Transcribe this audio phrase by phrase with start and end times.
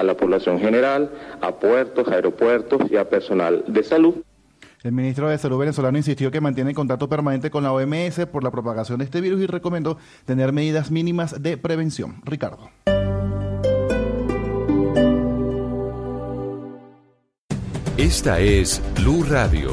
[0.00, 1.10] a la población general,
[1.42, 4.14] a puertos, aeropuertos y a personal de salud.
[4.82, 8.50] El ministro de Salud venezolano insistió que mantiene contacto permanente con la OMS por la
[8.50, 12.22] propagación de este virus y recomendó tener medidas mínimas de prevención.
[12.24, 12.70] Ricardo.
[17.98, 19.72] Esta es Blue Radio.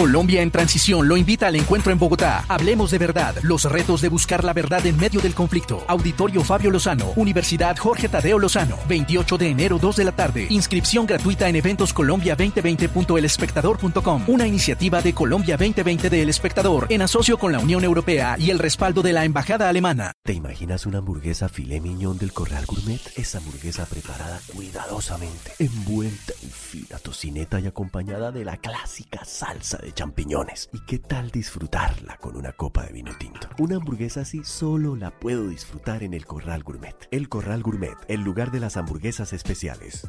[0.00, 2.46] Colombia en Transición lo invita al encuentro en Bogotá.
[2.48, 5.84] Hablemos de verdad, los retos de buscar la verdad en medio del conflicto.
[5.88, 10.46] Auditorio Fabio Lozano, Universidad Jorge Tadeo Lozano, 28 de enero 2 de la tarde.
[10.48, 14.24] Inscripción gratuita en eventoscolombia2020.elespectador.com.
[14.28, 18.48] Una iniciativa de Colombia 2020 de El Espectador en asocio con la Unión Europea y
[18.48, 20.12] el respaldo de la Embajada Alemana.
[20.24, 23.02] ¿Te imaginas una hamburguesa filé miñón del Corral Gourmet?
[23.16, 29.89] Esa hamburguesa preparada cuidadosamente, envuelta en fina tocineta y acompañada de la clásica salsa de
[29.92, 30.70] champiñones.
[30.72, 33.48] ¿Y qué tal disfrutarla con una copa de vino tinto?
[33.58, 36.96] Una hamburguesa así solo la puedo disfrutar en el Corral Gourmet.
[37.10, 40.08] El Corral Gourmet, el lugar de las hamburguesas especiales.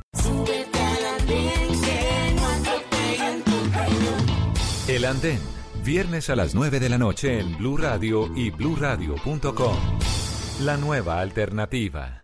[4.87, 5.39] El Andén,
[5.85, 9.77] viernes a las 9 de la noche en Blue Radio y bluradio.com.
[10.61, 12.20] La nueva alternativa.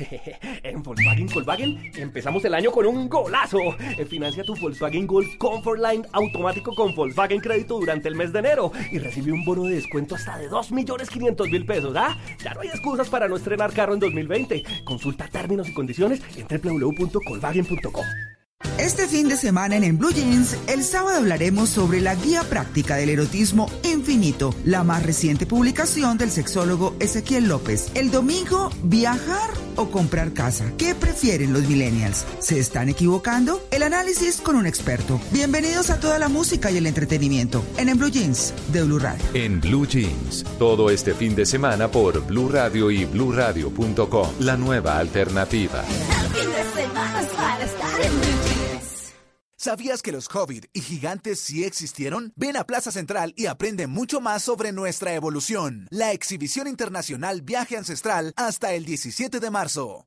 [0.62, 3.58] en Volkswagen Volkswagen empezamos el año con un golazo.
[3.98, 8.40] Eh, financia tu Volkswagen Golf Comfort Line automático con Volkswagen Crédito durante el mes de
[8.40, 12.16] enero y recibe un bono de descuento hasta de 2.500.000 pesos, ¿ah?
[12.42, 14.64] Ya no hay excusas para no estrenar carro en 2020.
[14.84, 18.39] Consulta términos y condiciones en www.colvagen.com.
[18.78, 22.96] Este fin de semana en, en Blue Jeans, el sábado hablaremos sobre la guía práctica
[22.96, 27.90] del erotismo infinito, la más reciente publicación del sexólogo Ezequiel López.
[27.94, 30.72] El domingo, viajar o comprar casa.
[30.78, 32.24] ¿Qué prefieren los millennials?
[32.38, 33.62] ¿Se están equivocando?
[33.70, 35.20] El análisis con un experto.
[35.30, 39.24] Bienvenidos a toda la música y el entretenimiento en, en Blue Jeans de Blue Radio.
[39.34, 44.28] En Blue Jeans, todo este fin de semana por Blue Radio y bluradio.com.
[44.38, 45.84] La nueva alternativa.
[49.62, 52.32] ¿Sabías que los Hobbit y gigantes sí existieron?
[52.34, 55.86] Ven a Plaza Central y aprende mucho más sobre nuestra evolución.
[55.90, 60.06] La exhibición internacional Viaje Ancestral hasta el 17 de marzo.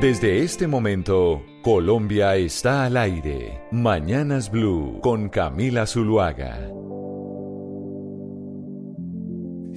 [0.00, 3.60] Desde este momento, Colombia está al aire.
[3.70, 6.79] Mañanas Blue con Camila Zuluaga.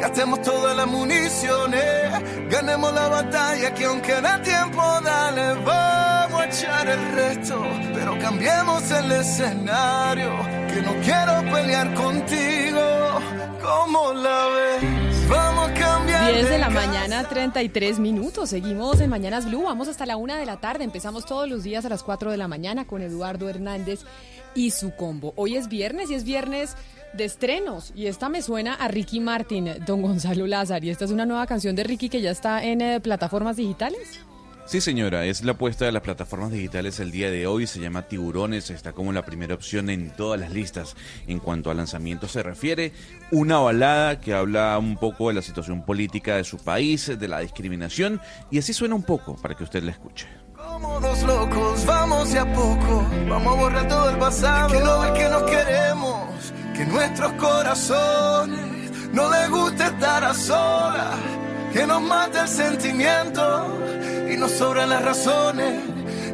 [0.00, 6.88] Gastemos todas las municiones, ganemos la batalla que aunque da tiempo, dale, vamos a echar
[6.88, 7.60] el resto,
[7.94, 10.30] pero cambiemos el escenario,
[10.72, 12.80] que no quiero pelear contigo,
[13.60, 16.32] como la ves, vamos a cambiar.
[16.32, 18.50] 10 de la mañana, 33 minutos.
[18.50, 19.62] Seguimos en Mañanas Blue.
[19.62, 20.84] Vamos hasta la una de la tarde.
[20.84, 24.00] Empezamos todos los días a las 4 de la mañana con Eduardo Hernández
[24.54, 25.32] y su combo.
[25.36, 26.76] Hoy es viernes y es viernes
[27.12, 27.92] de estrenos.
[27.94, 30.84] Y esta me suena a Ricky Martin, don Gonzalo Lázaro.
[30.84, 34.20] Y esta es una nueva canción de Ricky que ya está en eh, plataformas digitales.
[34.68, 37.66] Sí, señora, es la apuesta de las plataformas digitales el día de hoy.
[37.66, 40.94] Se llama Tiburones, está como la primera opción en todas las listas.
[41.26, 42.92] En cuanto a lanzamiento se refiere,
[43.30, 47.40] una balada que habla un poco de la situación política de su país, de la
[47.40, 48.20] discriminación,
[48.50, 50.26] y así suena un poco para que usted la escuche.
[50.68, 54.68] Como dos locos, vamos de a poco, vamos a borrar todo el pasado.
[54.70, 58.60] Que no ves que nos queremos, que nuestros corazones
[59.12, 61.16] no les gusta estar a solas,
[61.72, 63.78] que nos mata el sentimiento
[64.30, 65.80] y nos sobran las razones.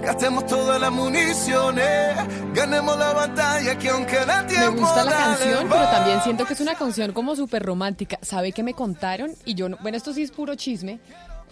[0.02, 2.16] Gastemos todas las municiones,
[2.52, 4.80] ganemos la batalla que aunque Me tiempo.
[4.80, 8.18] gusta la dale, canción, pero también siento que es una canción como súper romántica.
[8.20, 9.30] ¿Sabe qué me contaron?
[9.46, 10.98] Y yo, no, bueno, esto sí es puro chisme.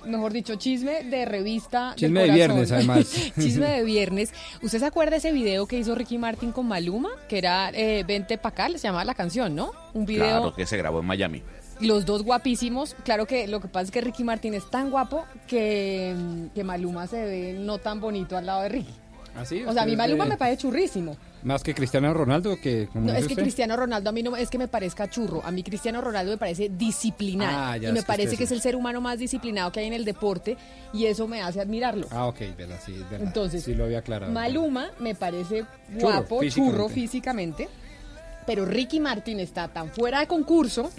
[0.06, 1.88] Mejor dicho, chisme de revista.
[1.90, 3.10] del Chisme de viernes, además.
[3.38, 4.32] chisme de viernes.
[4.62, 7.10] ¿Usted se acuerda de ese video que hizo Ricky Martin con Maluma?
[7.28, 9.72] Que era eh, Vente pa' acá, se llamaba la canción, ¿no?
[9.94, 11.42] Un video Claro que se grabó en Miami.
[11.80, 12.94] los dos guapísimos.
[13.04, 16.14] Claro que lo que pasa es que Ricky Martin es tan guapo que,
[16.54, 18.92] que Maluma se ve no tan bonito al lado de Ricky.
[19.36, 19.64] ¿Así?
[19.64, 21.16] O sea, a mí ¿Usted Maluma de- me parece churrísimo.
[21.42, 23.42] Más que Cristiano Ronaldo, que como No, es que usted.
[23.42, 25.42] Cristiano Ronaldo a mí no es que me parezca churro.
[25.44, 27.58] A mí Cristiano Ronaldo me parece disciplinado.
[27.58, 29.92] Ah, y me es parece que es el ser humano más disciplinado que hay en
[29.92, 30.56] el deporte.
[30.92, 32.06] Y eso me hace admirarlo.
[32.10, 33.26] Ah, ok, verdad, sí, verdad.
[33.26, 34.32] Entonces, sí lo había aclarado.
[34.32, 36.76] Maluma me parece Churro, guapo, físicamente.
[36.76, 37.68] churro físicamente.
[38.46, 40.90] Pero Ricky Martin está tan fuera de concurso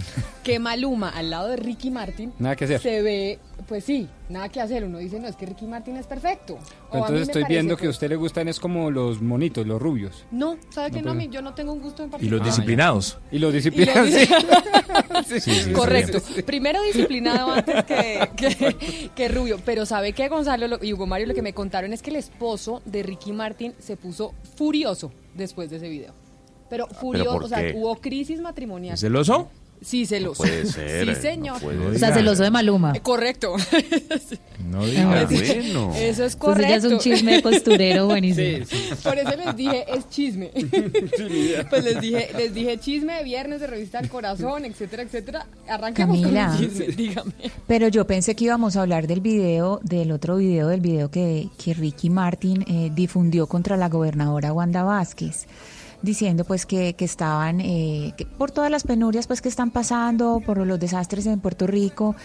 [0.44, 2.80] que Maluma al lado de Ricky Martin Nada que hacer.
[2.82, 4.84] se ve, pues sí, nada que hacer.
[4.84, 6.56] Uno dice, no, es que Ricky Martin es perfecto.
[6.56, 9.66] O a mí Entonces estoy viendo que a usted le gustan es como los monitos,
[9.68, 10.26] los rubios.
[10.32, 11.20] No, ¿sabe que No, no?
[11.20, 12.40] pero- Mi- Yo no tengo un gusto en Y particular.
[12.40, 13.18] los disciplinados.
[13.32, 14.10] Y los Y disciplinados.
[14.10, 15.40] los- sí.
[15.40, 16.20] Sí, sí, Correcto.
[16.20, 16.42] sí.
[16.44, 19.60] Primero disciplinado antes que, que, que rubio.
[19.66, 21.28] Pero ¿sabe qué, Gonzalo Lo- y Hugo Mario?
[21.28, 25.70] Lo que me contaron es que el esposo de Ricky Martin se puso furioso después
[25.70, 26.14] de ese video.
[26.74, 28.96] Pero furioso, o sea, hubo crisis matrimonial.
[28.96, 29.48] ¿Es celoso?
[29.80, 30.42] Sí, celoso.
[30.44, 31.62] puede ser, Sí, no señor.
[31.62, 32.94] puede O sea, celoso de Maluma.
[32.96, 33.54] Eh, Correcto.
[34.72, 35.26] No diga.
[35.26, 35.92] bueno.
[35.94, 36.70] Eso es Entonces correcto.
[36.70, 38.66] ya es un chisme de costurero buenísimo.
[39.04, 40.52] Por eso les dije, es chisme.
[41.70, 45.46] pues les dije, les dije chisme de viernes de revista del corazón, etcétera, etcétera.
[45.68, 46.48] Arranquemos Camila.
[46.48, 47.32] con el chisme, dígame.
[47.68, 51.50] Pero yo pensé que íbamos a hablar del video, del otro video, del video que,
[51.62, 55.46] que Ricky Martin eh, difundió contra la gobernadora Wanda Vázquez,
[56.04, 60.42] diciendo pues que, que estaban, eh, que por todas las penurias pues que están pasando,
[60.46, 62.16] por los desastres en Puerto Rico,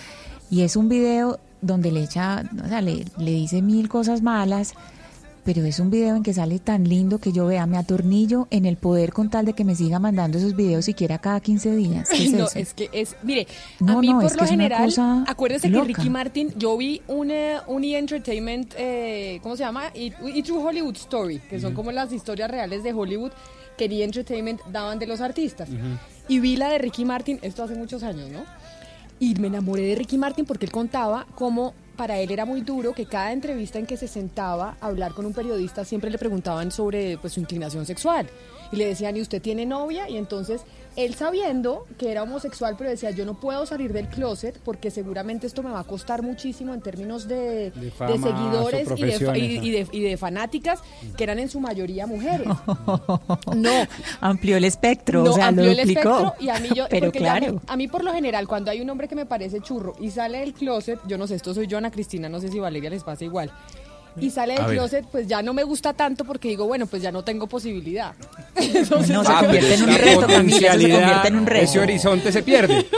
[0.50, 4.74] y es un video donde le echa, o sea, le, le dice mil cosas malas,
[5.44, 8.66] pero es un video en que sale tan lindo que yo vea, me atornillo en
[8.66, 12.08] el poder con tal de que me siga mandando esos videos siquiera cada 15 días.
[12.10, 12.58] ¿Qué es no, eso?
[12.58, 13.46] es que es, mire,
[13.80, 15.86] No, a mí no, por es lo una general, acuérdese loca.
[15.86, 17.96] que Ricky Martin, yo vi un, eh, un E!
[17.96, 19.84] Entertainment, eh, ¿cómo se llama?
[19.94, 23.32] Y, y True Hollywood Story, que son como las historias reales de Hollywood
[23.78, 24.04] que E!
[24.04, 25.70] Entertainment daban de los artistas.
[26.28, 28.44] Y vi la de Ricky Martin, esto hace muchos años, ¿no?
[29.18, 32.92] Y me enamoré de Ricky Martin porque él contaba cómo para él era muy duro
[32.92, 36.70] que cada entrevista en que se sentaba a hablar con un periodista siempre le preguntaban
[36.70, 38.28] sobre pues, su inclinación sexual.
[38.70, 40.08] Y le decían, ¿y usted tiene novia?
[40.08, 40.60] Y entonces
[41.04, 45.46] él sabiendo que era homosexual, pero decía, yo no puedo salir del closet porque seguramente
[45.46, 47.90] esto me va a costar muchísimo en términos de, De
[48.20, 50.80] seguidores y de, y- de- y de fanáticas,
[51.16, 52.48] que eran en su mayoría mujeres.
[53.56, 53.70] No,
[54.20, 56.00] amplió el espectro, no, o sea, lo amplió el duplicó.
[56.10, 57.62] espectro y a mí yo, Pero porque ya a mí- claro.
[57.66, 60.38] a mí, por lo general cuando hay un hombre que me parece churro y sale
[60.40, 63.04] del closet, yo no sé, esto soy yo Ana Cristina, no sé si Valeria les
[63.04, 63.50] pasa igual.
[64.20, 67.12] Y sale del closet, pues ya no me gusta tanto porque digo, bueno, pues ya
[67.12, 68.14] no tengo posibilidad.
[68.56, 71.64] Entonces, No, se Ah, convierte en un reto, Camila, eso se convierte en un reto.
[71.64, 72.86] Ese horizonte se pierde.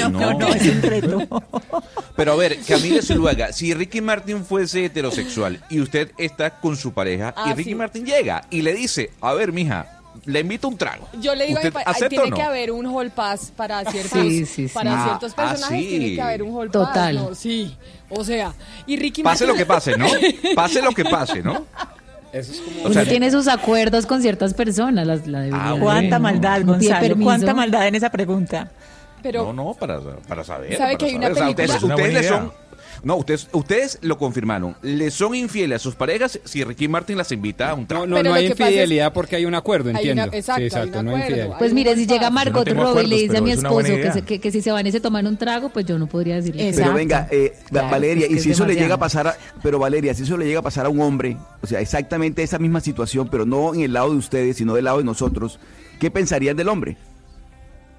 [0.00, 1.26] No, no, no, es un reto.
[2.16, 6.92] Pero a ver, Camila Zuluaga, si Ricky Martin fuese heterosexual y usted está con su
[6.92, 7.74] pareja y Ah, Ricky sí.
[7.74, 9.93] Martin llega y le dice, a ver, mija,
[10.26, 11.08] le invito un trago.
[11.20, 12.36] Yo le digo, a mi ¿Usted ay, acepta tiene no?
[12.36, 14.74] que haber un hall pass para ciertos, Sí, sí, sí.
[14.74, 17.16] para Ah, ciertos ah, personajes, tiene que haber un hall Total.
[17.16, 17.24] pass.
[17.28, 17.76] No, sí,
[18.10, 18.52] o sea,
[18.86, 20.06] y Ricky Pase Martin- lo que pase, ¿no?
[20.54, 21.64] Pase lo que pase, ¿no?
[22.32, 22.78] Eso es como...
[22.80, 26.22] O Uno sea, tiene sus acuerdos con ciertas personas, las, la Ah, Cuánta uno.
[26.24, 28.70] maldad, Gonzalo, cuánta maldad en esa pregunta.
[29.22, 30.76] pero no, no, para, para saber.
[30.76, 31.42] ¿Sabe para que hay una saber.
[31.42, 32.28] O sea, película- ustedes, ustedes le idea.
[32.30, 32.52] son...
[33.04, 34.76] No, ustedes, ustedes lo confirmaron.
[34.82, 38.06] Le son infieles a sus parejas si Ricky Martin las invita a un No, trago.
[38.06, 40.22] no, Pero no lo hay es- infidelidad porque hay un acuerdo, Hay entiendo.
[40.24, 41.48] una- exacto, sí, hay exacto, no hay.
[41.58, 42.30] Pues mire, si llega.
[42.30, 44.72] Margot Robbie y le dice a mi es esposo que se, que, que si se
[44.72, 46.68] van y se toman un trago, pues yo no podría decirle.
[46.68, 46.82] Exacto.
[46.92, 49.28] Pero venga, eh, Claro, Valeria, es que y si es eso le llega a pasar,
[49.28, 52.42] a- pero Valeria, si eso le llega a pasar a un hombre, o sea, exactamente
[52.42, 55.58] esa misma situación, pero no en el lado de ustedes, sino del lado de nosotros,
[56.00, 56.96] ¿qué pensarían del hombre?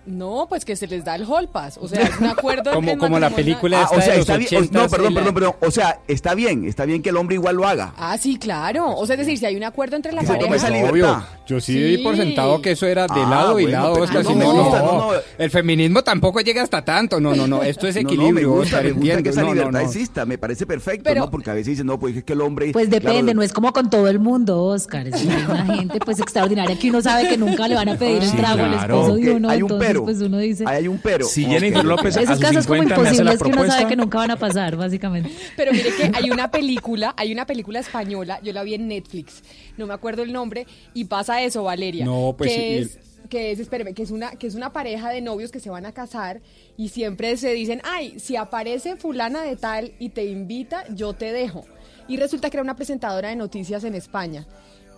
[0.05, 1.79] No, pues que se les da el hall pass.
[1.81, 2.71] O sea, es un acuerdo.
[2.73, 4.89] Como- como la película Ah, esta o sea, de los está bien, o- 80s, no,
[4.89, 7.93] perdón, perdón, perdón, o sea, está bien, está bien que el hombre igual lo haga.
[7.97, 8.95] Ah, sí, claro.
[8.95, 10.55] O sea, es decir, si hay un acuerdo entre la pareja.
[10.55, 10.85] esa Obvio.
[10.85, 11.23] libertad.
[11.47, 11.79] Yo sí, Sí.
[11.83, 14.23] di por sentado que eso era de Ah, lado y bueno, lado, Oscar.
[14.23, 15.09] no si no, gusta, no.
[15.37, 17.19] El feminismo tampoco llega hasta tanto.
[17.19, 17.61] No, no, no.
[17.63, 19.71] Esto es No, no, equilibrio, me gusta, Oscar, me gusta que esa No, no, libertad
[19.81, 19.85] no.
[19.85, 21.31] exista, me parece perfecto, Pero- ¿no?
[21.31, 22.71] Porque a veces dicen, no, pues es que el hombre...
[22.71, 25.07] Pues depende, claro, no es como con todo el mundo, Oscar.
[25.07, 28.35] Es una gente pues extraordinaria que uno sabe que nunca le van a pedir un
[28.37, 29.49] trago al esposo de uno.
[29.49, 30.05] hay un pero.
[30.05, 30.63] pues uno dice.
[30.67, 31.25] Ahí hay un pero.
[31.25, 31.83] Si Jennifer.
[31.85, 33.95] López a Esos sus casos como 50 me hace la imposibles que uno sabe que
[33.95, 35.31] nunca van a pasar, básicamente.
[35.57, 39.43] Pero mire que hay una película, hay una película española, yo la vi en Netflix,
[39.77, 42.05] no me acuerdo el nombre, y pasa eso, Valeria.
[42.05, 42.99] No, pues, que es,
[43.29, 45.85] que es, espéreme, que es una, que es una pareja de novios que se van
[45.85, 46.41] a casar
[46.77, 51.31] y siempre se dicen, ay, si aparece fulana de tal y te invita, yo te
[51.31, 51.65] dejo.
[52.07, 54.45] Y resulta que era una presentadora de noticias en España.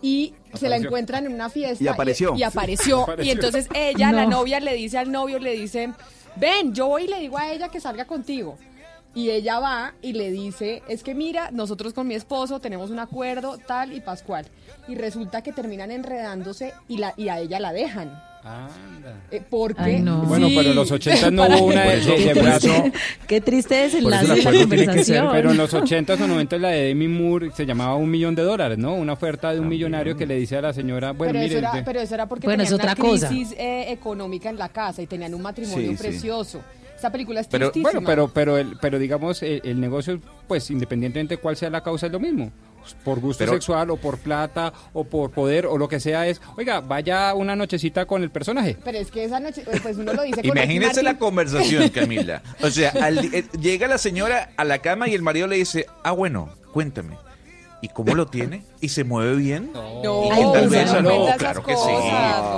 [0.02, 1.84] Y se la encuentran en una fiesta.
[1.84, 2.36] Y apareció.
[2.36, 3.02] Y, apareció.
[3.04, 3.28] Apareció.
[3.28, 4.32] Y entonces ella, la No.
[4.40, 5.92] novia, le dice al novio, le dice,
[6.36, 8.58] ven, yo voy y le digo a ella que salga contigo.
[9.16, 13.00] Y ella va y le dice, es que mira, nosotros con mi esposo tenemos un
[13.00, 14.46] acuerdo tal y pascual.
[14.88, 18.22] Y resulta que terminan enredándose y, la, y a ella la dejan.
[19.32, 20.24] Eh, porque Ay, no.
[20.24, 22.84] Bueno, pero en los 80 no hubo una de, de- de brazo.
[23.28, 26.84] Qué triste desenlace el de la ser, pero en los 80 o 90 la de
[26.88, 28.96] Demi Moore se llamaba un millón de dólares, ¿no?
[28.96, 31.68] Una oferta de un millonario que le dice a la señora, bueno, pero, mire, eso
[31.74, 33.28] era, pero eso era porque Bueno, tenían es otra una cosa.
[33.30, 36.04] crisis eh, económica en la casa y tenían un matrimonio Sí, sí.
[36.04, 36.62] precioso.
[36.96, 37.92] Esta película es pero tristísima.
[37.92, 41.82] bueno, pero pero el, pero digamos el, el negocio, pues independientemente de cuál sea la
[41.82, 42.52] causa es lo mismo.
[43.04, 46.42] Por gusto Pero- sexual o por plata o por poder o lo que sea es,
[46.58, 48.78] oiga, vaya una nochecita con el personaje.
[48.84, 52.42] Pero es que esa noche, eh, pues uno lo dice con Imagínese la conversación, Camila.
[52.62, 55.86] O sea, al eh, llega la señora a la cama y el marido le dice,
[56.04, 57.18] ah, bueno, cuéntame.
[57.80, 58.64] ¿Y cómo lo tiene?
[58.82, 59.72] ¿Y se mueve bien?
[59.72, 61.92] No, no No, claro que sí.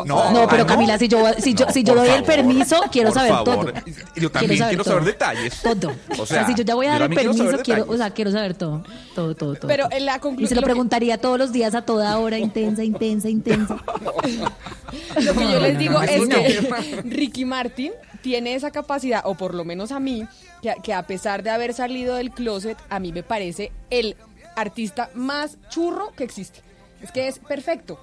[0.05, 3.31] No, No, pero ah, Camila, si yo, si yo, si doy el permiso, quiero saber
[3.31, 3.73] favor.
[3.73, 3.81] todo.
[4.15, 5.11] Yo también quiero saber todo.
[5.11, 5.61] detalles.
[5.61, 5.91] Todo.
[6.17, 7.97] O O sea, si yo ya voy a dar el quiero permiso, saber quiero, o
[7.97, 8.83] sea, quiero saber todo.
[9.13, 9.67] Todo, todo, todo.
[9.67, 10.61] Pero en la y se conclusión.
[10.61, 13.77] lo preguntaría todos los días, a toda hora, intensa, intensa, intensa.
[15.21, 16.35] Lo que yo les digo es no.
[16.35, 20.25] que Ricky Martin tiene esa capacidad, o por lo menos a mí,
[20.61, 24.15] que, que a pesar de haber salido del closet, a mí me parece el
[24.59, 26.61] artista más churro que existe.
[27.01, 27.99] Es que es perfecto.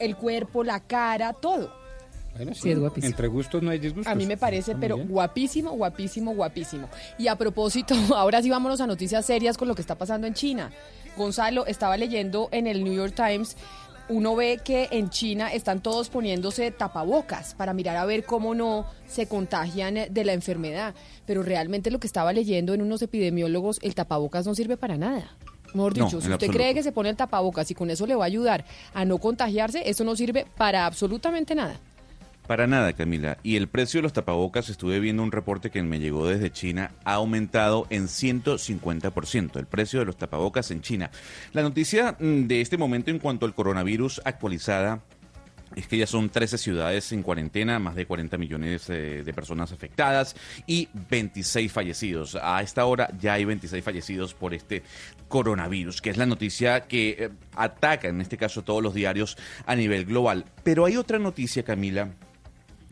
[0.00, 1.72] El cuerpo, la cara, todo.
[2.36, 3.10] Bueno, Sí, es guapísimo.
[3.10, 4.10] Entre gustos no hay disgustos.
[4.10, 5.08] A mí me parece, Está pero bien.
[5.08, 6.88] guapísimo, guapísimo, guapísimo.
[7.16, 10.34] Y a propósito, ahora sí vámonos a noticias serias con lo que está pasando en
[10.34, 10.72] China.
[11.16, 13.56] Gonzalo, estaba leyendo en el New York Times,
[14.08, 18.84] uno ve que en China están todos poniéndose tapabocas para mirar a ver cómo no
[19.06, 20.94] se contagian de la enfermedad.
[21.26, 25.36] Pero realmente lo que estaba leyendo en unos epidemiólogos, el tapabocas no sirve para nada.
[25.74, 28.24] Mejor dicho, si usted cree que se pone el tapabocas y con eso le va
[28.24, 28.64] a ayudar
[28.94, 31.78] a no contagiarse, eso no sirve para absolutamente nada.
[32.46, 33.38] Para nada, Camila.
[33.42, 36.92] Y el precio de los tapabocas, estuve viendo un reporte que me llegó desde China,
[37.04, 39.56] ha aumentado en 150%.
[39.56, 41.10] El precio de los tapabocas en China.
[41.54, 45.00] La noticia mm, de este momento en cuanto al coronavirus actualizada
[45.74, 49.72] es que ya son 13 ciudades en cuarentena, más de 40 millones eh, de personas
[49.72, 52.36] afectadas y 26 fallecidos.
[52.40, 54.82] A esta hora ya hay 26 fallecidos por este
[55.28, 59.74] coronavirus, que es la noticia que eh, ataca en este caso todos los diarios a
[59.74, 60.44] nivel global.
[60.62, 62.10] Pero hay otra noticia, Camila,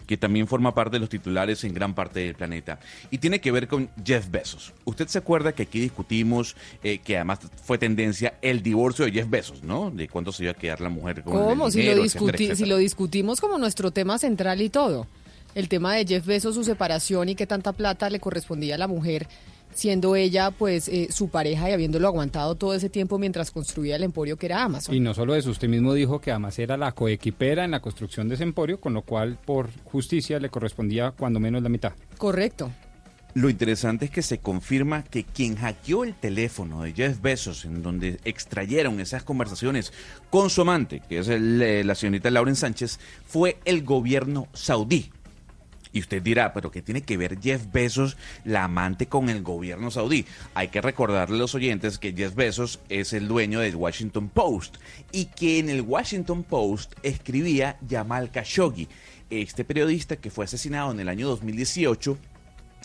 [0.07, 2.79] que también forma parte de los titulares en gran parte del planeta.
[3.11, 4.73] Y tiene que ver con Jeff Bezos.
[4.85, 9.31] Usted se acuerda que aquí discutimos, eh, que además fue tendencia, el divorcio de Jeff
[9.31, 9.91] Bezos, ¿no?
[9.91, 11.67] De cuánto se iba a quedar la mujer con ¿Cómo?
[11.67, 15.07] el Si lo, etcétera, si lo discutimos como nuestro tema central y todo.
[15.55, 18.89] El tema de Jeff Bezos, su separación y qué tanta plata le correspondía a la
[18.89, 19.29] mujer,
[19.75, 24.03] siendo ella pues eh, su pareja y habiéndolo aguantado todo ese tiempo mientras construía el
[24.03, 24.95] emporio que era Amazon.
[24.95, 28.29] Y no solo eso, usted mismo dijo que además era la coequipera en la construcción
[28.29, 31.93] de ese emporio, con lo cual por justicia le correspondía cuando menos la mitad.
[32.19, 32.71] Correcto.
[33.35, 37.83] Lo interesante es que se confirma que quien hackeó el teléfono de Jeff Bezos, en
[37.83, 39.93] donde extrayeron esas conversaciones
[40.29, 45.11] con su amante, que es el, eh, la señorita Lauren Sánchez, fue el gobierno saudí.
[45.93, 49.91] Y usted dirá, pero ¿qué tiene que ver Jeff Bezos, la amante, con el gobierno
[49.91, 50.25] saudí?
[50.55, 54.77] Hay que recordarle a los oyentes que Jeff Bezos es el dueño del Washington Post
[55.13, 58.89] y que en el Washington Post escribía Jamal Khashoggi,
[59.31, 62.19] este periodista que fue asesinado en el año 2018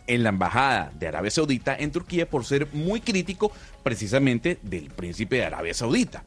[0.08, 3.52] en la embajada de Arabia Saudita en Turquía por ser muy crítico
[3.84, 6.24] precisamente del príncipe de Arabia Saudita.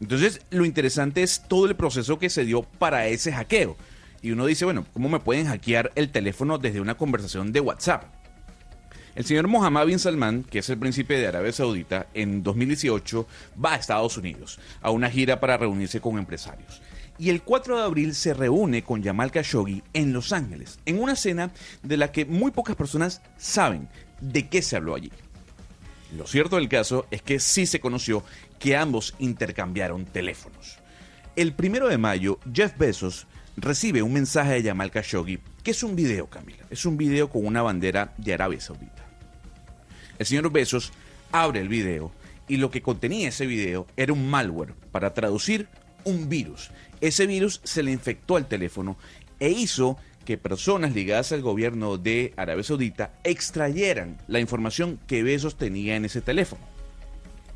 [0.00, 3.76] Entonces, lo interesante es todo el proceso que se dio para ese hackeo.
[4.24, 8.04] Y uno dice, bueno, ¿cómo me pueden hackear el teléfono desde una conversación de WhatsApp?
[9.14, 13.28] El señor Mohammed bin Salman, que es el príncipe de Arabia Saudita, en 2018
[13.62, 16.80] va a Estados Unidos a una gira para reunirse con empresarios.
[17.18, 21.16] Y el 4 de abril se reúne con Jamal Khashoggi en Los Ángeles, en una
[21.16, 21.50] cena
[21.82, 23.90] de la que muy pocas personas saben
[24.22, 25.12] de qué se habló allí.
[26.16, 28.24] Lo cierto del caso es que sí se conoció
[28.58, 30.78] que ambos intercambiaron teléfonos.
[31.36, 35.96] El primero de mayo, Jeff Bezos recibe un mensaje de Jamal Khashoggi, que es un
[35.96, 36.64] video, Camila.
[36.70, 39.04] Es un video con una bandera de Arabia Saudita.
[40.18, 40.92] El señor Bezos
[41.32, 42.12] abre el video
[42.48, 45.68] y lo que contenía ese video era un malware, para traducir,
[46.04, 46.70] un virus.
[47.00, 48.96] Ese virus se le infectó al teléfono
[49.40, 55.56] e hizo que personas ligadas al gobierno de Arabia Saudita extrayeran la información que Bezos
[55.56, 56.62] tenía en ese teléfono.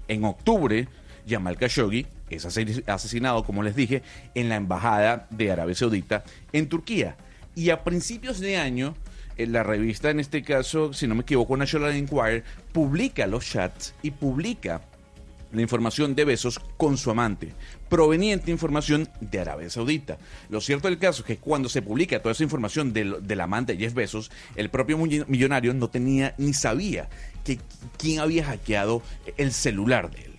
[0.06, 0.88] En octubre,
[1.26, 4.02] Jamal Khashoggi es ase- asesinado, como les dije,
[4.34, 7.16] en la embajada de Arabia Saudita en Turquía.
[7.54, 8.94] Y a principios de año,
[9.36, 13.94] en la revista, en este caso, si no me equivoco, National Enquirer, publica los chats
[14.02, 14.82] y publica
[15.50, 17.54] la información de Besos con su amante,
[17.88, 20.18] proveniente información de Arabia Saudita.
[20.50, 23.76] Lo cierto del caso es que cuando se publica toda esa información del, del amante
[23.78, 27.08] Jeff Bezos, el propio millonario no tenía ni sabía
[27.44, 27.58] que
[27.96, 29.02] quién había hackeado
[29.38, 30.32] el celular de él.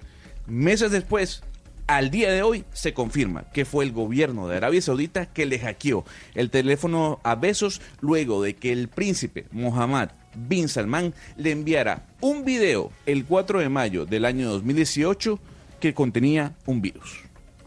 [0.46, 1.42] Meses después,
[1.90, 5.58] Al día de hoy se confirma que fue el gobierno de Arabia Saudita que le
[5.58, 6.06] hackeó
[6.36, 12.46] el teléfono a Besos luego de que el príncipe Mohammed bin Salman le enviara un
[12.46, 15.40] video el 4 de mayo del año 2018
[15.80, 17.24] que contenía un virus.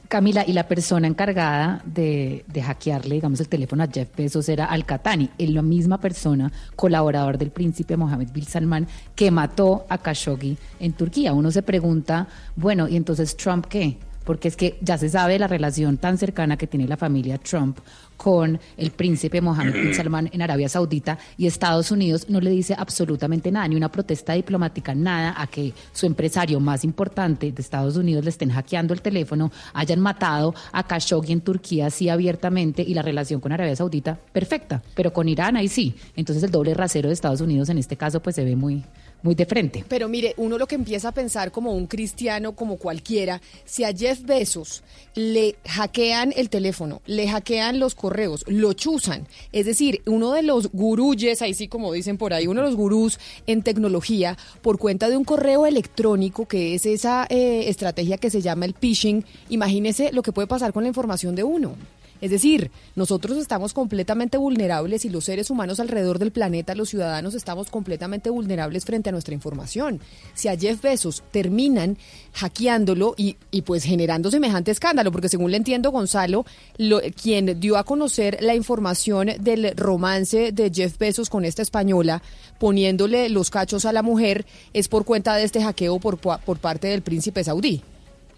[0.06, 5.30] Camila, y la persona encargada de, hackearle, digamos, el teléfono a Jeff Bezos era Al-Qatani,
[5.36, 8.86] es la misma persona, colaborador del príncipe Mohammed bin Salman,
[9.16, 11.32] que mató a Khashoggi en Turquía.
[11.32, 13.98] Uno se pregunta, bueno, ¿y entonces Trump qué?
[14.24, 17.78] Porque es que ya se sabe la relación tan cercana que tiene la familia Trump
[18.22, 22.74] con el príncipe Mohammed bin Salman en Arabia Saudita y Estados Unidos no le dice
[22.78, 27.96] absolutamente nada, ni una protesta diplomática, nada a que su empresario más importante de Estados
[27.96, 32.94] Unidos le estén hackeando el teléfono, hayan matado a Khashoggi en Turquía así abiertamente y
[32.94, 35.96] la relación con Arabia Saudita perfecta, pero con Irán ahí sí.
[36.14, 38.84] Entonces el doble rasero de Estados Unidos en este caso pues se ve muy
[39.22, 39.84] muy de frente.
[39.88, 43.92] Pero mire, uno lo que empieza a pensar como un cristiano, como cualquiera, si a
[43.92, 44.82] Jeff Bezos
[45.14, 50.70] le hackean el teléfono, le hackean los correos, lo chuzan, es decir, uno de los
[50.72, 55.08] gurúes, ahí sí como dicen por ahí, uno de los gurús en tecnología, por cuenta
[55.08, 60.12] de un correo electrónico, que es esa eh, estrategia que se llama el phishing, imagínese
[60.12, 61.76] lo que puede pasar con la información de uno.
[62.22, 67.34] Es decir, nosotros estamos completamente vulnerables y los seres humanos alrededor del planeta, los ciudadanos,
[67.34, 69.98] estamos completamente vulnerables frente a nuestra información.
[70.32, 71.98] Si a Jeff Bezos terminan
[72.34, 76.46] hackeándolo y, pues generando semejante escándalo, porque según le entiendo, Gonzalo,
[76.78, 82.22] lo, quien dio a conocer la información del romance de Jeff Bezos con esta española,
[82.60, 87.02] poniéndole los cachos a la mujer, es por cuenta de este hackeo por parte del
[87.02, 87.82] príncipe saudí.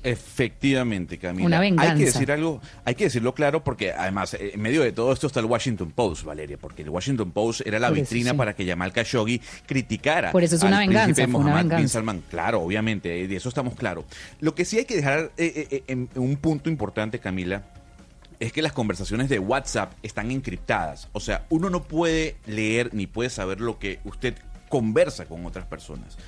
[0.04, 1.46] Efectivamente, Camila.
[1.46, 1.92] Una venganza.
[1.92, 5.12] Hay que decir algo, hay que decirlo claro porque además eh, en medio de todo
[5.12, 8.32] esto está el Washington Post, Valeria, porque el Washington Post era la Por eso vitrina
[8.32, 8.36] sí.
[8.36, 11.88] para que Jamal Khashoggi criticara Por eso es una al venganza, fue una bin.
[11.88, 12.22] Salman.
[12.28, 14.04] Claro, obviamente, eh, de eso estamos claros.
[14.40, 17.62] Lo que sí hay que dejar eh, en un punto importante, Camila,
[18.40, 21.08] es que las conversaciones de WhatsApp están encriptadas.
[21.12, 24.34] O sea, uno no puede leer ni puede saber lo que usted
[24.68, 26.18] conversa con otras personas.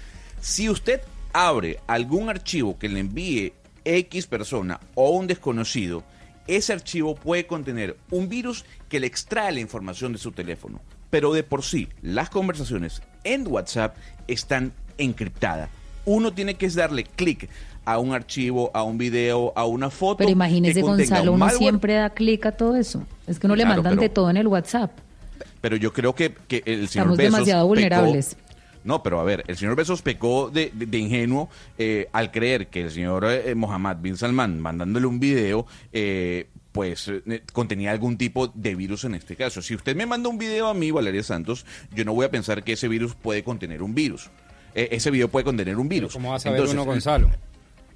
[0.41, 1.03] Si usted
[1.33, 3.53] abre algún archivo que le envíe
[3.87, 6.03] X persona o un desconocido,
[6.47, 10.81] ese archivo puede contener un virus que le extrae la información de su teléfono.
[11.11, 15.71] Pero de por sí, las conversaciones en WhatsApp están encriptadas.
[16.05, 17.49] Uno tiene que darle clic
[17.85, 20.19] a un archivo, a un video, a una foto.
[20.19, 23.05] Pero imagínese, Gonzalo, un uno siempre da clic a todo eso.
[23.29, 24.91] Es que uno le mandan de todo en el WhatsApp.
[25.61, 28.37] Pero yo creo que, que el señor Estamos Bezos demasiado pecó- vulnerables.
[28.87, 32.69] No, pero a ver, el señor Besos pecó de, de- de ingenuo eh, al creer
[32.69, 38.17] que el señor eh, Mohammed bin Salman, mandándole un video, eh, pues eh, contenía algún
[38.17, 39.61] tipo de virus en este caso.
[39.63, 42.63] Si usted me manda un video a mí, Valeria Santos, yo no voy a pensar
[42.65, 44.31] que ese virus puede contener un virus.
[44.75, 46.13] Eh, ese video puede contener un virus.
[46.13, 47.31] ¿Cómo va a saber Entonces, uno, Gonzalo?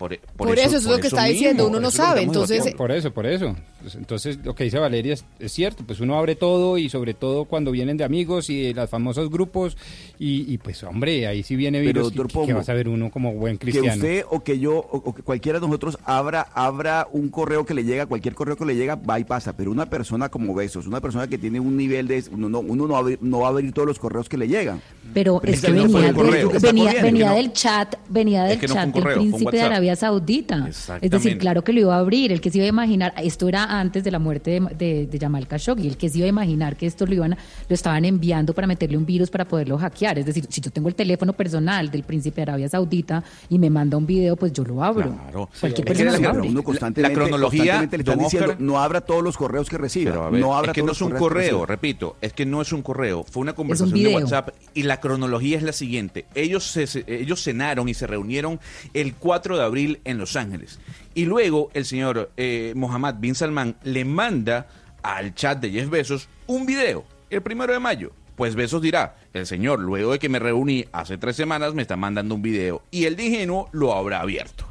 [0.00, 2.74] Por, Por eso, eso es lo que está diciendo, uno no que sabe, entonces-.
[2.74, 3.54] Por eso, por eso.
[3.82, 7.12] Pues, Entonces, lo que dice Valeria es, es cierto, pues uno abre todo y sobre
[7.12, 9.76] todo cuando vienen de amigos y de los famosos grupos
[10.18, 12.88] y, y, pues hombre, ahí sí viene Pero, virus doctor que, que va a saber
[12.88, 13.94] uno como buen que cristiano.
[13.96, 17.74] usted o que yo o, o que cualquiera de nosotros abra abra un correo que
[17.74, 19.54] le llega, cualquier correo que le llega, va y pasa.
[19.54, 22.24] Pero una persona como Besos, una persona que tiene un nivel de...
[22.32, 24.38] Uno no, uno no, va a abrir, no va a abrir todos los correos que
[24.38, 24.80] le llegan.
[25.12, 28.66] Pero es que venía, del, venía, venía Es que no- del chat, venía del que
[28.66, 29.72] chat un del príncipe de WhatsApp.
[29.90, 30.68] Arabia Saudita.
[31.00, 33.48] Es decir, claro que lo iba a abrir, el que se iba a imaginar, esto
[33.48, 36.28] era antes de la muerte de, de, de Jamal Khashoggi, el que se iba a
[36.28, 39.78] imaginar que esto lo iban a- lo estaban enviando para meterle un virus para poderlo
[39.78, 40.18] hackear.
[40.18, 43.70] Es decir, si yo tengo el teléfono personal del príncipe de Arabia Saudita y me
[43.70, 45.12] manda un video, pues yo lo abro.
[45.12, 45.48] Claro.
[45.60, 46.48] Cualquier Es que persona la- lo la- abre.
[46.48, 49.78] Uno constantemente, la cronología, constantemente le están diciendo, Oscar- no abra todos los correos que
[49.78, 50.30] reciba.
[50.30, 52.72] Ver, no abra es que todos no es un correo, repito, es que no es
[52.72, 54.14] un correo, fue una conversación de.
[54.14, 56.26] WhatsApp y la cronología es la siguiente.
[56.34, 58.58] Ellos, se- ellos cenaron y se reunieron
[58.94, 60.78] el 4 de abril en Los Ángeles.
[61.14, 64.68] Y luego el señor eh, Mohammed bin Salman le manda
[65.02, 68.12] al chat de Jeff Bezos un video, el primero de mayo.
[68.36, 71.96] Pues Bezos dirá, el señor, luego de que me reuní hace tres semanas, me está
[71.96, 72.82] mandando un video.
[72.90, 74.64] Y el de ingenuo lo habrá abierto.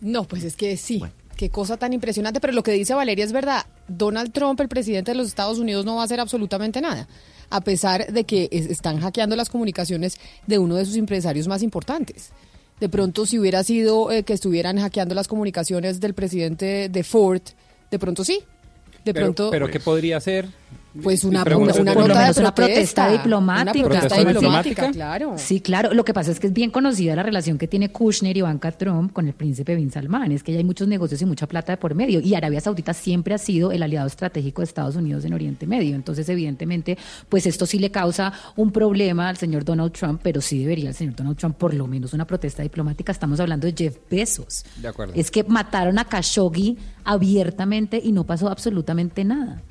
[0.00, 1.02] No, pues es que sí.
[1.36, 3.64] Qué cosa tan impresionante, pero lo que dice Valeria es verdad.
[3.88, 7.08] Donald Trump, el presidente de los Estados Unidos, no va a hacer absolutamente nada,
[7.50, 11.62] a pesar de que es- están hackeando las comunicaciones de uno de sus empresarios más
[11.62, 12.30] importantes.
[12.82, 17.40] De pronto, si hubiera sido eh, que estuvieran hackeando las comunicaciones del presidente de Ford,
[17.92, 18.40] de pronto sí.
[19.04, 20.48] De pero, pronto, pero ¿qué podría hacer?
[21.00, 23.62] Pues una, pregunta- una por lo nota menos de una protesta diplomática.
[23.62, 24.92] Una protesta ¿Protesta diplomática, diplomática?
[24.92, 25.34] claro.
[25.38, 25.94] Sí, claro.
[25.94, 28.72] Lo que pasa es que es bien conocida la relación que tiene Kushner y Ivanka
[28.72, 30.32] Trump con el príncipe Bin Salman.
[30.32, 32.20] Es que ya hay muchos negocios y mucha plata de por medio.
[32.20, 35.94] Y Arabia Saudita siempre ha sido el aliado estratégico de Estados Unidos en Oriente Medio.
[35.94, 40.58] Entonces, evidentemente, pues esto sí le causa un problema al señor Donald Trump, pero sí
[40.60, 43.12] debería el señor Donald Trump por lo menos una protesta diplomática.
[43.12, 44.64] Estamos hablando de Jeff Bezos.
[44.76, 45.14] De acuerdo.
[45.16, 49.62] Es que mataron a Khashoggi abiertamente y no pasó absolutamente nada.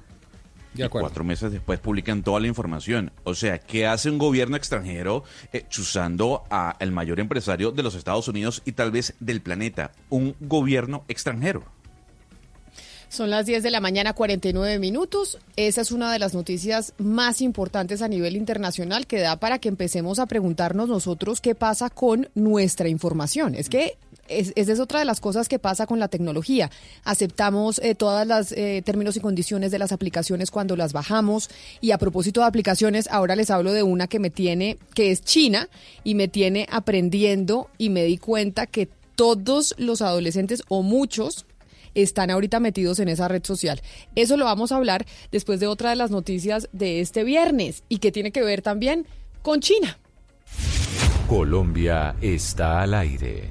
[0.73, 1.07] De acuerdo.
[1.07, 3.11] Cuatro meses después publican toda la información.
[3.23, 7.95] O sea, ¿qué hace un gobierno extranjero eh, chuzando a el mayor empresario de los
[7.95, 9.91] Estados Unidos y tal vez del planeta?
[10.09, 11.63] Un gobierno extranjero.
[13.11, 15.37] Son las 10 de la mañana, 49 minutos.
[15.57, 19.67] Esa es una de las noticias más importantes a nivel internacional que da para que
[19.67, 23.53] empecemos a preguntarnos nosotros qué pasa con nuestra información.
[23.53, 26.69] Es que es, esa es otra de las cosas que pasa con la tecnología.
[27.03, 31.49] Aceptamos eh, todas las eh, términos y condiciones de las aplicaciones cuando las bajamos.
[31.81, 35.21] Y a propósito de aplicaciones, ahora les hablo de una que me tiene, que es
[35.21, 35.69] China,
[36.03, 41.45] y me tiene aprendiendo y me di cuenta que todos los adolescentes o muchos
[41.93, 43.81] están ahorita metidos en esa red social.
[44.15, 47.97] Eso lo vamos a hablar después de otra de las noticias de este viernes y
[47.97, 49.05] que tiene que ver también
[49.41, 49.97] con China.
[51.27, 53.49] Colombia está al aire.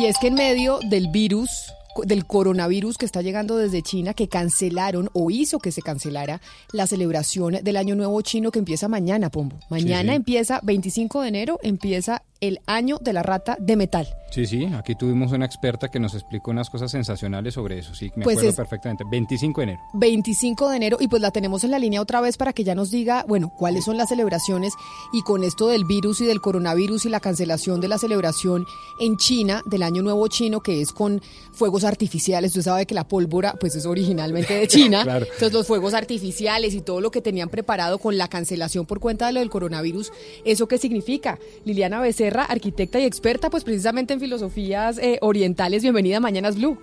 [0.00, 1.74] Y es que en medio del virus,
[2.06, 6.40] del coronavirus que está llegando desde China, que cancelaron o hizo que se cancelara
[6.72, 9.58] la celebración del Año Nuevo Chino que empieza mañana, Pombo.
[9.68, 10.16] Mañana sí.
[10.16, 14.08] empieza, 25 de enero, empieza el Año de la Rata de Metal.
[14.30, 18.12] Sí, sí, aquí tuvimos una experta que nos explicó unas cosas sensacionales sobre eso, sí,
[18.14, 19.04] me Pues acuerdo perfectamente.
[19.10, 19.80] 25 de enero.
[19.94, 22.76] 25 de enero y pues la tenemos en la línea otra vez para que ya
[22.76, 24.74] nos diga, bueno, cuáles son las celebraciones
[25.12, 28.66] y con esto del virus y del coronavirus y la cancelación de la celebración
[29.00, 31.20] en China del Año Nuevo Chino que es con
[31.52, 35.24] fuegos artificiales, usted sabe que la pólvora pues es originalmente de China, Claro.
[35.24, 39.26] entonces los fuegos artificiales y todo lo que tenían preparado con la cancelación por cuenta
[39.26, 40.12] de lo del coronavirus,
[40.44, 41.38] ¿eso qué significa?
[41.64, 46.78] Liliana Becerra, arquitecta y experta pues precisamente en filosofías eh, orientales, bienvenida a Mañanas Blue.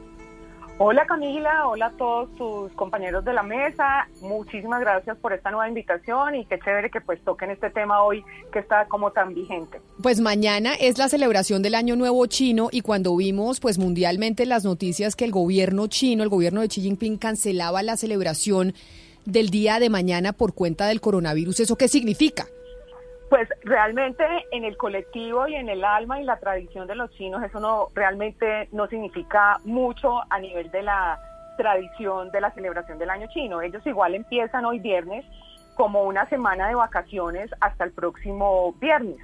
[0.80, 5.68] Hola Camila, hola a todos tus compañeros de la mesa, muchísimas gracias por esta nueva
[5.68, 8.24] invitación y qué chévere que pues toquen este tema hoy
[8.54, 9.82] que está como tan vigente.
[10.04, 14.66] Pues mañana es la celebración del Año Nuevo Chino y cuando vimos pues mundialmente las
[14.66, 18.76] noticias que el gobierno chino, el gobierno de Xi Jinping cancelaba la celebración
[19.26, 22.46] del día de mañana por cuenta del coronavirus, ¿eso qué significa?
[23.30, 27.44] Pues realmente en el colectivo y en el alma y la tradición de los chinos
[27.44, 31.20] eso no realmente no significa mucho a nivel de la
[31.58, 33.62] tradición de la celebración del año chino.
[33.62, 35.26] Ellos igual empiezan hoy viernes
[35.76, 39.18] como una semana de vacaciones hasta el próximo viernes.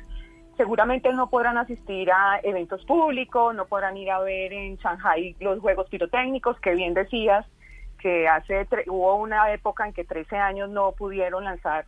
[0.57, 5.59] Seguramente no podrán asistir a eventos públicos, no podrán ir a ver en Shanghai los
[5.59, 7.45] juegos pirotécnicos, que bien decías
[7.99, 11.85] que hace hubo una época en que 13 años no pudieron lanzar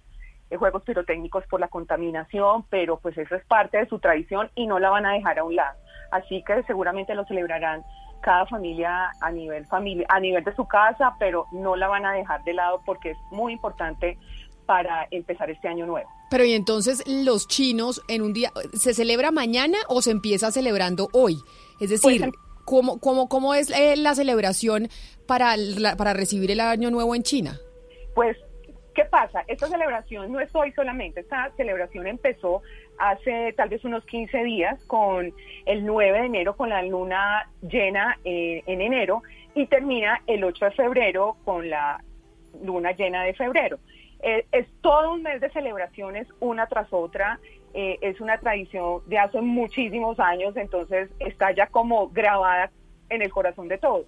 [0.58, 4.80] juegos pirotécnicos por la contaminación, pero pues eso es parte de su tradición y no
[4.80, 5.78] la van a dejar a un lado.
[6.12, 7.84] Así que seguramente lo celebrarán
[8.22, 12.14] cada familia a nivel familia, a nivel de su casa, pero no la van a
[12.14, 14.18] dejar de lado porque es muy importante
[14.66, 16.10] para empezar este año nuevo.
[16.32, 21.08] Pero y entonces los chinos en un día, ¿se celebra mañana o se empieza celebrando
[21.14, 21.38] hoy?
[21.80, 22.32] Es decir, Pues,
[22.66, 24.88] ¿cómo, cómo, cómo es eh, la celebración
[25.28, 27.60] para, la- para recibir el Año Nuevo en China?
[28.16, 28.36] Pues,
[28.96, 29.44] ¿qué pasa?
[29.48, 32.64] Esta celebración no es hoy solamente, esta celebración empezó
[32.98, 35.34] hace tal vez unos 15 días con
[35.66, 39.22] el 9 de enero con la luna llena eh, en enero
[39.54, 42.02] y termina el 8 de febrero con la
[42.64, 43.78] luna llena de febrero.
[44.24, 47.40] Eh, es todo un mes de celebraciones una tras otra,
[47.74, 52.72] eh, es una tradición de hace muchísimos años, entonces está ya como grabada
[53.10, 54.08] en el corazón de todos.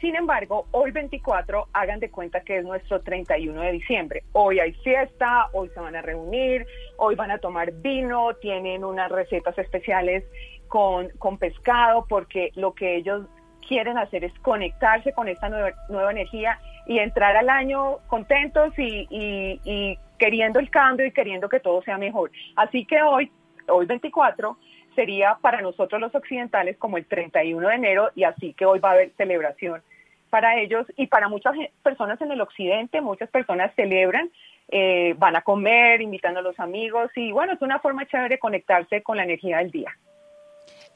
[0.00, 4.22] Sin embargo, hoy 24, hagan de cuenta que es nuestro 31 de diciembre.
[4.32, 9.10] Hoy hay fiesta, hoy se van a reunir, hoy van a tomar vino, tienen unas
[9.12, 10.24] recetas especiales
[10.68, 13.26] con, con pescado, porque lo que ellos
[13.68, 19.06] quieren hacer es conectarse con esta nueva, nueva energía y entrar al año contentos y,
[19.10, 22.30] y- y queriendo el cambio y queriendo que todo sea mejor.
[22.56, 23.30] Así que hoy,
[23.68, 24.56] hoy 24,
[24.94, 28.90] sería para nosotros los occidentales como el 31 de enero y así que hoy va
[28.90, 29.82] a haber celebración
[30.30, 34.30] para ellos y para muchas personas en el occidente, muchas personas celebran,
[34.68, 38.38] eh, van a comer, invitando a los amigos y bueno, es una forma chévere de
[38.38, 39.96] conectarse con la energía del día.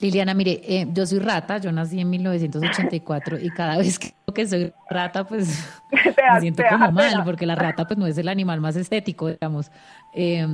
[0.01, 4.47] Liliana, mire, eh, yo soy rata, yo nací en 1984 y cada vez que que
[4.47, 5.81] soy rata, pues
[6.35, 9.71] me siento como mal, porque la rata pues no es el animal más estético, digamos.
[10.13, 10.47] Eh,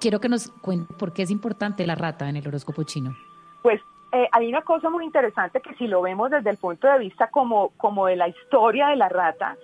[0.00, 3.16] quiero que nos cuente por qué es importante la rata en el horóscopo chino.
[3.62, 3.80] Pues
[4.12, 7.28] eh, hay una cosa muy interesante que si lo vemos desde el punto de vista
[7.28, 9.56] como, como de la historia de la rata,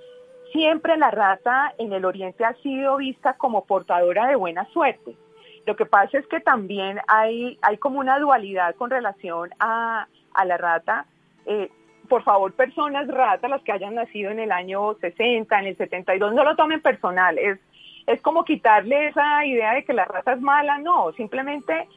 [0.52, 5.16] siempre la rata en el oriente ha sido vista como portadora de buena suerte.
[5.64, 10.44] Lo que pasa es que también hay, hay como una dualidad con relación a, a
[10.44, 11.06] la rata.
[11.46, 11.70] Eh,
[12.08, 16.34] por favor, personas ratas, las que hayan nacido en el año 60, en el 72,
[16.34, 17.38] no lo tomen personal.
[17.38, 17.58] Es,
[18.06, 20.78] es como quitarle esa idea de que la rata es mala.
[20.78, 21.88] No, simplemente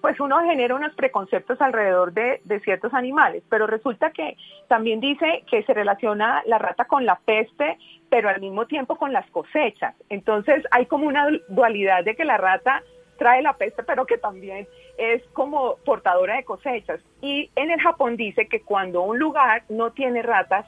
[0.00, 4.36] pues uno genera unos preconceptos alrededor de, de ciertos animales, pero resulta que
[4.68, 9.12] también dice que se relaciona la rata con la peste, pero al mismo tiempo con
[9.12, 9.94] las cosechas.
[10.08, 12.82] Entonces hay como una dualidad de que la rata
[13.18, 17.00] trae la peste, pero que también es como portadora de cosechas.
[17.20, 20.64] Y en el Japón dice que cuando un lugar no tiene ratas,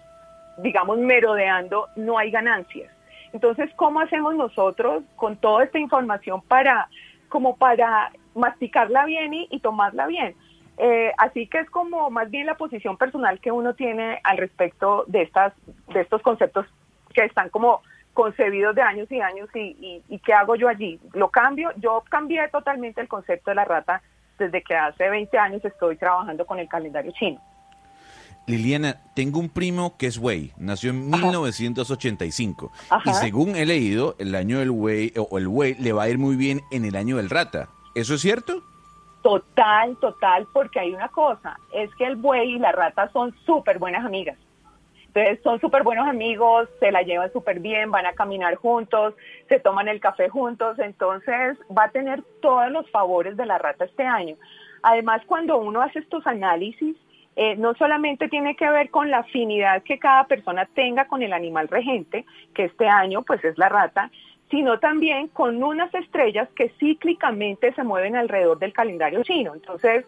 [0.58, 2.92] digamos, merodeando, no hay ganancias.
[3.32, 6.88] Entonces, ¿cómo hacemos nosotros con toda esta información para,
[7.28, 10.34] como para masticarla bien y, y tomarla bien?
[10.78, 15.04] Eh, así que es como más bien la posición personal que uno tiene al respecto
[15.08, 15.52] de estas,
[15.92, 16.66] de estos conceptos
[17.12, 17.82] que están como
[18.14, 20.98] concebidos de años y años y, y, y qué hago yo allí.
[21.12, 24.02] Lo cambio, yo cambié totalmente el concepto de la rata
[24.38, 27.40] desde que hace 20 años estoy trabajando con el calendario chino.
[28.46, 33.10] Liliana, tengo un primo que es Wei, nació en 1985 Ajá.
[33.10, 36.18] y según he leído, el año del Wei o el Wei le va a ir
[36.18, 37.68] muy bien en el año del rata.
[37.94, 38.62] ¿Eso es cierto?
[39.22, 43.78] Total, total, porque hay una cosa, es que el buey y la rata son súper
[43.78, 44.38] buenas amigas.
[45.12, 49.14] Entonces son súper buenos amigos, se la llevan súper bien, van a caminar juntos,
[49.48, 53.84] se toman el café juntos, entonces va a tener todos los favores de la rata
[53.84, 54.36] este año.
[54.82, 56.96] Además, cuando uno hace estos análisis,
[57.36, 61.32] eh, no solamente tiene que ver con la afinidad que cada persona tenga con el
[61.32, 62.24] animal regente,
[62.54, 64.10] que este año pues es la rata,
[64.50, 69.54] sino también con unas estrellas que cíclicamente se mueven alrededor del calendario chino.
[69.54, 70.04] Entonces,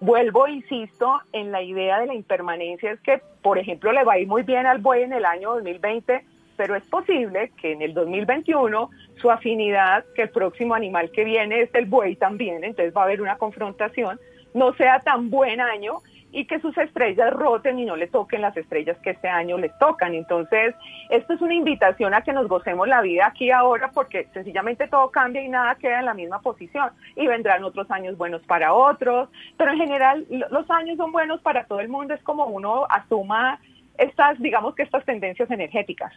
[0.00, 4.18] vuelvo, insisto, en la idea de la impermanencia, es que, por ejemplo, le va a
[4.18, 6.24] ir muy bien al buey en el año 2020,
[6.56, 11.62] pero es posible que en el 2021 su afinidad, que el próximo animal que viene
[11.62, 14.18] es el buey también, entonces va a haber una confrontación,
[14.54, 15.98] no sea tan buen año
[16.36, 19.72] y que sus estrellas roten y no le toquen las estrellas que este año les
[19.78, 20.14] tocan.
[20.14, 20.74] Entonces,
[21.08, 25.10] esto es una invitación a que nos gocemos la vida aquí ahora porque sencillamente todo
[25.10, 29.28] cambia y nada queda en la misma posición y vendrán otros años buenos para otros,
[29.56, 32.84] pero en general lo- los años son buenos para todo el mundo, es como uno
[32.90, 33.60] asuma
[33.96, 36.12] estas, digamos que estas tendencias energéticas.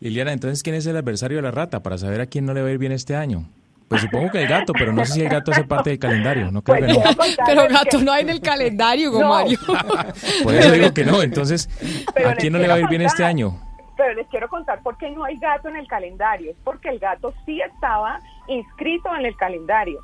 [0.00, 2.62] Liliana, entonces, ¿quién es el adversario de la rata para saber a quién no le
[2.62, 3.42] va a ir bien este año?
[3.88, 6.50] Pues supongo que el gato, pero no sé si el gato hace parte del calendario,
[6.52, 7.00] no creo que no.
[7.46, 9.28] Pero gato no hay en el calendario, No.
[9.30, 9.58] Mario.
[10.42, 11.68] Por eso digo que no, entonces,
[12.14, 13.30] Pero ¿a les quién no le va a ir quiero bien este contar.
[13.30, 13.62] año?
[13.96, 16.52] Pero les quiero contar por qué no hay gato en el calendario.
[16.52, 20.00] Es porque el gato sí estaba inscrito en el calendario.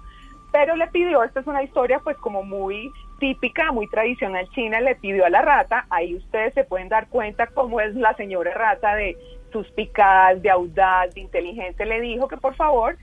[0.51, 4.97] Pero le pidió, esta es una historia pues como muy típica, muy tradicional china, le
[4.97, 8.95] pidió a la rata, ahí ustedes se pueden dar cuenta cómo es la señora rata
[8.97, 9.17] de
[9.53, 12.97] suspicaz, de audaz, de inteligente, le dijo que por favor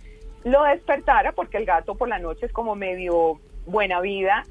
[0.44, 4.44] lo despertara, porque el gato por la noche es como medio buena vida,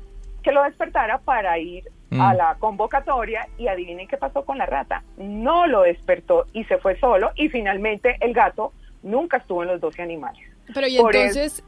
[0.42, 2.20] que lo despertara para ir Mm.
[2.20, 5.05] a la convocatoria y adivinen qué pasó con la rata.
[5.16, 8.72] No lo despertó y se fue solo y finalmente el gato
[9.05, 10.40] nunca estuvo en los 12 animales.
[10.74, 11.62] Pero y Por entonces,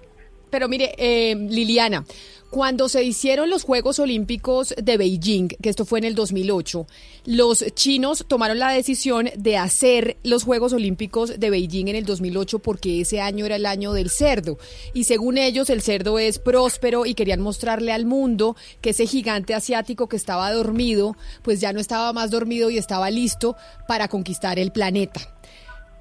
[0.50, 2.04] pero mire, eh, Liliana,
[2.52, 6.86] cuando se hicieron los Juegos Olímpicos de Beijing, que esto fue en el 2008,
[7.24, 12.58] los chinos tomaron la decisión de hacer los Juegos Olímpicos de Beijing en el 2008
[12.58, 14.58] porque ese año era el año del cerdo.
[14.92, 19.54] Y según ellos, el cerdo es próspero y querían mostrarle al mundo que ese gigante
[19.54, 23.56] asiático que estaba dormido, pues ya no estaba más dormido y estaba listo
[23.88, 25.22] para conquistar el planeta.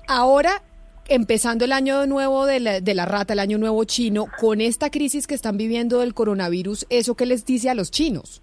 [0.05, 0.61] Ahora,
[1.07, 4.89] empezando el año nuevo de la, de la rata, el año nuevo chino, con esta
[4.89, 8.41] crisis que están viviendo del coronavirus, ¿eso qué les dice a los chinos?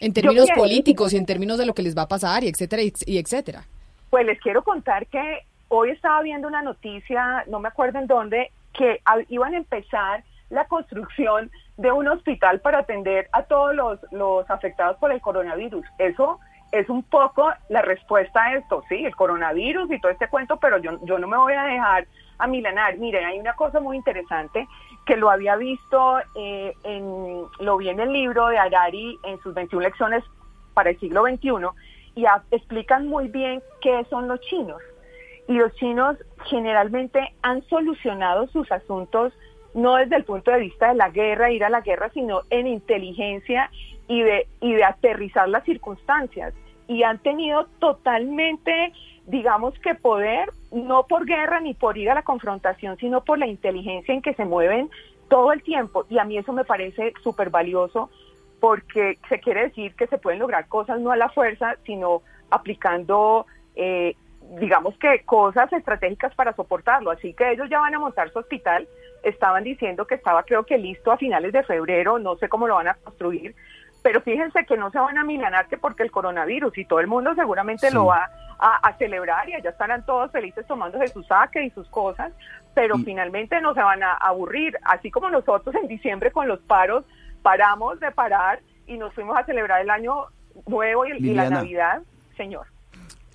[0.00, 2.48] En términos quiero- políticos y en términos de lo que les va a pasar y
[2.48, 3.64] etcétera, y etcétera.
[4.10, 8.50] Pues les quiero contar que hoy estaba viendo una noticia, no me acuerdo en dónde,
[8.72, 14.48] que iban a empezar la construcción de un hospital para atender a todos los, los
[14.50, 15.84] afectados por el coronavirus.
[15.98, 16.38] Eso
[16.72, 20.78] es un poco la respuesta a esto, sí, el coronavirus y todo este cuento, pero
[20.78, 22.06] yo, yo no me voy a dejar
[22.38, 22.98] amilanar.
[22.98, 24.68] Miren, hay una cosa muy interesante
[25.06, 29.54] que lo había visto, eh, en, lo vi en el libro de Harari en sus
[29.54, 30.22] 21 lecciones
[30.74, 31.50] para el siglo XXI
[32.14, 34.82] y a- explican muy bien qué son los chinos.
[35.48, 39.32] Y los chinos generalmente han solucionado sus asuntos
[39.74, 42.66] no desde el punto de vista de la guerra, ir a la guerra, sino en
[42.66, 43.70] inteligencia
[44.08, 46.54] y de, y de aterrizar las circunstancias.
[46.90, 48.94] y han tenido totalmente,
[49.26, 53.46] digamos que poder, no por guerra ni por ir a la confrontación, sino por la
[53.46, 54.88] inteligencia en que se mueven
[55.28, 56.06] todo el tiempo.
[56.08, 58.08] Y a mí eso me parece súper valioso
[58.60, 63.46] porque se quiere decir que se pueden lograr cosas no a la fuerza, sino aplicando,
[63.76, 64.16] eh,
[64.58, 67.10] digamos que cosas estratégicas para soportarlo.
[67.10, 68.88] Así que ellos ya van a montar su hospital.
[69.28, 72.76] Estaban diciendo que estaba creo que listo a finales de febrero, no sé cómo lo
[72.76, 73.54] van a construir,
[74.02, 77.06] pero fíjense que no se van a milanar que porque el coronavirus y todo el
[77.06, 81.64] mundo seguramente lo va a, a celebrar y allá estarán todos felices tomándose su saque
[81.64, 82.32] y sus cosas,
[82.74, 87.04] pero finalmente no se van a aburrir, así como nosotros en diciembre con los paros
[87.42, 90.26] paramos de parar y nos fuimos a celebrar el año
[90.66, 91.50] nuevo y, y la.
[91.50, 92.02] Navidad,
[92.36, 92.66] señor.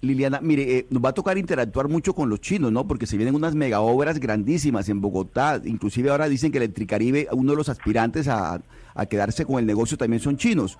[0.03, 2.85] Liliana, mire, eh, nos va a tocar interactuar mucho con los chinos, ¿no?
[2.85, 5.61] Porque se vienen unas mega obras grandísimas en Bogotá.
[5.63, 8.61] Inclusive ahora dicen que Electricaribe, uno de los aspirantes a,
[9.09, 10.77] quedarse con el negocio también son chinos.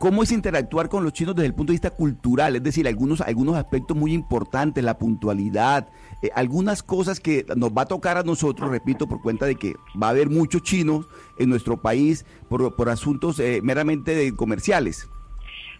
[0.00, 2.56] ¿Cómo es interactuar con los chinos desde el punto de vista cultural?
[2.56, 5.90] Es decir, algunos, algunos aspectos muy importantes, la puntualidad,
[6.22, 9.74] eh, algunas cosas que nos va a tocar a nosotros, repito, por cuenta de que
[10.02, 11.06] va a haber muchos chinos
[11.38, 15.08] en nuestro país por, por asuntos eh, meramente comerciales.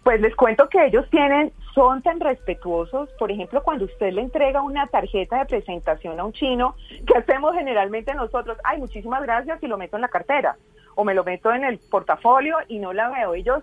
[0.03, 4.63] Pues les cuento que ellos tienen, son tan respetuosos, por ejemplo, cuando usted le entrega
[4.63, 6.75] una tarjeta de presentación a un chino,
[7.07, 8.59] que hacemos generalmente nosotros?
[8.65, 10.57] Ay, muchísimas gracias y lo meto en la cartera,
[10.97, 13.35] o me lo meto en el portafolio y no la veo.
[13.35, 13.63] Ellos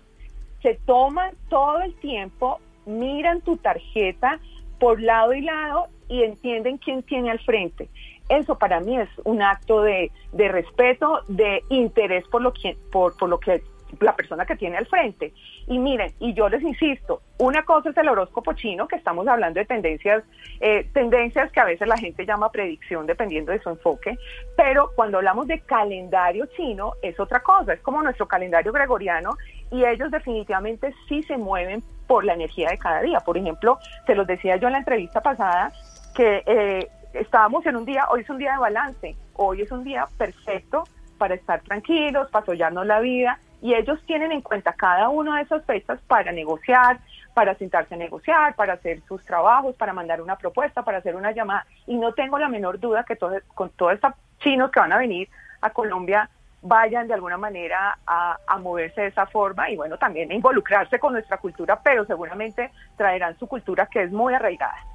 [0.62, 4.39] se toman todo el tiempo, miran tu tarjeta
[4.80, 7.89] por lado y lado y entienden quién tiene al frente.
[8.30, 13.39] Eso para mí es un acto de, respeto, de interés por lo que, por lo
[13.39, 13.62] que
[13.99, 15.34] la persona que tiene al frente.
[15.67, 19.60] Y miren, y yo les insisto, una cosa es el horóscopo chino, que estamos hablando
[19.60, 20.23] de tendencias,
[20.60, 24.17] eh, tendencias que a veces la gente llama predicción dependiendo de su enfoque,
[24.56, 29.38] pero cuando hablamos de calendario chino es otra cosa, es como nuestro calendario gregoriano
[29.71, 33.19] y ellos definitivamente sí se mueven por la energía de cada día.
[33.19, 35.71] Por ejemplo, se los decía yo en la entrevista pasada
[36.15, 39.84] que eh, estábamos en un día, hoy es un día de balance, hoy es un
[39.84, 40.84] día perfecto
[41.17, 45.43] para estar tranquilos, para sollarnos la vida y ellos tienen en cuenta cada una de
[45.43, 47.00] esas fechas para negociar,
[47.34, 51.32] para sentarse a negociar, para hacer sus trabajos, para mandar una propuesta, para hacer una
[51.32, 51.65] llamada.
[51.88, 54.98] Y no tengo la menor duda que todo, con todos estos chinos que van a
[54.98, 55.30] venir
[55.62, 56.30] a Colombia
[56.62, 61.00] vayan de alguna manera a, a moverse de esa forma y bueno, también a involucrarse
[61.00, 64.88] con nuestra cultura, pero seguramente traerán su cultura que es muy arraigada.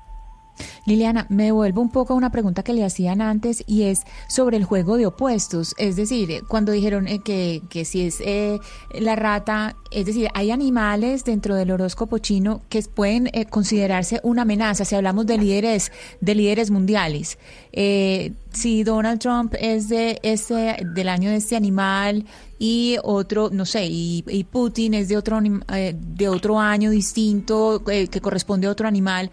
[0.86, 4.56] Liliana, me devuelvo un poco a una pregunta que le hacían antes y es sobre
[4.56, 5.74] el juego de opuestos.
[5.78, 8.58] Es decir, eh, cuando dijeron eh, que, que si es eh,
[8.92, 14.42] la rata, es decir, hay animales dentro del horóscopo chino que pueden eh, considerarse una
[14.42, 14.84] amenaza.
[14.84, 17.38] Si hablamos de líderes, de líderes mundiales,
[17.76, 22.24] Eh, si Donald Trump es de este, del año de este animal
[22.56, 25.40] y otro, no sé, y, y Putin es de otro,
[25.72, 29.32] eh, de otro año distinto que corresponde a otro animal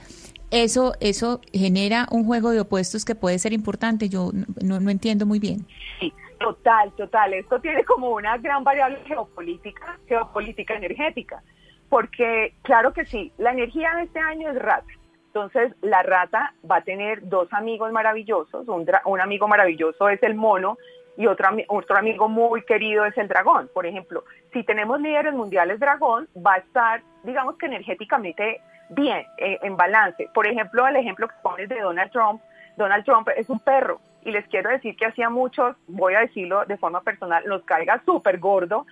[0.51, 4.09] eso, eso genera un juego de opuestos que puede ser importante.
[4.09, 5.65] Yo no, no entiendo muy bien.
[5.99, 7.33] Sí, total, total.
[7.33, 11.41] Esto tiene como una gran variable geopolítica, geopolítica energética,
[11.89, 14.87] porque claro que sí, la energía de este año es rata.
[15.27, 18.67] Entonces, la rata va a tener dos amigos maravillosos.
[18.67, 20.77] Un, un amigo maravilloso es el mono
[21.17, 23.69] y otro, otro amigo muy querido es el dragón.
[23.73, 28.59] Por ejemplo, si tenemos líderes mundiales dragón, va a estar, digamos que energéticamente
[28.91, 30.29] bien, eh, en balance.
[30.33, 32.41] Por ejemplo, el ejemplo que pones de Donald Trump,
[32.77, 36.65] Donald Trump es un perro y les quiero decir que hacía muchos, voy a decirlo
[36.65, 38.85] de forma personal, nos caiga súper gordo.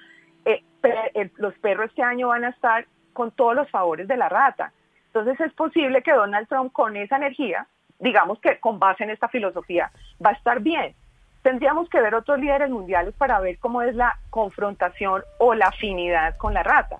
[0.45, 0.63] eh,
[1.13, 4.71] el- los perros este año van a estar con todos los favores de la rata.
[5.07, 7.67] Entonces es posible que Donald Trump con esa energía,
[7.99, 9.91] digamos que con base en esta filosofía,
[10.25, 10.95] va a estar bien.
[11.43, 16.37] Tendríamos que ver otros líderes mundiales para ver cómo es la confrontación o la afinidad
[16.37, 16.99] con la rata.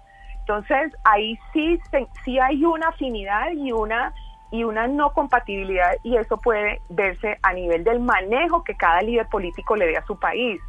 [0.49, 1.79] Entonces, ahí sí,
[2.25, 4.11] sí hay una afinidad y una,
[4.51, 9.27] y una no compatibilidad y eso puede verse a nivel del manejo que cada líder
[9.27, 10.59] político le dé a su país.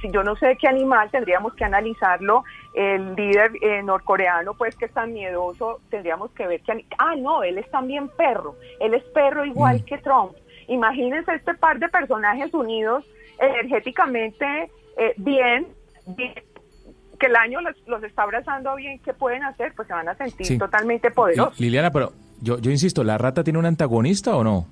[0.00, 2.44] Si yo no sé qué animal, tendríamos que analizarlo.
[2.72, 6.86] El líder eh, norcoreano, pues que es tan miedoso, tendríamos que ver que...
[6.96, 8.54] Ah, no, él es también perro.
[8.80, 10.32] Él es perro igual que Trump.
[10.68, 13.04] Imagínense este par de personajes unidos
[13.38, 15.66] energéticamente eh, bien,
[16.06, 16.32] bien,
[17.18, 19.72] que el año los, los está abrazando bien, ¿qué pueden hacer?
[19.74, 20.58] Pues se van a sentir Sí.
[20.58, 21.58] totalmente poderosos.
[21.60, 24.66] Liliana, pero yo, yo insisto, ¿la rata tiene un antagonista o no?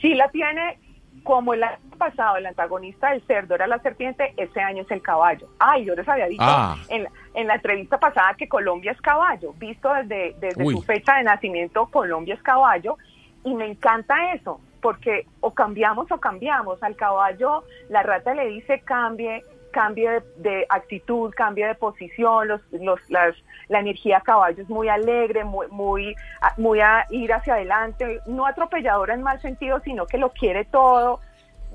[0.00, 0.78] Sí la tiene,
[1.22, 5.00] como el año pasado el antagonista del cerdo era la serpiente, ese año es el
[5.02, 5.48] caballo.
[5.58, 6.76] Ay, yo les había dicho Ah.
[6.88, 10.74] en, la, en la entrevista pasada que Colombia es caballo, visto desde, desde Uy.
[10.74, 12.96] su fecha de nacimiento, Colombia es caballo,
[13.44, 18.80] y me encanta eso, porque o cambiamos o cambiamos, al caballo la rata le dice
[18.84, 19.42] cambie,
[19.76, 23.36] cambie de, actitud, cambie de posición, los, los, las,
[23.68, 26.16] la energía a caballo es muy alegre, muy, muy,
[26.56, 31.20] muy a ir hacia adelante, no atropelladora en mal sentido, sino que lo quiere todo.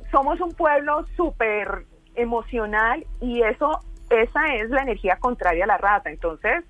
[0.09, 1.85] Somos un pueblo súper
[2.15, 6.09] emocional y eso, esa es la energía contraria a la rata.
[6.09, 6.63] Entonces,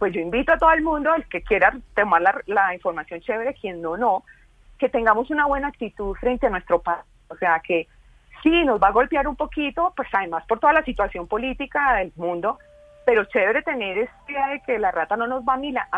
[0.00, 3.54] pues yo invito a todo el mundo, el que quiera tomar la, la información chévere,
[3.54, 4.24] quien no, no,
[4.80, 7.04] que tengamos una buena actitud frente a nuestro país.
[7.28, 7.86] O sea, que
[8.42, 12.12] sí, nos va a golpear un poquito, pues además por toda la situación política del
[12.16, 12.58] mundo,
[13.04, 15.96] pero chévere tener esa idea de que la rata no nos va a, mila- a,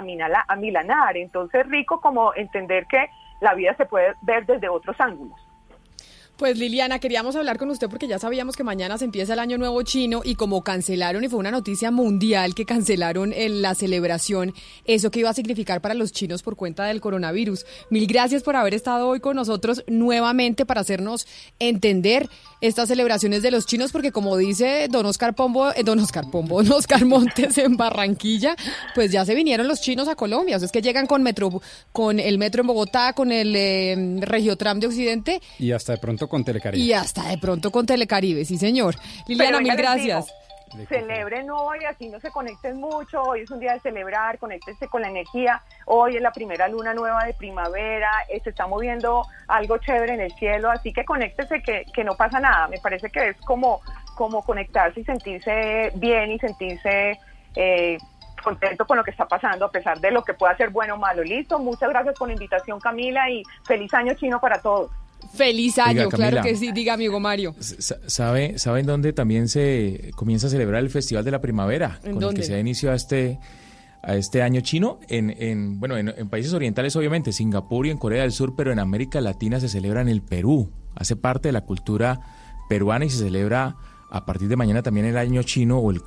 [0.48, 1.16] a milanar.
[1.16, 3.08] Entonces, rico como entender que
[3.40, 5.38] la vida se puede ver desde otros ángulos.
[6.36, 9.56] Pues Liliana, queríamos hablar con usted porque ya sabíamos que mañana se empieza el año
[9.56, 14.52] nuevo chino y como cancelaron y fue una noticia mundial que cancelaron en la celebración,
[14.84, 17.64] eso que iba a significar para los chinos por cuenta del coronavirus.
[17.88, 21.28] Mil gracias por haber estado hoy con nosotros nuevamente para hacernos
[21.60, 22.28] entender
[22.60, 26.62] estas celebraciones de los chinos porque como dice don Oscar Pombo, eh, don Oscar Pombo,
[26.64, 28.56] don Oscar Montes en Barranquilla,
[28.96, 31.62] pues ya se vinieron los chinos a Colombia, o sea, es que llegan con metro,
[31.92, 36.23] con el metro en Bogotá, con el eh, Regiotram de Occidente Y hasta de pronto
[36.28, 36.84] con Telecaribe.
[36.84, 38.94] y hasta de pronto con Telecaribe, sí señor.
[39.26, 40.26] Liliana, mil gracias.
[40.26, 43.22] digo, Celebren hoy, así no se conecten mucho.
[43.22, 45.62] Hoy es un día de celebrar, conéctense con la energía.
[45.86, 50.20] Hoy es la primera luna nueva de primavera, eh, se está moviendo algo chévere en
[50.20, 52.66] el cielo, así que conéctense que, que no pasa nada.
[52.68, 53.80] Me parece que es como,
[54.16, 57.18] como conectarse y sentirse bien y sentirse
[57.54, 57.98] eh,
[58.42, 60.98] contento con lo que está pasando, a pesar de lo que pueda ser bueno o
[60.98, 61.22] malo.
[61.22, 64.90] Listo, muchas gracias por la invitación, Camila, y feliz año chino para todos.
[65.34, 67.54] Feliz año, Oiga, claro que sí, diga amigo Mario.
[67.58, 71.98] Sa- ¿Sabe, ¿Saben dónde también se comienza a celebrar el Festival de la Primavera?
[72.04, 72.36] ¿En con dónde?
[72.36, 73.38] el que se da inicio a este,
[74.02, 75.00] a este año chino.
[75.08, 78.72] En, en, bueno, en, en países orientales, obviamente, Singapur y en Corea del Sur, pero
[78.72, 80.70] en América Latina se celebra en el Perú.
[80.94, 82.20] Hace parte de la cultura
[82.68, 83.76] peruana y se celebra
[84.10, 86.00] a partir de mañana también el año chino o el,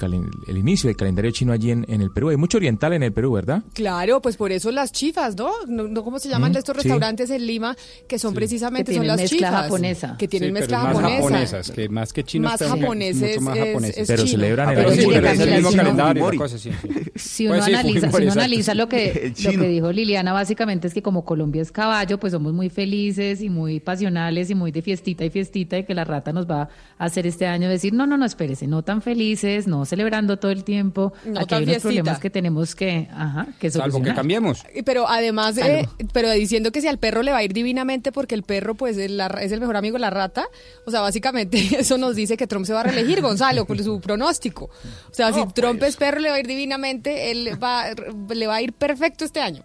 [0.47, 2.29] el inicio del calendario chino allí en, en el Perú.
[2.29, 3.63] Hay mucho oriental en el Perú, ¿verdad?
[3.73, 5.49] Claro, pues por eso las chifas, ¿no?
[5.67, 6.83] ¿No, no cómo se llaman Mm, de estos sí.
[6.83, 7.75] restaurantes en Lima
[8.07, 10.15] que son precisamente Que son tienen las mezcla chifas japonesa.
[10.17, 11.23] que tienen Sí, pero mezcla es más japonesa.
[11.23, 12.51] japonesas, que más que chinos.
[12.51, 13.97] Más pero japoneses más es- japoneses.
[13.97, 14.31] es Pero chino.
[14.31, 15.13] celebran Ah, el pero año sí, chino.
[15.15, 16.71] pero es el mismo Si uno- calendario, sí, sí.
[17.15, 20.87] Si uno Pues sí, analiza, si uno analiza lo que, lo que dijo Liliana, básicamente
[20.87, 24.71] es que como Colombia es caballo, pues somos muy felices y muy pasionales y muy
[24.71, 27.93] de fiestita y fiestita y que la rata nos va a hacer este año decir,
[27.97, 31.11] no, no, no, espérese, no tan felices, no celebrando todo el tiempo.
[31.25, 31.81] No Aquí tan hay unos fiestita.
[31.81, 34.15] problemas que tenemos que, ajá, que Salvo que solucionar.
[34.15, 34.63] cambiemos.
[34.85, 38.35] Pero además, eh, pero diciendo que si al perro le va a ir divinamente porque
[38.35, 40.45] el perro pues es, la- es el mejor amigo de la rata,
[40.85, 43.99] o sea, básicamente eso nos dice que Trump se va a reelegir, Gonzalo, con su
[43.99, 44.69] pronóstico.
[45.09, 47.85] O sea, si Trump es perro le va a ir divinamente, él va,
[48.33, 49.63] le va a ir perfecto este año.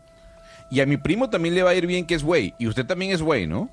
[0.70, 2.54] Y a mi primo también le va a ir bien que es güey.
[2.58, 3.68] Y usted también es güey, ¿no?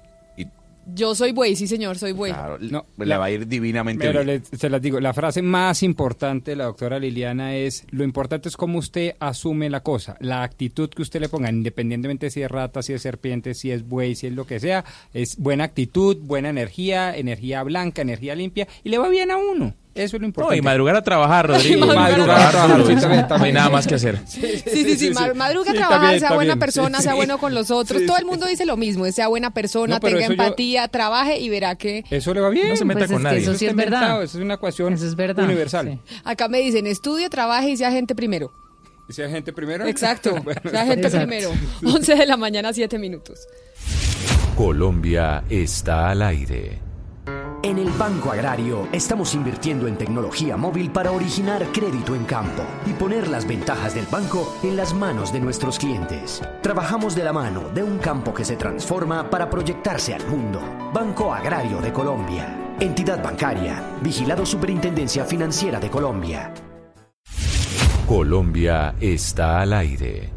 [0.96, 2.32] Yo soy buey, sí señor, soy buey.
[2.32, 4.42] claro, No, le la- va a ir divinamente Pero bien.
[4.52, 8.50] le- se las digo, la frase más importante de la doctora Liliana es, lo importante
[8.50, 12.50] es cómo usted asume la cosa, la actitud que usted le ponga, independientemente si es
[12.52, 16.18] rata, si es serpiente, si es buey, si es lo que sea, es buena actitud,
[16.18, 19.74] buena energía, energía blanca, energía limpia, y le va bien a uno.
[19.96, 20.58] Eso es lo No, importante.
[20.60, 21.86] y madrugar a trabajar, Rodrigo.
[21.88, 24.20] madrugar a trabajar, sí, también, No hay nada más que hacer.
[24.28, 26.60] Sí, sí, sí, ma- madruga a trabajar, también, sea buena también.
[26.60, 28.02] persona, Sí, sea bueno con los otros.
[28.02, 31.40] Sí, Todo el mundo dice lo mismo, sea buena persona, No, tenga yo- empatía, trabaje
[31.40, 32.04] y verá que...
[32.12, 32.70] Eso le va bien.
[32.70, 33.40] No se meta Pues con es nadie.
[33.40, 33.98] eso sí es verdad.
[33.98, 35.44] inventado, Eso es una ecuación Eso es verdad.
[35.44, 36.00] universal.
[36.06, 36.16] sí.
[36.24, 38.52] Acá me dicen, estudie, trabaje y sea gente primero.
[39.10, 39.88] ¿Y si hay gente primero?
[39.88, 41.28] Exacto, Bueno, sea gente Exacto.
[41.28, 41.52] primero.
[41.84, 43.40] 11 de la mañana, 7 minutos.
[44.56, 46.80] Colombia está al aire.
[47.70, 52.94] En el Banco Agrario estamos invirtiendo en tecnología móvil para originar crédito en campo y
[52.94, 56.42] poner las ventajas del banco en las manos de nuestros clientes.
[56.64, 60.60] Trabajamos de la mano de un campo que se transforma para proyectarse al mundo.
[60.92, 62.76] Banco Agrario de Colombia.
[62.80, 63.84] Entidad bancaria.
[64.02, 66.52] Vigilado Superintendencia Financiera de Colombia.
[68.08, 70.32] Colombia está al aire.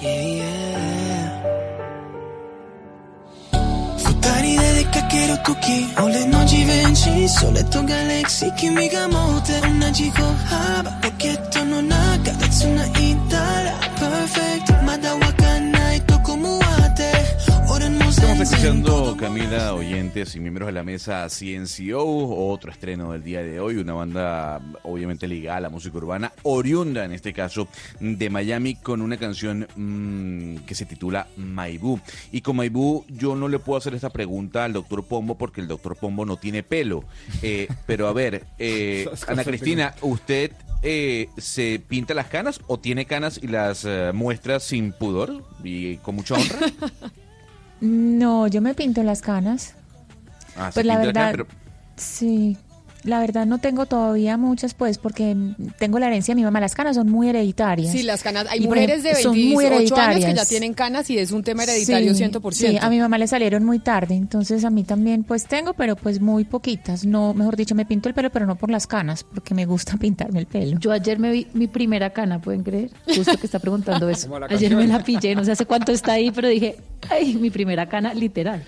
[0.00, 1.26] Yeah, yeah.
[3.98, 4.94] Futari dedik
[5.44, 10.12] koki Olen no Givenchy Soletto Galaxy Kimi ga mou te unagi
[10.50, 14.47] haba Poketo no naka Datsu na itara Perfect
[18.50, 23.76] escuchando, Camila, oyentes y miembros de la mesa CNCO, otro estreno del día de hoy,
[23.76, 27.68] una banda obviamente ligada a la música urbana, oriunda en este caso
[28.00, 32.00] de Miami con una canción mm, que se titula Maibú.
[32.32, 35.68] Y con Maibú yo no le puedo hacer esta pregunta al doctor Pombo porque el
[35.68, 37.04] doctor Pombo no tiene pelo.
[37.42, 43.04] Eh, pero a ver, eh, Ana Cristina, ¿usted eh, se pinta las canas o tiene
[43.04, 46.58] canas y las eh, muestra sin pudor y con mucha honra?
[47.80, 49.74] No, yo me pinto las canas.
[50.56, 51.46] Ah, Pues la verdad, pero-
[51.96, 52.56] sí.
[53.08, 55.34] La verdad no tengo todavía muchas, pues, porque
[55.78, 56.60] tengo la herencia de mi mamá.
[56.60, 57.90] Las canas son muy hereditarias.
[57.90, 58.46] Sí, las canas.
[58.50, 61.32] Hay Y, mujeres de ejemplo, son muy 28 años que ya tienen canas y es
[61.32, 62.52] un tema hereditario Sí, 100%.
[62.52, 65.96] Sí, a mi mamá le salieron muy tarde, entonces a mí también pues tengo, pero
[65.96, 67.04] pues muy poquitas.
[67.06, 69.96] No, mejor dicho, me pinto el pelo, pero no por las canas, porque me gusta
[70.00, 70.78] pintarme el pelo.
[70.78, 72.90] Yo ayer me vi mi primera cana, ¿pueden creer?
[73.06, 74.28] Justo que está preguntando eso.
[74.50, 76.76] Ayer me la pillé, no sé hace cuánto está ahí, pero dije,
[77.10, 78.62] ay, mi primera cana, literal.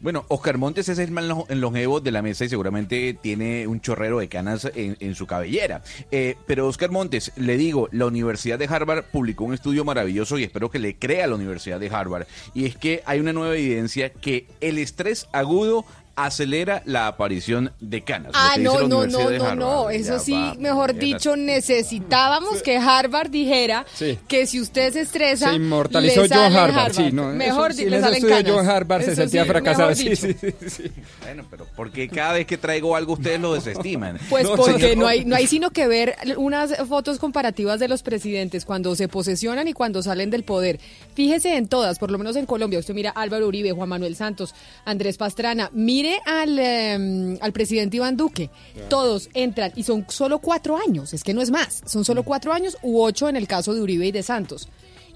[0.00, 4.18] Bueno, Oscar Montes es el más longevo de la mesa y seguramente tiene un chorrero
[4.18, 5.82] de canas en, en su cabellera.
[6.10, 10.44] Eh, pero Oscar Montes, le digo, la Universidad de Harvard publicó un estudio maravilloso y
[10.44, 12.26] espero que le crea a la Universidad de Harvard.
[12.54, 15.84] Y es que hay una nueva evidencia que el estrés agudo
[16.24, 18.32] acelera la aparición de canas.
[18.34, 19.90] Ah, no, no, no, no, no.
[19.90, 24.18] Ya Eso sí, va, mejor dicho, necesitábamos que Harvard dijera Sí.
[24.28, 25.50] que si usted se estresa.
[25.50, 28.16] Se inmortalizó le John sale Harvard, sí, no, Mejor eso, di- sin le ese salen
[28.18, 28.52] estudio canas.
[28.52, 29.94] John Harvard se sentía sí, fracasado.
[29.94, 30.26] Sí, dicho.
[30.28, 30.92] sí, sí, sí.
[31.22, 34.18] Bueno, pero porque cada vez que traigo algo ustedes lo desestiman.
[34.30, 34.96] Pues No, porque señor.
[34.98, 39.08] no hay, no hay sino que ver unas fotos comparativas de los presidentes cuando se
[39.08, 40.78] posesionan y cuando salen del poder.
[41.14, 42.78] Fíjese en todas, por lo menos en Colombia.
[42.78, 44.54] Usted mira Álvaro Uribe, Juan Manuel Santos,
[44.84, 45.70] Andrés Pastrana.
[45.72, 48.50] Mire al, eh, al presidente Iván Duque.
[48.88, 51.12] Todos entran y son solo cuatro años.
[51.12, 51.82] Es que no es más.
[51.86, 54.68] Son solo cuatro años u ocho en el caso de Uribe y de Santos.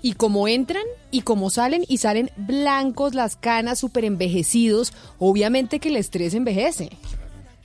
[0.02, 5.88] Y como entran y como salen y salen blancos, las canas súper envejecidos, obviamente que
[5.88, 6.90] el estrés envejece.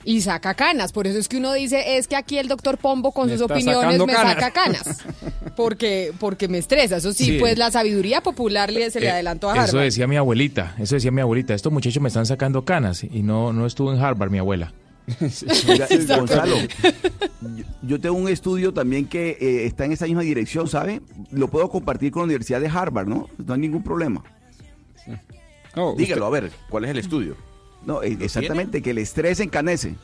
[0.05, 3.11] Y saca canas, por eso es que uno dice, es que aquí el doctor Pombo
[3.11, 4.33] con Me sus opiniones me canas.
[4.35, 4.97] saca canas.
[5.55, 7.37] Porque, porque me estresa, eso sí, Sí.
[7.37, 9.67] pues la sabiduría popular le, se le Eh, adelantó a Harvard.
[9.67, 11.53] Eso decía mi abuelita, eso decía mi abuelita.
[11.53, 14.71] Estos muchachos me están sacando canas y no, no estuvo en Harvard mi abuela.
[15.67, 15.87] Mira,
[16.17, 21.01] Gonzalo, yo, yo tengo un estudio también que eh, está en esa misma dirección, ¿sabe?
[21.31, 23.27] Lo puedo compartir con la Universidad de Harvard, ¿no?
[23.45, 24.23] No hay ningún problema.
[25.97, 27.35] Dígalo, a ver, ¿cuál es el estudio?
[27.85, 29.95] No, eh, exactamente, que el estrés encanece.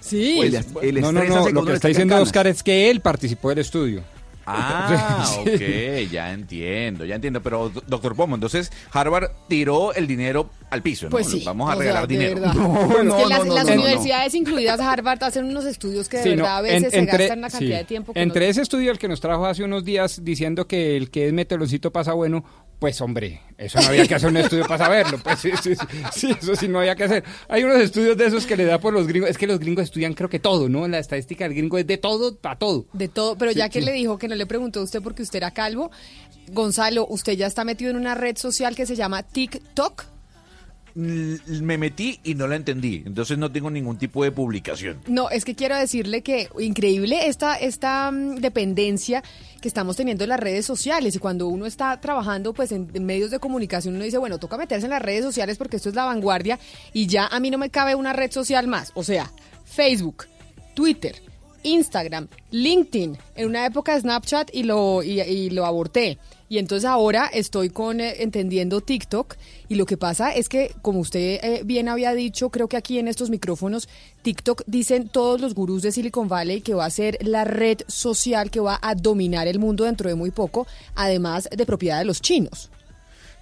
[0.00, 0.40] Sí.
[0.40, 2.28] El, el no, no, estrés no, hace que lo que está diciendo canas.
[2.28, 4.02] Oscar es que él participó del estudio.
[4.48, 5.50] Ah, Sí.
[6.06, 7.42] ok, ya entiendo, ya entiendo.
[7.42, 11.10] Pero, do- doctor Pomo, entonces Harvard tiró el dinero al piso, ¿no?
[11.10, 11.42] Pues sí.
[11.44, 12.40] Vamos a regalar sea, dinero.
[12.40, 12.54] verdad.
[12.56, 13.82] No, es que no, las, no, las no, no, no.
[13.82, 16.98] universidades, incluidas Harvard, hacen unos estudios que de Sí, no, verdad a veces en- se
[16.98, 17.76] entre- gastan una cantidad sí.
[17.78, 18.12] de tiempo.
[18.12, 21.10] que Entre no- ese estudio el que nos trajo hace unos días diciendo que el
[21.10, 22.44] que es meteloncito pasa bueno,
[22.78, 25.18] pues hombre, eso no había que hacer un estudio para saberlo.
[25.18, 27.24] Pues sí, sí, sí, sí, eso sí no había que hacer.
[27.48, 29.30] Hay unos estudios de esos que le da por los gringos.
[29.30, 30.86] Es que los gringos estudian creo que todo, ¿no?
[30.86, 32.86] La estadística del gringo es de todo para todo.
[32.92, 33.86] De todo, pero Sí, ya que sí.
[33.86, 35.90] le dijo que no le preguntó a usted porque usted era calvo,
[36.52, 40.04] Gonzalo, usted ya está metido en una red social que se llama TikTok.
[40.96, 44.98] Me metí y no la entendí, entonces no tengo ningún tipo de publicación.
[45.06, 49.22] No, es que quiero decirle que increíble esta, esta mm, dependencia
[49.60, 53.04] que estamos teniendo en las redes sociales y cuando uno está trabajando pues en, en
[53.04, 55.94] medios de comunicación uno dice, bueno, toca meterse en las redes sociales porque esto es
[55.94, 56.58] la vanguardia
[56.94, 59.30] y ya a mí no me cabe una red social más, o sea,
[59.66, 60.24] Facebook,
[60.72, 61.16] Twitter,
[61.62, 66.18] Instagram, LinkedIn, en una época Snapchat y lo, y, y lo aborté.
[66.48, 69.36] Y entonces ahora estoy con eh, entendiendo TikTok
[69.68, 72.98] y lo que pasa es que, como usted eh, bien había dicho, creo que aquí
[72.98, 73.88] en estos micrófonos,
[74.22, 78.50] TikTok dicen todos los gurús de Silicon Valley que va a ser la red social
[78.50, 82.20] que va a dominar el mundo dentro de muy poco, además de propiedad de los
[82.20, 82.70] chinos.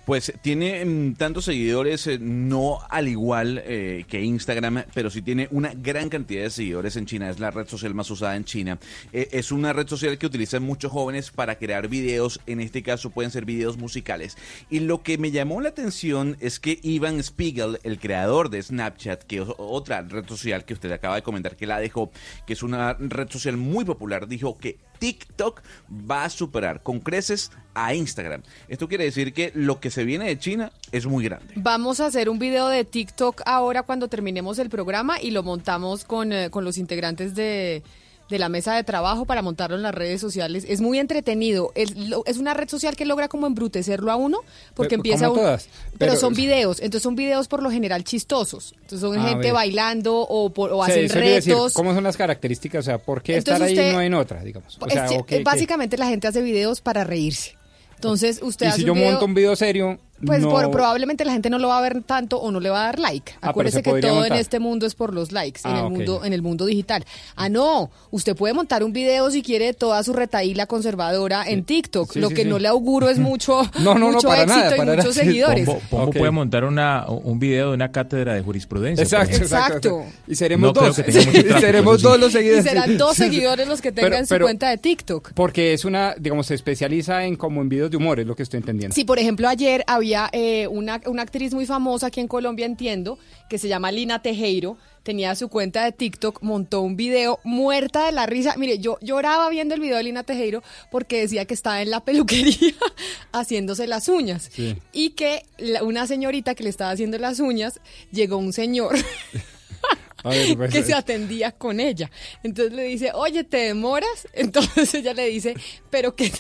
[0.05, 5.48] Pues tiene mm, tantos seguidores, eh, no al igual eh, que Instagram, pero sí tiene
[5.50, 7.30] una gran cantidad de seguidores en China.
[7.30, 8.78] Es la red social más usada en China.
[9.14, 12.38] Eh, es una red social que utilizan muchos jóvenes para crear videos.
[12.46, 14.36] En este caso pueden ser videos musicales.
[14.68, 19.22] Y lo que me llamó la atención es que Ivan Spiegel, el creador de Snapchat,
[19.22, 22.11] que es otra red social que usted acaba de comentar que la dejó,
[22.46, 27.51] que es una red social muy popular, dijo que TikTok va a superar con creces
[27.74, 28.42] a Instagram.
[28.68, 31.55] Esto quiere decir que lo que se viene de China es muy grande.
[31.57, 36.05] Vamos a hacer un video de TikTok ahora cuando terminemos el programa y lo montamos
[36.05, 37.82] con, eh, con los integrantes de,
[38.31, 40.64] de la mesa de trabajo para montarlo en las redes sociales.
[40.66, 41.72] Es muy entretenido.
[41.75, 44.39] Es, lo- es una red social que logra como embrutecerlo a uno
[44.75, 48.03] porque Pero, empieza uno- todas, Pero, pero- son videos, entonces son videos por lo general
[48.03, 48.72] chistosos.
[48.81, 51.75] Entonces son gente bailando o, por- o Sí, hacen quiere decir, retos.
[51.75, 52.81] ¿Cómo son las características?
[52.81, 54.79] O sea, ¿por qué estar Entonces ahí y usted- no en otra, digamos?
[54.81, 55.43] O sea, Es- ¿o qué- qué?
[55.45, 57.57] básicamente la gente hace videos para reírse.
[57.97, 60.71] Entonces usted Y hace si un yo video- monto un video serio, Pues no- por-
[60.71, 62.99] probablemente la gente no lo va a ver tanto o no le va a dar
[62.99, 63.33] like.
[63.41, 64.33] pero Acuérdese se que todo montar.
[64.33, 67.05] en este mundo es por los likes, en Ah, el mundo en el mundo digital.
[67.37, 71.65] Ah, no, usted puede montar un video si quiere de toda su retaíla conservadora en
[71.65, 72.12] TikTok.
[72.12, 72.49] Sí, Lo sí, que sí.
[72.49, 75.12] no le auguro es mucho, No, no, no, mucho para éxito nada, y muchos nada.
[75.12, 75.67] seguidores.
[75.67, 79.03] Pombo, Pombo puede montar una, un video de una cátedra de jurisprudencia.
[79.03, 79.37] Exacto.
[79.37, 80.05] Exacto.
[80.29, 80.97] Y seremos No creo dos.
[80.97, 82.65] que tenga mucho Y seremos dos los Y seguidores.
[82.65, 83.31] serán dos Sí, sí.
[83.31, 85.33] seguidores los que Pero- tengan su cuenta de TikTok.
[85.35, 88.45] Porque es una, digamos, se especializa en como en videos de humor, es lo que
[88.45, 88.95] estoy entendiendo.
[88.95, 93.18] Sí, por ejemplo, ayer había eh, una, una actriz muy famosa aquí en Colombia, entiendo,
[93.48, 94.76] que se llama Lina Tejero.
[95.02, 98.55] Tenía su cuenta de TikTok, montó un video muerta de la risa.
[98.57, 102.00] Mire, yo lloraba viendo el video de Lina Tejero porque decía que estaba en la
[102.05, 102.72] peluquería
[103.32, 104.48] haciéndose las uñas.
[104.50, 104.76] Sí.
[104.92, 107.80] Y que la- una señorita que le estaba haciendo las uñas,
[108.12, 108.96] llegó un señor
[110.24, 112.11] ver, pues, que eh, se atendía con ella.
[112.42, 114.09] Entonces le dice, oye, ¿te demoras?
[114.32, 115.55] Entonces ella le dice,
[115.90, 116.32] pero ¿qué,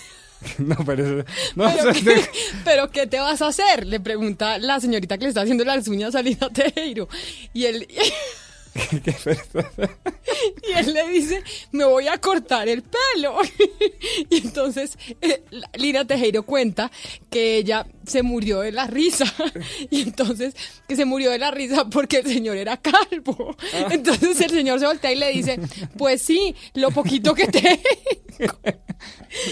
[0.58, 2.24] No, pero eso- no, ¿Pero, qué,
[2.64, 3.86] pero qué te vas a hacer?
[3.86, 7.08] Le pregunta la señorita que le está haciendo las uñas a Lina Tejero.
[7.52, 7.86] Y él,
[10.68, 13.38] y él le dice, me voy a cortar el pelo.
[14.30, 15.44] y entonces eh,
[15.74, 16.90] Lina Tejero cuenta
[17.30, 19.32] que ella se murió de la risa.
[19.90, 20.54] y entonces
[20.88, 23.56] que se murió de la risa porque el señor era calvo.
[23.90, 25.60] Entonces el señor se voltea y le dice,
[25.96, 27.80] pues sí, lo poquito que te...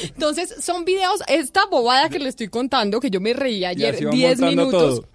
[0.05, 4.05] Entonces, son videos, esta bobada que le estoy contando, que yo me reí ayer así
[4.05, 5.01] van 10 montando minutos.
[5.01, 5.09] todo.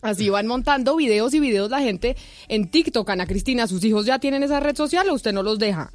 [0.00, 2.16] Así van montando videos y videos la gente
[2.48, 3.08] en TikTok.
[3.10, 5.90] Ana Cristina, ¿sus hijos ya tienen esa red social o usted no los deja?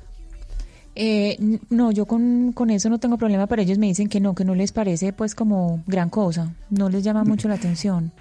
[0.96, 1.38] Eh,
[1.70, 4.46] no, yo con, con eso no tengo problema, pero ellos me dicen que no, que
[4.46, 8.12] no les parece pues como gran cosa, no les llama mucho la atención.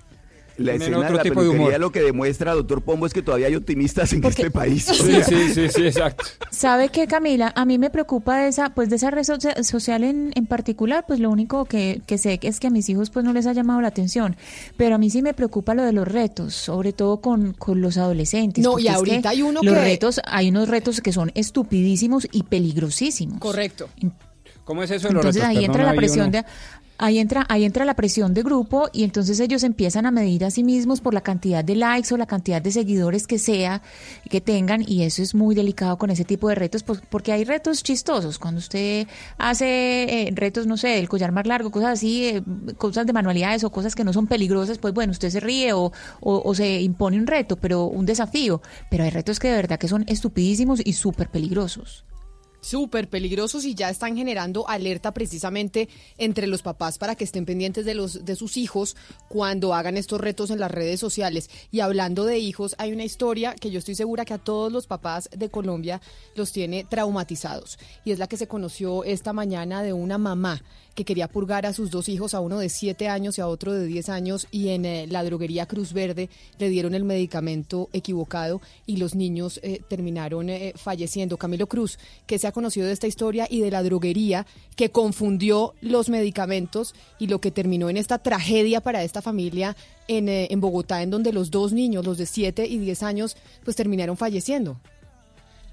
[0.63, 1.81] La escena de la tipo de peluquería humor.
[1.81, 4.89] lo que demuestra, doctor Pombo, es que todavía hay optimistas en este país.
[4.91, 6.25] O Sí, sea, sí, sí, sí, exacto.
[6.51, 7.53] ¿Sabe qué, Camila?
[7.57, 11.05] A mí me preocupa de esa, pues de esa red socia- social en, en particular,
[11.07, 13.53] pues lo único que, que sé es que a mis hijos pues no les ha
[13.53, 14.37] llamado la atención,
[14.77, 17.97] pero a mí sí me preocupa lo de los retos, sobre todo con, con los
[17.99, 18.63] adolescentes.
[18.65, 21.31] No, y es que ahorita hay uno los que- retos, hay unos retos que son
[21.35, 23.39] estupidísimos y peligrosísimos.
[23.39, 23.89] Correcto.
[24.65, 25.57] ¿Cómo es eso de los Entonces retos?
[25.59, 26.45] ahí entra la presión uno- de
[27.03, 30.51] ahí entra ahí entra la presión de grupo y entonces ellos empiezan a medir a
[30.53, 33.83] sí mismos por la cantidad de likes o la cantidad de seguidores que sea
[34.31, 37.45] que tengan y eso es muy delicado con ese tipo de retos pues, porque hay
[37.45, 38.39] retos chistosos.
[38.39, 42.43] Cuando usted hace eh, retos no sé del collar más largo cosas así eh,
[42.79, 45.93] cosas de manualidades o cosas que no son peligrosas pues bueno usted se ríe o,
[46.21, 48.63] o, o se impone un reto pero un desafío.
[48.91, 52.05] Pero hay retos que de verdad que son estupidísimos y súper peligrosos
[52.63, 57.85] Súper peligrosos y ya están generando alerta precisamente entre los papás para que estén pendientes
[57.85, 58.97] de los de sus hijos
[59.29, 61.51] cuando hagan estos retos en las redes sociales.
[61.73, 64.87] Y hablando de hijos, hay una historia que yo estoy segura que a todos los
[64.87, 66.01] papás de Colombia
[66.37, 67.81] los tiene traumatizados.
[68.05, 70.63] Y es la que se conoció esta mañana de una mamá
[70.95, 73.73] que quería purgar a sus dos hijos, a uno de 7 años y a otro
[73.73, 78.61] de 10 años, y en eh, la droguería Cruz Verde le dieron el medicamento equivocado
[78.87, 81.39] y los niños eh, terminaron eh, falleciendo.
[81.39, 84.47] Camilo Cruz, que se conocido de esta historia y de la droguería
[84.77, 89.77] que confundió los medicamentos y lo que terminó en esta tragedia para esta familia
[90.09, 93.37] en, eh, en Bogotá, en donde los dos niños, los de 7 y 10 años,
[93.65, 94.79] pues terminaron falleciendo.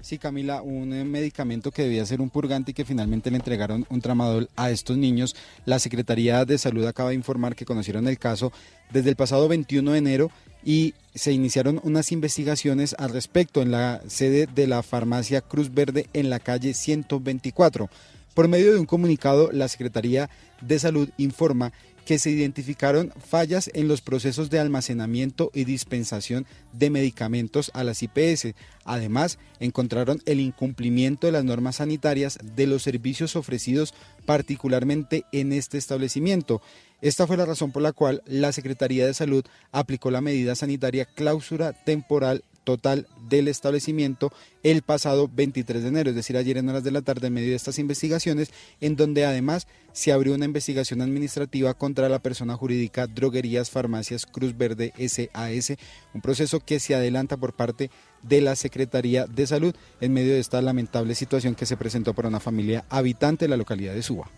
[0.02, 3.84] Sí, Camila, un eh, medicamento que debía ser un purgante y que finalmente le entregaron
[3.90, 5.36] un tramadol a estos niños.
[5.66, 8.50] La Secretaría de Salud acaba de informar que conocieron el caso
[8.90, 10.30] desde el pasado 21 de enero
[10.64, 16.06] y se iniciaron unas investigaciones al respecto en la sede de la farmacia Cruz Verde
[16.14, 17.90] en la calle 124.
[18.34, 20.30] Por medio de un comunicado, la Secretaría
[20.62, 21.72] de Salud informa
[22.04, 28.02] que se identificaron fallas en los procesos de almacenamiento y dispensación de medicamentos a las
[28.02, 28.54] IPS.
[28.84, 33.94] Además, encontraron el incumplimiento de las normas sanitarias de los servicios ofrecidos
[34.24, 36.62] particularmente en este establecimiento.
[37.00, 41.06] Esta fue la razón por la cual la Secretaría de Salud aplicó la medida sanitaria
[41.06, 44.32] clausura temporal total del establecimiento
[44.62, 47.50] el pasado 23 de enero, es decir, ayer en horas de la tarde en medio
[47.50, 48.50] de estas investigaciones,
[48.80, 54.56] en donde además se abrió una investigación administrativa contra la persona jurídica Droguerías Farmacias Cruz
[54.56, 55.76] Verde SAS,
[56.14, 57.90] un proceso que se adelanta por parte
[58.22, 62.28] de la Secretaría de Salud en medio de esta lamentable situación que se presentó para
[62.28, 64.30] una familia habitante de la localidad de Suba.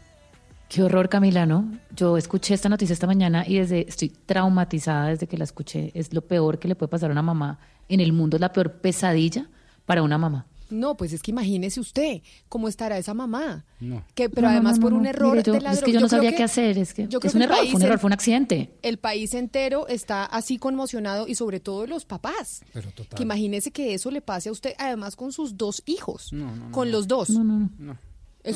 [0.72, 1.70] Qué horror, Camila, ¿no?
[1.94, 5.90] Yo escuché esta noticia esta mañana y desde estoy traumatizada desde que la escuché.
[5.94, 7.58] Es lo peor que le puede pasar a una mamá
[7.90, 9.50] en el mundo, es la peor pesadilla
[9.84, 10.46] para una mamá.
[10.70, 13.66] No, pues es que imagínese usted cómo estará esa mamá.
[13.80, 14.02] No.
[14.14, 15.10] Que, pero No, no, además no, por no, un no.
[15.10, 17.20] error Mire, yo- de la es que yo no sabía qué hacer, es que yo
[17.20, 18.72] creo es un error, país fue un error, fue un accidente.
[18.80, 22.62] El país entero está así conmocionado y sobre todo los papás.
[22.72, 23.18] Pero total.
[23.18, 26.56] Que imagínese que eso le pase a usted, además con sus dos hijos, No, no,
[26.56, 26.92] no, con no.
[26.92, 27.28] los dos.
[27.28, 27.64] No.
[27.66, 27.98] Es No.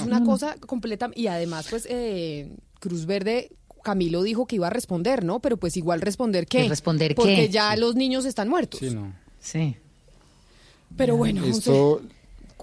[0.02, 0.30] Una No, no.
[0.32, 3.50] cosa completa y además pues eh, Cruz Verde
[3.82, 5.38] Camilo dijo que iba a responder, ¿no?
[5.40, 6.68] Pero pues igual responder qué.
[6.68, 7.14] ¿Responder qué?
[7.14, 8.80] Porque ya los niños están muertos.
[8.80, 9.12] Sí, no.
[9.40, 9.76] Sí.
[10.96, 11.44] Pero bueno.
[11.44, 12.00] Esto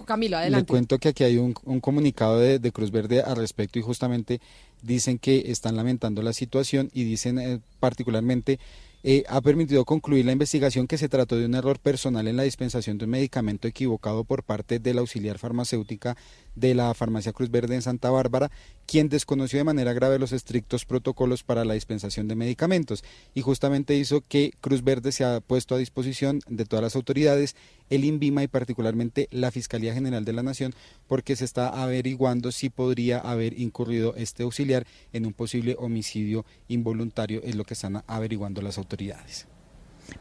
[0.05, 0.67] Camilo, le adelante.
[0.69, 4.41] cuento que aquí hay un, un comunicado de, de Cruz Verde al respecto y justamente
[4.81, 8.59] dicen que están lamentando la situación y dicen eh, particularmente
[9.05, 12.43] eh, ha permitido concluir la investigación que se trató de un error personal en la
[12.43, 16.17] dispensación de un medicamento equivocado por parte de la auxiliar farmacéutica
[16.55, 18.51] de la farmacia Cruz Verde en Santa Bárbara,
[18.85, 23.95] quien desconoció de manera grave los estrictos protocolos para la dispensación de medicamentos y justamente
[23.95, 27.55] hizo que Cruz Verde se ha puesto a disposición de todas las autoridades,
[27.89, 30.73] el INVIMA y particularmente la Fiscalía General de la Nación,
[31.07, 37.41] porque se está averiguando si podría haber incurrido este auxiliar en un posible homicidio involuntario,
[37.43, 39.47] es lo que están averiguando las autoridades.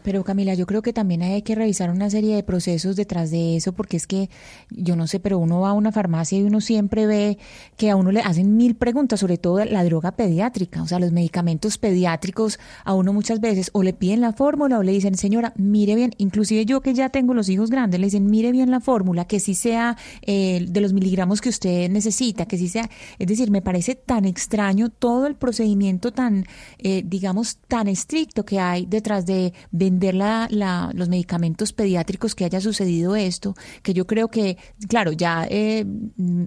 [0.02, 3.56] Pero Camila, yo creo que también hay que revisar una serie de procesos detrás de
[3.56, 4.30] eso, porque es que,
[4.70, 7.38] yo no sé, pero uno va a una farmacia y uno siempre ve
[7.76, 11.12] que a uno le hacen mil preguntas, sobre todo la droga pediátrica, o sea, los
[11.12, 15.52] medicamentos pediátricos, a uno muchas veces o le piden la fórmula o le dicen, señora,
[15.56, 18.80] mire bien, inclusive yo que ya tengo los hijos grandes, le dicen, mire bien la
[18.80, 22.88] fórmula, que sí sea eh, de los miligramos que usted necesita, que sí sea,
[23.18, 26.44] es decir, me parece tan extraño todo el procedimiento tan,
[26.78, 29.52] eh, digamos, tan estricto que hay detrás de
[29.82, 34.56] vender la, la- los medicamentos pediátricos que haya sucedido esto, que yo creo que,
[34.88, 35.84] claro, ya eh,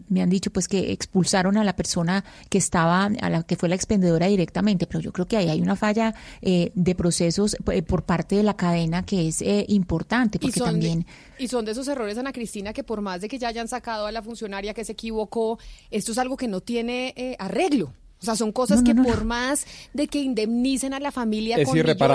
[0.09, 3.67] me han dicho pues que expulsaron a la persona que estaba, a la que fue
[3.69, 7.81] la expendedora directamente, pero yo creo que ahí hay una falla eh, de procesos eh,
[7.81, 10.99] por parte de la cadena que es eh, importante, Y porque son, también...
[11.01, 13.67] de, y son de esos errores, Ana Cristina, que por más de que ya hayan
[13.67, 15.59] sacado a la funcionaria que se equivocó,
[15.91, 17.93] esto es algo que no tiene eh, arreglo.
[18.25, 21.73] O sea, son cosas que por más de que indemnicen a la familia Es con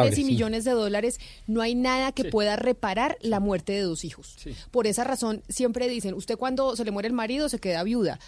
[0.08, 0.32] millones y sí.
[0.32, 4.36] millones de dólares, no hay nada que pueda reparar la muerte de dos hijos.
[4.72, 8.18] Por esa razón, siempre dicen, usted cuando se le muere el marido se queda viuda.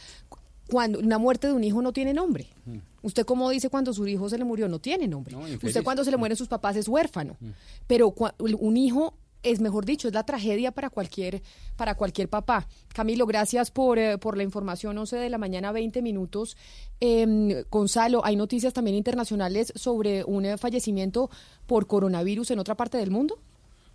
[0.71, 2.47] Cuando una muerte de un hijo no tiene nombre.
[3.03, 5.35] Usted como dice cuando su hijo se le murió no tiene nombre.
[5.63, 7.37] Usted cuando se le mueren sus papás es huérfano.
[7.89, 11.43] Pero cua- un hijo es mejor dicho, es la tragedia para cualquier
[11.77, 12.69] para cualquier papá.
[12.95, 16.57] Camilo, gracias por, eh, por la información, 11 de la mañana, 20 minutos.
[17.01, 21.31] Em, Gonzalo, hay noticias también internacionales sobre un eh, fallecimiento
[21.67, 23.39] por coronavirus en otra parte del mundo.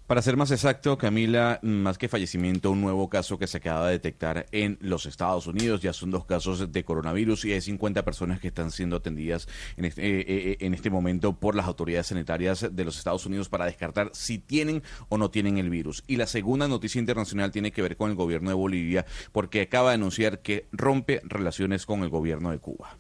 [0.08, 3.92] Para ser más exacto, Camila, más que fallecimiento, un nuevo caso que se acaba de
[3.92, 5.82] detectar en los Estados Unidos.
[5.82, 9.84] Ya son dos casos de coronavirus y hay 50 personas que están siendo atendidas en
[9.84, 13.66] este, eh, eh, en este momento por las autoridades sanitarias de los Estados Unidos para
[13.66, 16.06] descartar si tienen o no tienen el virus.
[16.08, 19.90] Y la segunda noticia internacional tiene que ver con el gobierno de Bolivia porque acaba
[19.90, 22.98] de anunciar que rompe relaciones con el gobierno de Cuba.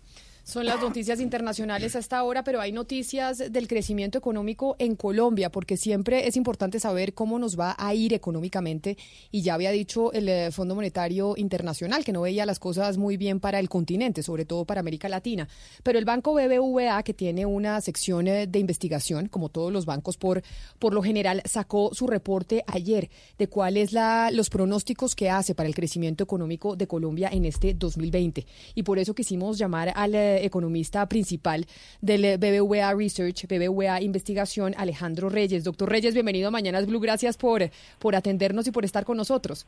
[0.47, 5.75] Son las noticias internacionales hasta ahora, pero hay noticias del crecimiento económico en Colombia, porque
[5.75, 8.97] siempre es importante saber cómo nos va a ir económicamente.
[9.29, 13.17] Y ya había dicho el eh, Fondo Monetario Internacional que no veía las cosas muy
[13.17, 15.49] bien para el continente, sobre todo para América Latina.
[15.83, 20.15] Pero el banco BBVA, que tiene una sección eh, de investigación, como todos los bancos
[20.15, 20.43] por,
[20.79, 25.67] por lo general, sacó su reporte ayer de cuáles la, los pronósticos que hace para
[25.67, 28.45] el crecimiento económico de Colombia en este 2020.
[28.75, 31.65] Y por eso quisimos llamar al eh, economista principal
[32.01, 35.63] del eh, BBVA Research, BBVA Investigación, Alejandro Reyes.
[35.63, 36.99] Doctor Reyes, bienvenido a Mañanas Blue.
[36.99, 37.69] Gracias por,
[37.99, 39.65] por atendernos y por estar con nosotros.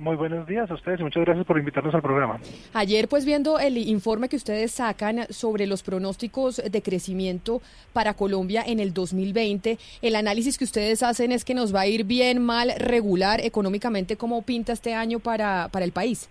[0.00, 2.40] Muy buenos días a ustedes y muchas gracias por invitarnos al programa.
[2.72, 7.60] Ayer, pues viendo el informe que ustedes sacan sobre los pronósticos de crecimiento
[7.92, 11.86] para Colombia en el 2020, el análisis que ustedes hacen es que nos va a
[11.86, 14.16] ir bien, mal, regular económicamente.
[14.16, 16.30] ¿Cómo pinta este año para, para el país?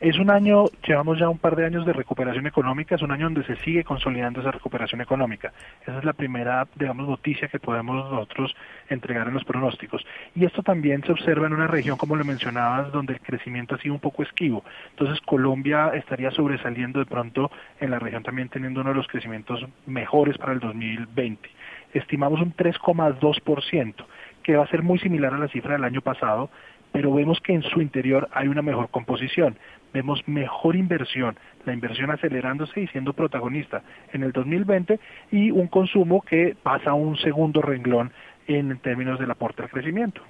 [0.00, 3.24] Es un año, llevamos ya un par de años de recuperación económica, es un año
[3.24, 5.52] donde se sigue consolidando esa recuperación económica.
[5.82, 8.54] Esa es la primera, digamos, noticia que podemos nosotros
[8.88, 10.06] entregar en los pronósticos.
[10.36, 13.78] Y esto también se observa en una región, como lo mencionabas, donde el crecimiento ha
[13.78, 14.62] sido un poco esquivo.
[14.90, 17.50] Entonces Colombia estaría sobresaliendo de pronto
[17.80, 21.50] en la región también teniendo uno de los crecimientos mejores para el 2020.
[21.92, 23.94] Estimamos un 3,2%,
[24.42, 26.50] que va a ser muy similar a la cifra del año pasado,
[26.92, 29.56] pero vemos que en su interior hay una mejor composición,
[29.92, 33.82] vemos mejor inversión, la inversión acelerándose y siendo protagonista
[34.12, 34.98] en el 2020
[35.30, 38.12] y un consumo que pasa a un segundo renglón
[38.46, 40.22] en términos del aporte al crecimiento.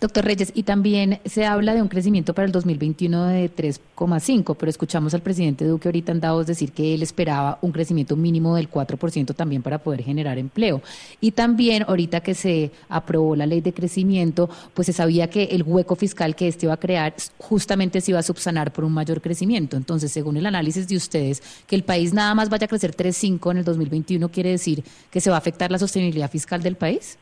[0.00, 4.70] Doctor Reyes, y también se habla de un crecimiento para el 2021 de 3,5, pero
[4.70, 8.70] escuchamos al presidente Duque ahorita en Davos decir que él esperaba un crecimiento mínimo del
[8.70, 10.82] 4% también para poder generar empleo.
[11.20, 15.62] Y también ahorita que se aprobó la ley de crecimiento, pues se sabía que el
[15.62, 19.20] hueco fiscal que este iba a crear justamente se iba a subsanar por un mayor
[19.20, 19.76] crecimiento.
[19.76, 23.50] Entonces, según el análisis de ustedes, que el país nada más vaya a crecer 3,5
[23.50, 27.18] en el 2021 quiere decir que se va a afectar la sostenibilidad fiscal del país.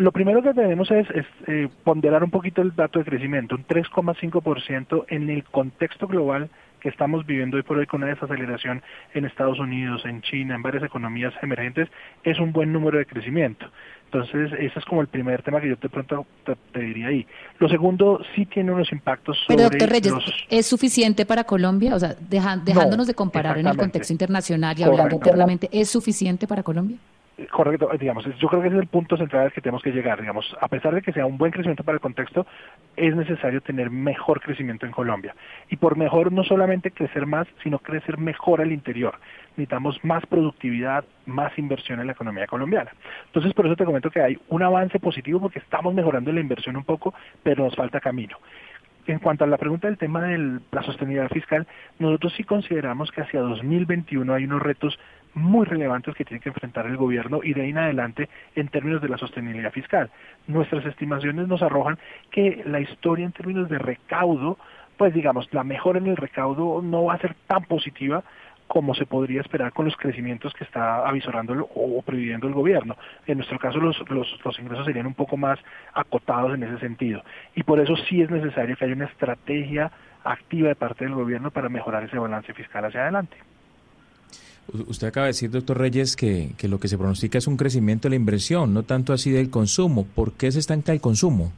[0.00, 3.66] Lo primero que tenemos es, es, eh, ponderar un poquito el dato de crecimiento, un
[3.66, 6.48] 3,5% en el contexto global
[6.80, 8.82] que estamos viviendo hoy por hoy con una desaceleración
[9.12, 11.88] en Estados Unidos, en China, en varias economías emergentes,
[12.24, 13.66] es un buen número de crecimiento.
[14.06, 17.26] Entonces, ese es como el primer tema que yo de pronto te, te diría ahí.
[17.58, 20.46] Lo segundo, sí tiene unos impactos sobre Pero doctor Reyes, los...
[20.48, 21.94] ¿es suficiente para Colombia?
[21.94, 26.46] O sea, deja- dejándonos de comparar en el contexto internacional y hablando internamente, ¿es suficiente
[26.46, 26.96] para Colombia?
[27.48, 30.20] Correcto, digamos, yo creo que ese es el punto central al que tenemos que llegar,
[30.20, 32.46] digamos, a pesar de que sea un buen crecimiento para el contexto,
[32.96, 35.34] es necesario tener mejor crecimiento en Colombia.
[35.68, 39.14] Y por mejor no solamente crecer más, sino crecer mejor al interior.
[39.50, 42.90] Necesitamos más productividad, más inversión en la economía colombiana.
[43.26, 46.76] Entonces, por eso te comento que hay un avance positivo porque estamos mejorando la inversión
[46.76, 48.36] un poco, pero nos falta camino.
[49.06, 51.66] En cuanto a la pregunta del tema de la sostenibilidad fiscal,
[51.98, 54.98] nosotros sí consideramos que hacia 2021 hay unos retos
[55.34, 59.00] muy relevantes que tiene que enfrentar el gobierno y de ahí en adelante en términos
[59.02, 60.10] de la sostenibilidad fiscal.
[60.46, 61.98] Nuestras estimaciones nos arrojan
[62.30, 64.58] que la historia en términos de recaudo,
[64.96, 68.22] pues digamos, la mejora en el recaudo no va a ser tan positiva
[68.66, 72.96] como se podría esperar con los crecimientos que está avisorando o previendo el gobierno.
[73.26, 75.58] En nuestro caso los, los, los ingresos serían un poco más
[75.92, 77.20] acotados en ese sentido.
[77.56, 79.90] Y por eso sí es necesario que haya una estrategia
[80.22, 83.36] activa de parte del gobierno para mejorar ese balance fiscal hacia adelante.
[84.86, 88.08] Usted acaba de decir, doctor Reyes, que, que lo que se pronostica es un crecimiento
[88.08, 90.06] de la inversión, no tanto así del consumo.
[90.14, 91.52] ¿Por qué se estanca el consumo?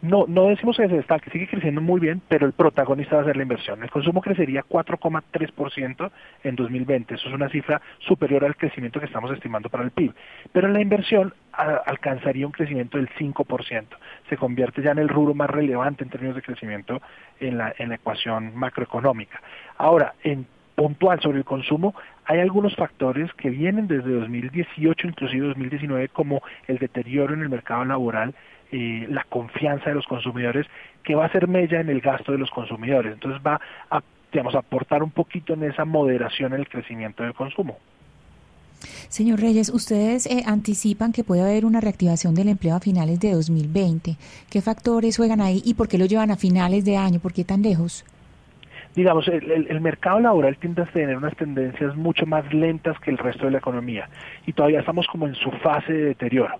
[0.00, 3.24] No, no decimos que se estanque, sigue creciendo muy bien, pero el protagonista va a
[3.24, 3.82] ser la inversión.
[3.82, 6.10] El consumo crecería 4,3%
[6.44, 7.14] en 2020.
[7.16, 10.14] Eso es una cifra superior al crecimiento que estamos estimando para el PIB.
[10.52, 13.86] Pero la inversión alcanzaría un crecimiento del 5%.
[14.28, 17.02] Se convierte ya en el rubro más relevante en términos de crecimiento
[17.40, 19.42] en la, en la ecuación macroeconómica.
[19.78, 20.46] Ahora, en
[20.78, 21.92] puntual sobre el consumo,
[22.24, 27.84] hay algunos factores que vienen desde 2018, inclusive 2019, como el deterioro en el mercado
[27.84, 28.32] laboral,
[28.70, 30.68] eh, la confianza de los consumidores,
[31.02, 33.12] que va a ser mella en el gasto de los consumidores.
[33.12, 33.60] Entonces va
[33.90, 34.00] a,
[34.30, 37.76] digamos, aportar un poquito en esa moderación en el crecimiento del consumo.
[39.08, 43.32] Señor Reyes, ustedes eh, anticipan que puede haber una reactivación del empleo a finales de
[43.32, 44.16] 2020.
[44.48, 47.18] ¿Qué factores juegan ahí y por qué lo llevan a finales de año?
[47.18, 48.04] ¿Por qué tan lejos?
[48.98, 53.44] Digamos, el, mercado laboral tiende a tener unas tendencias mucho más lentas que el resto
[53.44, 54.08] de la economía
[54.44, 56.56] y todavía estamos como en su fase de deterioro.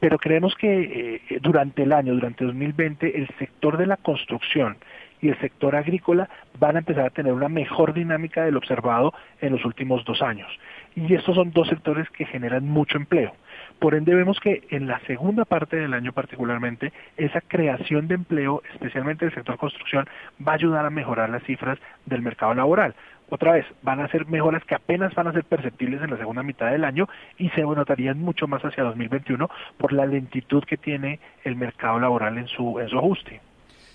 [0.00, 4.78] Pero creemos que eh, durante el año, durante 2020, el sector de la construcción
[5.20, 9.12] y el sector agrícola van a empezar a tener una mejor dinámica del observado
[9.42, 10.48] en los últimos dos años.
[10.96, 13.34] Y estos son dos sectores que generan mucho empleo.
[13.82, 18.62] Por ende, vemos que en la segunda parte del año particularmente, esa creación de empleo,
[18.72, 20.06] especialmente del sector construcción,
[20.38, 22.94] va a ayudar a mejorar las cifras del mercado laboral.
[23.28, 26.44] Otra vez, van a ser mejoras que apenas van a ser perceptibles en la segunda
[26.44, 27.08] mitad del año
[27.38, 32.38] y se notarían mucho más hacia 2021 por la lentitud que tiene el mercado laboral
[32.38, 33.40] en su, en su ajuste.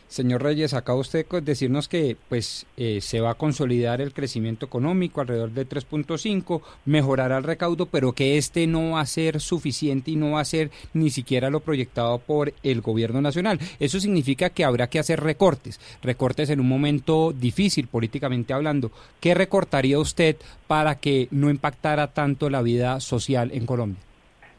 [0.07, 4.65] Señor Reyes, acaba usted de decirnos que pues eh, se va a consolidar el crecimiento
[4.65, 10.11] económico alrededor de 3.5, mejorará el recaudo, pero que este no va a ser suficiente
[10.11, 13.59] y no va a ser ni siquiera lo proyectado por el gobierno nacional.
[13.79, 18.91] Eso significa que habrá que hacer recortes, recortes en un momento difícil políticamente hablando.
[19.19, 20.37] ¿Qué recortaría usted
[20.67, 24.07] para que no impactara tanto la vida social en Colombia?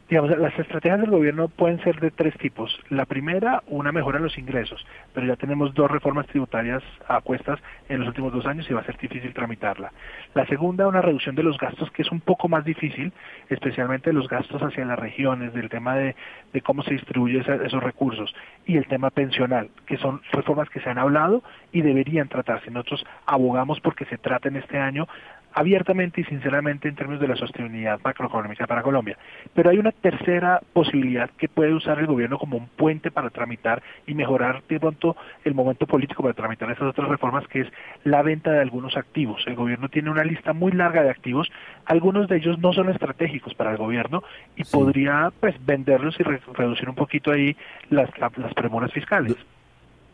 [0.09, 2.81] Digamos, las estrategias del gobierno pueden ser de tres tipos.
[2.89, 7.61] La primera, una mejora en los ingresos, pero ya tenemos dos reformas tributarias a cuestas
[7.91, 9.93] en los últimos dos años y va a ser difícil tramitarla.
[10.33, 13.13] La segunda, una reducción de los gastos, que es un poco más difícil,
[13.51, 16.17] especialmente los gastos hacia las regiones, del tema de,
[16.55, 18.35] de cómo se distribuyen esos recursos,
[18.65, 22.71] y el tema pensional, que son reformas que se han hablado y deberían tratarse.
[22.71, 25.07] Nosotros abogamos porque se traten este año
[25.55, 29.17] abiertamente y sinceramente en términos de la sostenibilidad macroeconómica para Colombia.
[29.55, 33.83] Pero hay una tercera posibilidad que puede usar el gobierno como un puente para tramitar
[34.07, 37.69] y mejorar de pronto el momento político para tramitar esas otras reformas, que es
[38.05, 39.43] la venta de algunos activos.
[39.47, 41.51] El gobierno tiene una lista muy larga de activos,
[41.87, 44.23] algunos de ellos no son estratégicos para el gobierno
[44.57, 47.57] y podría pues venderlos y re- reducir un poquito ahí
[47.91, 49.35] las, la- las premuras fiscales.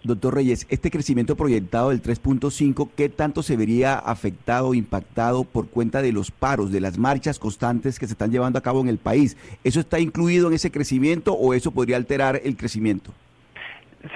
[0.05, 6.03] Doctor Reyes, este crecimiento proyectado del 3.5, ¿qué tanto se vería afectado impactado por cuenta
[6.03, 8.99] de los paros, de las marchas constantes que se están llevando a cabo en el
[8.99, 9.35] país?
[9.65, 13.13] ¿Eso está incluido en ese crecimiento o eso podría alterar el crecimiento?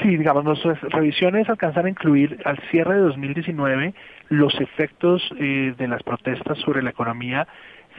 [0.03, 3.95] Sí, digamos, nuestras revisiones alcanzan a incluir al cierre de 2019
[4.28, 7.49] los efectos eh, de las protestas sobre la economía.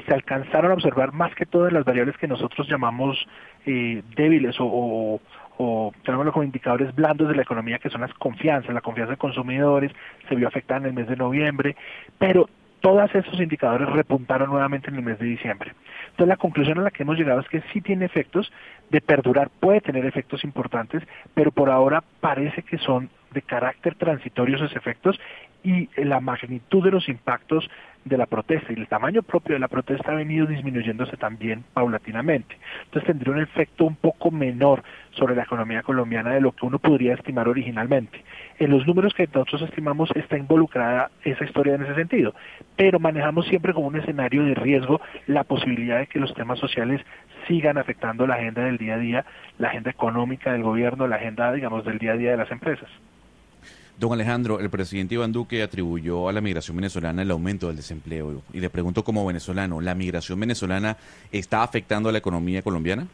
[0.05, 3.17] Se alcanzaron a observar más que todas las variables que nosotros llamamos
[3.65, 5.19] eh, débiles o,
[5.61, 9.17] o tenemos como indicadores blandos de la economía, que son las confianzas, la confianza de
[9.17, 9.91] consumidores,
[10.29, 11.75] se vio afectada en el mes de noviembre,
[12.17, 12.49] pero
[12.79, 15.73] todos esos indicadores repuntaron nuevamente en el mes de diciembre.
[16.11, 18.49] Entonces la conclusión a la que hemos llegado es que sí tiene efectos
[18.89, 21.03] de perdurar, puede tener efectos importantes,
[21.33, 25.19] pero por ahora parece que son de carácter transitorio esos efectos
[25.63, 27.69] y la magnitud de los impactos
[28.05, 32.57] de la protesta y el tamaño propio de la protesta ha venido disminuyéndose también paulatinamente.
[32.85, 36.79] Entonces tendría un efecto un poco menor sobre la economía colombiana de lo que uno
[36.79, 38.23] podría estimar originalmente.
[38.57, 42.33] En los números que nosotros estimamos está involucrada esa historia en ese sentido,
[42.75, 47.01] pero manejamos siempre como un escenario de riesgo la posibilidad de que los temas sociales
[47.47, 49.25] sigan afectando la agenda del día a día,
[49.57, 52.89] la agenda económica del gobierno, la agenda, digamos, del día a día de las empresas.
[53.99, 58.41] Don Alejandro, el presidente Iván Duque atribuyó a la migración venezolana el aumento del desempleo
[58.53, 60.95] y le pregunto como venezolano, ¿la migración venezolana
[61.33, 63.07] está afectando a la economía colombiana?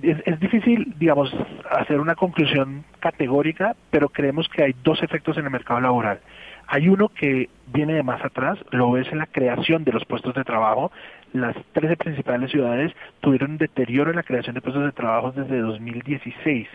[0.00, 1.30] Es, difícil, digamos,
[1.70, 6.20] hacer una conclusión categórica, pero creemos que hay dos efectos en el mercado laboral.
[6.66, 10.34] Hay uno que viene de más atrás, lo ves en la creación de los puestos
[10.34, 10.92] de trabajo.
[11.34, 15.58] Las 13 principales ciudades tuvieron un deterioro en la creación de puestos de trabajo desde
[15.58, 16.68] 2016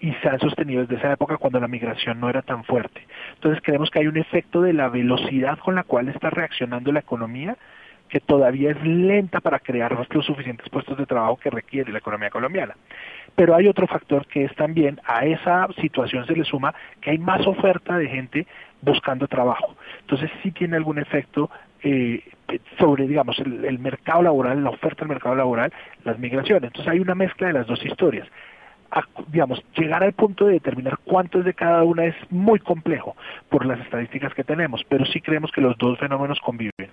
[0.00, 3.06] y se han sostenido desde esa época cuando la migración no era tan fuerte.
[3.34, 7.00] Entonces creemos que hay un efecto de la velocidad con la cual está reaccionando la
[7.00, 7.56] economía
[8.08, 12.28] que todavía es lenta para crear los suficientes puestos de trabajo que requiere la economía
[12.28, 12.74] colombiana.
[13.36, 17.18] Pero hay otro factor que es también a esa situación se le suma que hay
[17.18, 18.46] más oferta de gente
[18.82, 19.76] buscando trabajo.
[20.00, 21.50] Entonces sí tiene algún efecto
[21.82, 22.24] eh,
[22.78, 25.72] sobre, digamos, el, el mercado laboral, la oferta del mercado laboral,
[26.02, 26.64] las migraciones.
[26.64, 28.26] Entonces hay una mezcla de las dos historias
[29.28, 33.16] digamos, llegar al punto de determinar cuánto es de cada una es muy complejo
[33.48, 36.90] por las estadísticas que tenemos, pero sí creemos que los dos fenómenos conviven.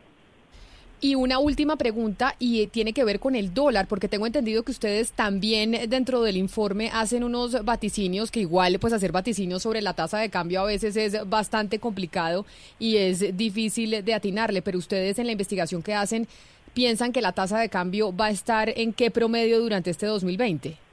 [0.99, 4.63] Y una última pregunta y eh, tiene que ver con el dólar, porque tengo entendido
[4.63, 9.83] que ustedes también dentro del informe hacen unos vaticinios que igual pues hacer vaticinios sobre
[9.83, 12.47] la tasa de cambio a veces es bastante complicado
[12.79, 16.27] y es difícil de atinarle, pero ustedes en la investigación que hacen
[16.73, 20.86] piensan que la tasa de cambio va a estar en qué promedio durante este 2020?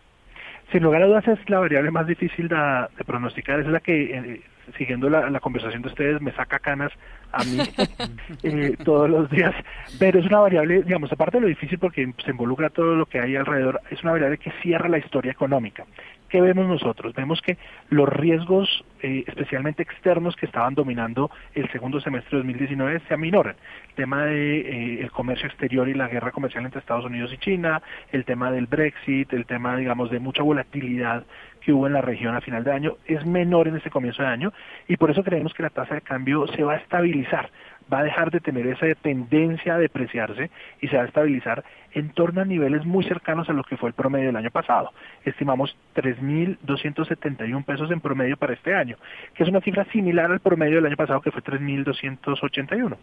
[0.75, 4.41] Sin lugar a dudas es la variable más difícil de, pronosticar, es la que, eh,
[4.77, 6.91] siguiendo la, conversación de ustedes, me saca canas
[7.31, 7.59] a mí
[8.43, 9.55] eh, todos los días,
[10.01, 13.21] pero es una variable, digamos, aparte de lo difícil porque se involucra todo lo que
[13.21, 15.87] hay alrededor, es una variable que cierra la historia económica.
[16.35, 17.15] ¿Qué vemos nosotros?
[17.15, 17.59] Vemos que
[17.91, 23.55] los riesgos, eh, especialmente externos, que estaban dominando el segundo semestre de 2019 se aminoran.
[23.91, 27.81] El tema de, comercio exterior y la guerra comercial entre Estados Unidos y China,
[28.11, 31.23] el tema del Brexit, el tema, digamos, de mucha volatilidad
[31.61, 34.29] que hubo en la región a final de año es menor en este comienzo de
[34.29, 34.53] año
[34.89, 37.49] y por eso creemos que la tasa de cambio se va a estabilizar,
[37.93, 42.11] va a dejar de tener esa tendencia a depreciarse y se va a estabilizar en
[42.11, 44.91] torno a niveles muy cercanos a lo que fue el promedio del año pasado.
[45.25, 48.97] Estimamos 3.271 pesos en promedio para este año,
[49.35, 52.97] que es una cifra similar al promedio del año pasado que fue 3.281.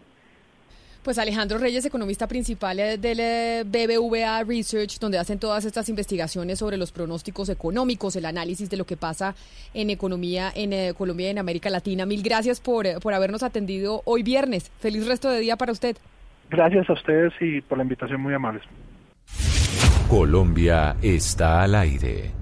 [1.02, 6.60] Pues Alejandro Reyes, economista principal eh, del eh, BBVA Research, donde hacen todas estas investigaciones
[6.60, 9.34] sobre los pronósticos económicos, el análisis de lo que pasa
[9.74, 12.06] en economía en eh, Colombia y en América Latina.
[12.06, 14.70] Mil gracias por, por habernos atendido hoy viernes.
[14.78, 15.96] Feliz resto de día para usted.
[16.50, 18.62] Gracias a ustedes y por la invitación muy amables.
[20.08, 22.41] Colombia está al aire.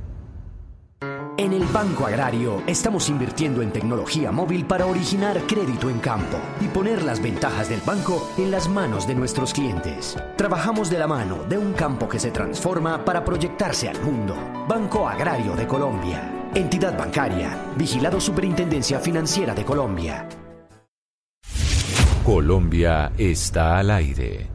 [1.40, 6.68] En el Banco Agrario estamos invirtiendo en tecnología móvil para originar crédito en campo y
[6.68, 10.18] poner las ventajas del banco en las manos de nuestros clientes.
[10.36, 14.36] Trabajamos de la mano de un campo que se transforma para proyectarse al mundo.
[14.68, 16.50] Banco Agrario de Colombia.
[16.54, 17.56] Entidad bancaria.
[17.74, 20.28] Vigilado Superintendencia Financiera de Colombia.
[22.22, 24.50] Colombia está al aire.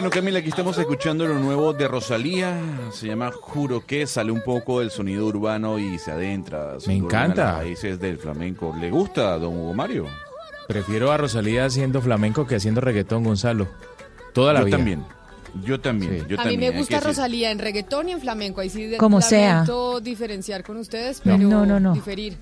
[0.00, 2.58] Bueno, Camila, aquí estamos escuchando lo nuevo de Rosalía.
[2.90, 6.78] Se llama Juro que sale un poco del sonido urbano y se adentra.
[6.86, 7.56] Me encanta.
[7.56, 8.74] países del flamenco.
[8.80, 10.06] ¿Le gusta, don Hugo Mario?
[10.66, 13.68] Prefiero a Rosalía haciendo flamenco que haciendo reggaetón, Gonzalo.
[14.32, 14.76] Toda la yo vida.
[14.78, 15.04] También.
[15.66, 18.62] Yo también, yo a mí me gusta Rosalía en reggaetón y en flamenco.
[18.62, 19.66] Ahí sí Como sea.
[20.02, 21.92] diferenciar con ustedes, pero no, no, no.
[21.92, 22.38] diferir.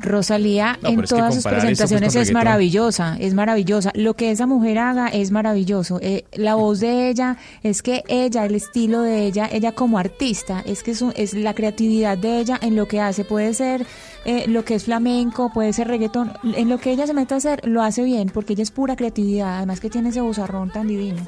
[0.00, 3.92] Rosalía No, en pero es que todas sus pues, presentaciones es maravillosa, es maravillosa.
[3.94, 6.00] Lo que esa mujer haga es maravilloso.
[6.02, 10.62] Eh, la voz de ella, es que ella, el estilo de ella, ella como artista,
[10.66, 13.24] es que es, un- es la creatividad de ella en lo que hace.
[13.24, 13.86] Puede ser
[14.24, 16.32] eh, lo que es flamenco, puede ser reggaetón.
[16.56, 18.96] En lo que ella se mete a hacer, lo hace bien, porque ella es pura
[18.96, 19.58] creatividad.
[19.58, 21.24] Además que tiene ese bozarrón tan divino.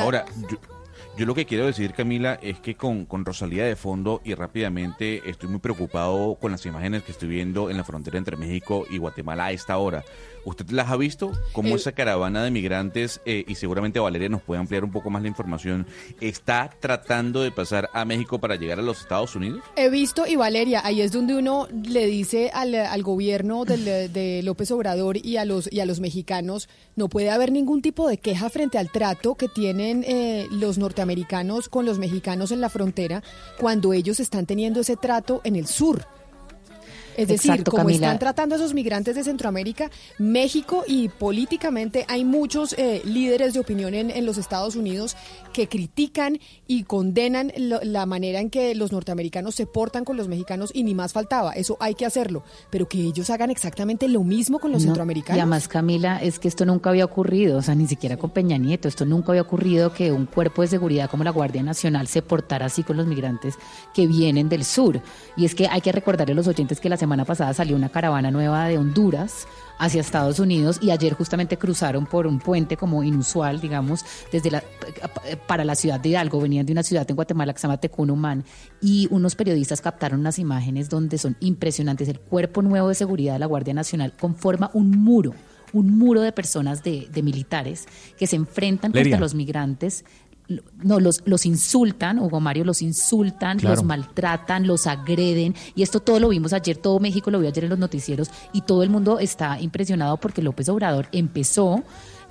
[0.00, 0.56] Ahora, yo,
[1.18, 5.48] yo lo que quiero decir, Camila, es que con, Rosalía de fondo y rápidamente estoy
[5.48, 9.46] muy preocupado con las imágenes que estoy viendo en la frontera entre México y Guatemala
[9.46, 10.04] a esta hora.
[10.48, 11.32] ¿Usted las ha visto?
[11.52, 15.10] ¿Cómo Eh, esa caravana de migrantes, eh, y seguramente Valeria nos puede ampliar un poco
[15.10, 15.86] más la información,
[16.20, 19.60] está tratando de pasar a México para llegar a los Estados Unidos?
[19.76, 24.40] He visto, y Valeria, ahí es donde uno le dice al, al gobierno del- de
[24.42, 28.18] López Obrador y a, los, y a los mexicanos, no puede haber ningún tipo de
[28.18, 33.22] queja frente al trato que tienen eh, los norteamericanos con los mexicanos en la frontera
[33.58, 36.06] cuando ellos están teniendo ese trato en el sur.
[37.18, 38.06] Es decir, Exacto, como Camila.
[38.06, 43.60] están tratando a esos migrantes de Centroamérica, México y políticamente hay muchos eh, líderes de
[43.60, 45.16] opinión en, en los Estados Unidos
[45.52, 50.28] que critican y condenan lo- la manera en que los norteamericanos se portan con los
[50.28, 54.22] mexicanos y ni más faltaba, eso hay que hacerlo, pero que ellos hagan exactamente lo
[54.22, 55.36] mismo con los No, centroamericanos.
[55.36, 58.58] Y además, Camila, es que esto nunca había ocurrido, o sea, ni siquiera con Peña
[58.58, 62.22] Nieto, esto nunca había ocurrido que un cuerpo de seguridad como la Guardia Nacional se
[62.22, 63.54] portara así con los migrantes
[63.92, 65.00] que vienen del sur.
[65.36, 67.88] Y es que hay que recordarle a los oyentes que la semana pasada salió una
[67.88, 69.46] caravana nueva de Honduras
[69.78, 74.62] hacia Estados Unidos y ayer justamente cruzaron por un puente como inusual, digamos, desde la
[75.46, 78.44] para la ciudad de Hidalgo, venían de una ciudad en Guatemala que se llama Tecunumán
[78.80, 82.08] y unos periodistas captaron unas imágenes donde son impresionantes.
[82.08, 85.34] El cuerpo nuevo de seguridad de la Guardia Nacional conforma un muro,
[85.72, 87.86] un muro de personas de, de militares
[88.18, 89.12] que se enfrentan Leria.
[89.12, 90.04] contra los migrantes.
[90.82, 93.76] No, los, los insultan, Hugo Mario, los insultan, Claro.
[93.76, 95.54] los maltratan, los agreden.
[95.74, 98.62] Y esto todo lo vimos ayer, todo México lo vio ayer en los noticieros y
[98.62, 101.82] todo el mundo está impresionado porque López Obrador empezó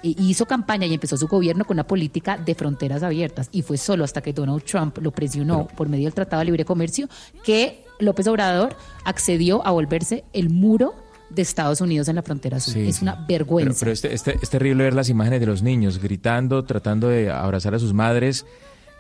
[0.04, 3.78] eh, hizo campaña y empezó su gobierno con una política de fronteras abiertas y fue
[3.78, 7.08] solo hasta que Donald Trump lo presionó por medio del Tratado de Libre Comercio
[7.44, 10.94] que López Obrador accedió a volverse el muro
[11.30, 12.74] de Estados Unidos en la frontera sur.
[12.74, 13.70] Sí, es una vergüenza.
[13.72, 17.30] Pero, pero este- este- es terrible ver las imágenes de los niños gritando, tratando de
[17.32, 18.46] abrazar a sus madres.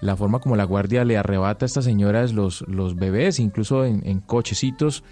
[0.02, 4.06] La forma como la guardia le arrebata a estas señoras los, los bebés, incluso en,
[4.06, 5.04] en cochecitos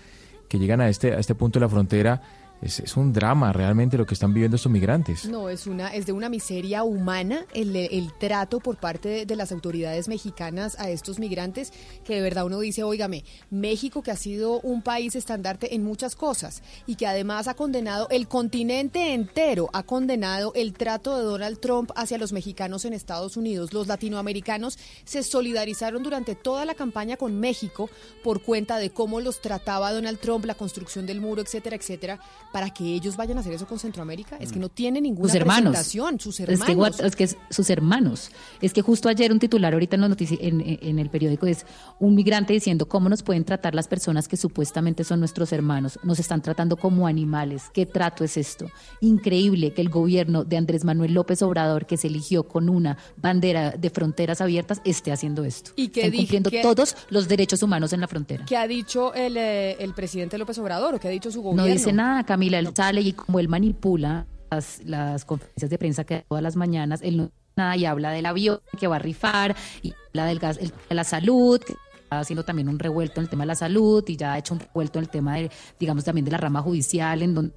[0.48, 2.22] que llegan a este, a este punto de la frontera.
[2.66, 5.26] Es, un drama realmente lo que están viviendo estos migrantes.
[5.26, 9.36] No, es una es de una miseria humana el, el trato por parte de, de
[9.36, 11.72] las autoridades mexicanas a estos migrantes
[12.04, 16.16] que de verdad uno dice, óigame, México que ha sido un país estandarte en muchas
[16.16, 21.60] cosas y que además ha condenado el continente entero ha condenado el trato de Donald
[21.60, 23.74] Trump hacia los mexicanos en Estados Unidos.
[23.74, 27.90] Los latinoamericanos se solidarizaron durante toda la campaña con México
[28.24, 32.20] por cuenta de cómo los trataba Donald Trump, la construcción del muro, etcétera, etcétera,
[32.56, 34.38] para que ellos vayan a hacer eso con Centroamérica.
[34.40, 35.78] Es que no tiene ninguna sus hermanos.
[36.20, 36.96] sus Es hermanos.
[36.96, 38.32] que, es que sus hermanos.
[38.62, 41.66] Es que justo ayer un titular ahorita en, los notici- en, en- el periódico es
[42.00, 46.00] un migrante diciendo cómo nos pueden tratar las personas que supuestamente son nuestros hermanos.
[46.04, 47.64] Nos están tratando como animales.
[47.74, 48.68] ¿Qué trato es esto?
[49.02, 53.72] Increíble que el gobierno de Andrés Manuel López Obrador, que se eligió con una bandera
[53.72, 55.72] de fronteras abiertas, esté haciendo esto.
[55.76, 58.46] ¿Y Están cumpliendo todos los derechos humanos en la frontera.
[58.46, 61.68] ¿Qué ha dicho el, eh, el presidente López Obrador o qué ha dicho su gobierno?
[61.68, 62.60] No dice nada, Camila.
[62.60, 66.56] Él sale y como él manipula las, las conferencias de prensa que da todas las
[66.56, 70.40] mañanas, él no nada y habla del avión que va a rifar y habla del
[70.40, 71.74] gas, el- de la salud, que
[72.04, 74.54] está haciendo también un revuelto en el tema de la salud y ya ha hecho
[74.54, 77.54] un revuelto en el tema de, digamos, también de la rama judicial, en donde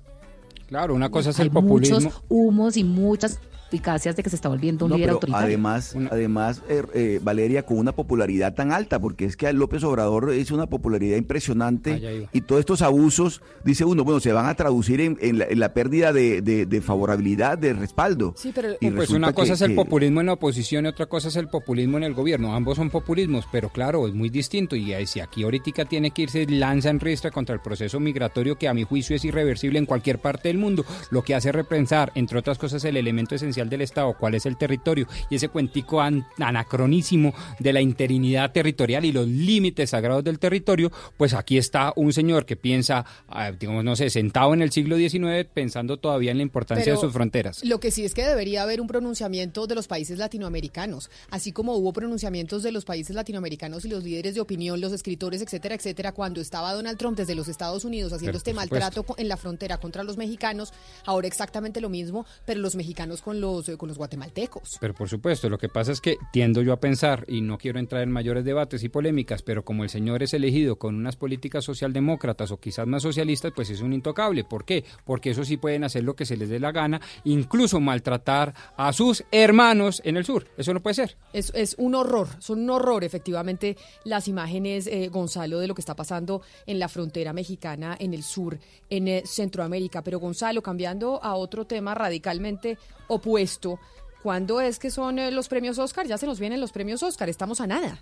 [0.69, 1.99] Claro, una cosa es hay el populismo.
[2.01, 5.47] muchos humos y muchas eficacias de que se está volviendo un No, líder autoritario.
[5.47, 10.33] además, además eh, eh, Valeria, con una popularidad tan alta, porque es que López Obrador
[10.33, 15.01] es una popularidad impresionante y todos estos abusos, dice uno, bueno, se van a traducir
[15.01, 18.35] en, en la, en la pérdida de, de- de favorabilidad, de respaldo.
[18.37, 20.85] Sí, pero Y pues resulta una cosa que- es el que- populismo en la oposición
[20.87, 22.55] y otra cosa es el populismo en el gobierno.
[22.55, 24.77] Ambos son populismos, pero claro, es muy distinto.
[24.77, 28.57] Y ahí, si aquí ahorita tiene que irse lanza en ristra contra el proceso migratorio
[28.57, 32.13] que a mi juicio es irreversible en cualquier parte del mundo, lo que hace repensar,
[32.15, 36.01] entre otras cosas, el elemento esencial del Estado, cuál es el territorio, y ese cuentico
[36.01, 41.93] an- anacronísimo de la interinidad territorial y los límites sagrados del territorio, pues aquí está
[41.97, 46.31] un señor que piensa, ah, digamos, no sé, sentado en el siglo XIX, pensando todavía
[46.31, 47.65] en la importancia Pero de sus fronteras.
[47.65, 51.75] Lo que sí es que debería haber un pronunciamiento de los países latinoamericanos, así como
[51.77, 56.13] hubo pronunciamientos de los países latinoamericanos y los líderes de opinión, los escritores, etcétera, etcétera,
[56.13, 59.79] cuando estaba Donald Trump desde los Estados Unidos haciendo Pero, este maltrato en la frontera
[59.79, 60.73] contra los mexicanos,
[61.05, 64.79] ahora exactamente lo mismo, pero los mexicanos con los, eh, con los guatemaltecos.
[64.81, 67.79] Pero por supuesto, lo que pasa es que tiendo yo a pensar, y no quiero
[67.79, 71.65] entrar en mayores debates y polémicas, pero como el señor es elegido con unas políticas
[71.65, 74.45] socialdemócratas o quizás más socialistas, pues es un intocable.
[74.45, 74.85] ¿Por qué?
[75.05, 78.93] Porque eso sí pueden hacer lo que se les dé la gana, incluso maltratar a
[78.93, 80.47] sus hermanos en el sur.
[80.57, 81.17] Eso no puede ser.
[81.33, 85.81] Es, es un horror, son un horror efectivamente las imágenes, eh, Gonzalo, de lo que
[85.81, 88.59] está pasando en la frontera mexicana, en el sur,
[88.91, 90.03] en eh, Centroamérica.
[90.03, 93.81] Pero Gonzalo, cambiando a otro tema radicalmente opuesto,
[94.23, 96.07] ¿cuándo es que son eh, los premios Oscar?
[96.07, 97.99] Ya se nos vienen los premios Oscar, estamos a nada.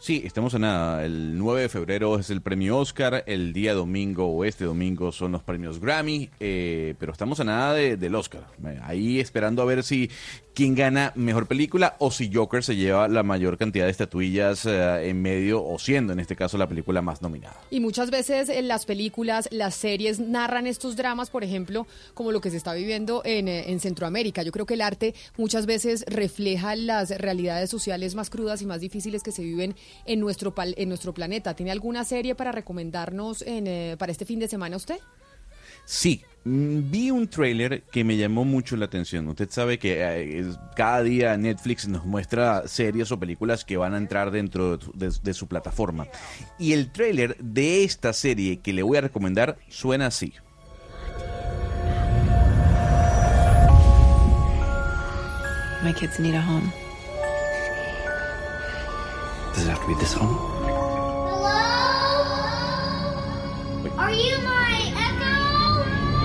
[0.00, 1.04] Sí, estamos en nada.
[1.04, 5.32] El 9 de febrero es el premio Oscar, el día domingo o este domingo son
[5.32, 8.46] los premios Grammy, eh, pero estamos a nada de- del Oscar.
[8.64, 10.08] Eh, Ahí esperando a ver si
[10.54, 15.08] quién gana mejor película o si Joker se lleva la mayor cantidad de estatuillas eh,
[15.08, 17.56] en medio o siendo en este caso la película más nominada.
[17.70, 22.40] Y muchas veces en las películas, las series narran estos dramas, por ejemplo, como lo
[22.40, 24.42] que se está viviendo en, eh, en Centroamérica.
[24.42, 28.80] Yo creo que el arte muchas veces refleja las realidades sociales más crudas y más
[28.80, 31.54] difíciles que se viven en nuestro, pal- en nuestro planeta.
[31.54, 34.98] ¿Tiene alguna serie para recomendarnos en, eh, para este fin de semana usted?
[35.84, 39.26] Sí, mm, vi un tráiler que me llamó mucho la atención.
[39.28, 43.94] Usted sabe que eh, es- cada día Netflix nos muestra series o películas que van
[43.94, 46.06] a entrar dentro de, su- de- de su plataforma.
[46.58, 50.34] Y el tráiler de esta serie que le voy a recomendar suena así.
[55.82, 56.72] My kids need a home.
[59.54, 60.36] Does it have to be this home?
[61.28, 61.58] hello
[63.98, 64.87] Are you my?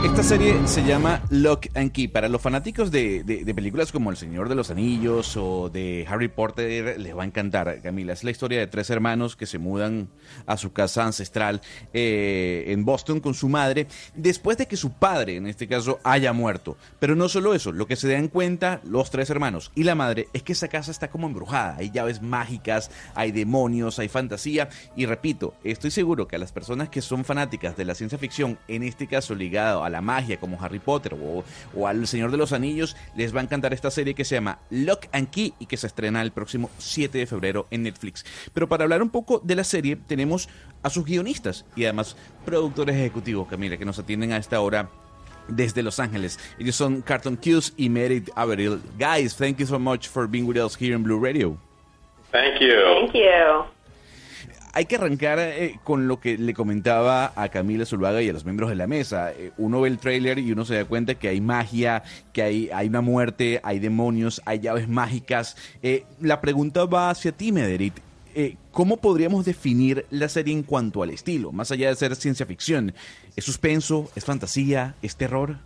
[0.04, 2.10] Esta serie se llama Lock and Key.
[2.10, 7.00] Para los fanáticos de, películas como El Señor de los Anillos o de Harry Potter,
[7.00, 8.12] les va a encantar, Camila.
[8.12, 10.10] Es la historia de tres hermanos que se mudan
[10.46, 11.62] a su casa ancestral
[11.94, 16.34] eh, en Boston con su madre después de que su padre, en este caso, haya
[16.34, 16.76] muerto.
[17.00, 20.28] Pero no solo eso, lo que se dan cuenta los tres hermanos y la madre
[20.34, 21.78] es que esa casa está como embrujada.
[21.78, 24.68] Hay llaves mágicas, hay demonios, hay fantasía.
[24.98, 28.60] Y repito, estoy seguro que a las personas que son fanáticas de la ciencia ficción,
[28.68, 32.38] en este caso ligado a la magia como Harry Potter o, o al Señor de
[32.38, 35.68] los Anillos, les va a encantar esta serie que se llama Lock and Key y
[35.68, 38.26] que se estrena el próximo 7 de febrero en Netflix.
[38.53, 40.49] Pero para hablar un poco de la serie, tenemos
[40.82, 44.90] a sus guionistas y además productores ejecutivos, Camila, que nos atienden a esta hora
[45.48, 46.40] desde Los Ángeles.
[46.60, 48.82] Ellos son Carton Hughes y Meredith Averill.
[48.98, 51.57] Guys, thank you so much for being with us here in Blue Radio.
[52.32, 52.74] Thank you.
[52.99, 53.83] Thank you.
[54.76, 58.44] Hay que arrancar eh, con lo que le comentaba a Camila Zuluaga y a los
[58.44, 59.32] miembros de la mesa.
[59.32, 62.02] Eh, uno ve el tráiler y uno se da cuenta que hay magia,
[62.34, 65.58] que hay, hay una muerte, hay demonios, hay llaves mágicas.
[65.84, 68.00] Eh, la pregunta va hacia ti, Mederit.
[68.72, 71.52] ¿Cómo podríamos definir la serie en cuanto al estilo?
[71.52, 72.95] Más allá de ser ciencia ficción,
[73.36, 74.10] ¿es suspenso?
[74.16, 74.95] ¿Es fantasía?
[75.04, 75.58] ¿Es terror?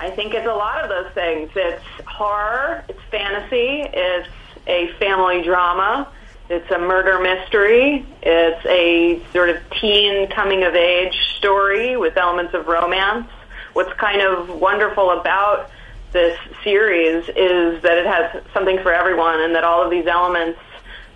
[0.00, 1.50] I think it's a lot of those things.
[1.56, 4.28] It's horror, it's fantasy, it's
[4.68, 6.08] a family drama,
[6.52, 12.52] it's a murder mystery, it's a sort of teen coming of age story with elements
[12.52, 13.26] of romance.
[13.72, 15.70] What's kind of wonderful about
[16.12, 20.58] this series is that it has something for everyone and that all of these elements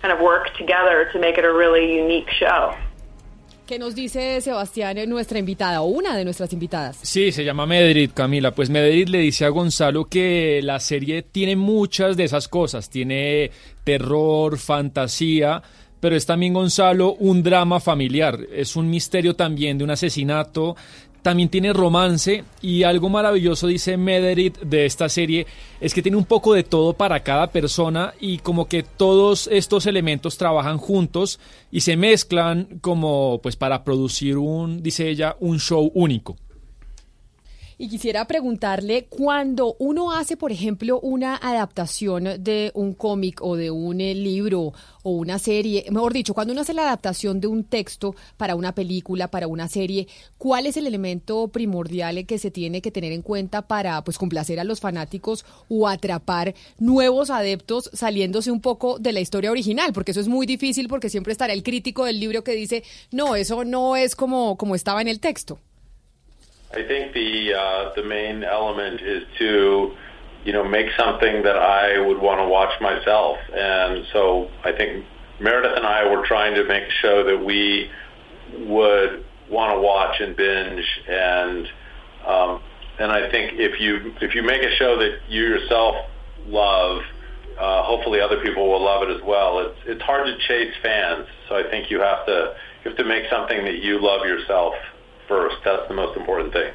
[0.01, 2.73] kind of work together to make it a really unique show.
[3.67, 6.99] ¿Qué nos dice Sebastián, eh, nuestra invitada, o una de nuestras invitadas?
[7.01, 8.51] Sí, se llama Medrid, Camila.
[8.55, 12.89] Pues Medrid le dice a Gonzalo que la serie tiene muchas de esas cosas.
[12.89, 13.51] Tiene
[13.87, 15.63] terror, fantasía,
[16.01, 18.37] pero es también, Gonzalo, un drama familiar.
[18.51, 20.75] Es un misterio también de un asesinato.
[21.21, 25.47] También tiene romance y algo maravilloso, dice Mederit, de esta serie,
[25.79, 29.85] es que tiene un poco de todo para cada persona y como que todos estos
[29.85, 31.39] elementos trabajan juntos
[31.71, 36.35] y se mezclan como pues para producir un, dice ella, un show único.
[37.79, 43.69] Y quisiera preguntarle, cuando uno hace, por ejemplo, una adaptación de un cómic o de
[43.69, 44.73] un eh, libro
[45.03, 48.73] o una serie, mejor dicho, cuando uno hace la adaptación de un texto para una
[48.73, 50.07] película, para una serie,
[50.39, 54.59] ¿cuál es el elemento primordial que se tiene que tener en cuenta para pues complacer
[54.59, 59.93] a los fanáticos o atrapar nuevos adeptos saliéndose un poco de la historia original?
[59.93, 63.35] Porque eso es muy difícil porque siempre estará el crítico del libro que dice, no,
[63.35, 65.59] eso no es como, como estaba en el texto.
[66.71, 69.95] I think the uh, the main element is to,
[70.43, 75.05] you know, make something that I would want to watch myself, and so I think
[75.39, 77.89] Meredith and I were trying to make a show that we
[78.57, 81.67] would want to watch and binge, and
[82.25, 82.61] um,
[82.99, 85.95] and I think if you if you make a show that you yourself
[86.47, 87.01] love,
[87.57, 89.59] uh, hopefully other people will love it as well.
[89.59, 93.05] It's it's hard to chase fans, so I think you have to you have to
[93.05, 94.73] make something that you love yourself
[95.27, 95.57] first.
[95.63, 96.73] That's the most important thing.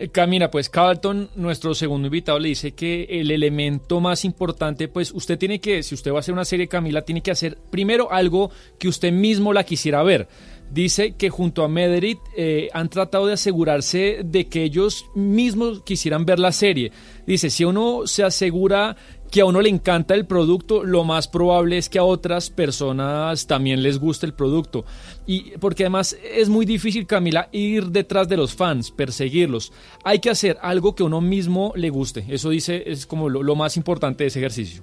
[0.00, 5.12] Eh, Camila, pues Carlton, nuestro segundo invitado, le dice que el elemento más importante, pues
[5.12, 8.10] usted tiene que, si usted va a hacer una serie, Camila, tiene que hacer primero
[8.10, 10.26] algo que usted mismo la quisiera ver.
[10.70, 16.24] Dice que junto a Mederit eh, han tratado de asegurarse de que ellos mismos quisieran
[16.24, 16.92] ver la serie.
[17.26, 18.96] Dice, si uno se asegura
[19.30, 23.46] que a uno le encanta el producto, lo más probable es que a otras personas
[23.46, 24.84] también les guste el producto.
[25.26, 29.72] Y porque además es muy difícil, Camila, ir detrás de los fans, perseguirlos.
[30.04, 32.24] Hay que hacer algo que a uno mismo le guste.
[32.28, 34.82] Eso dice, es como lo, lo más importante de ese ejercicio.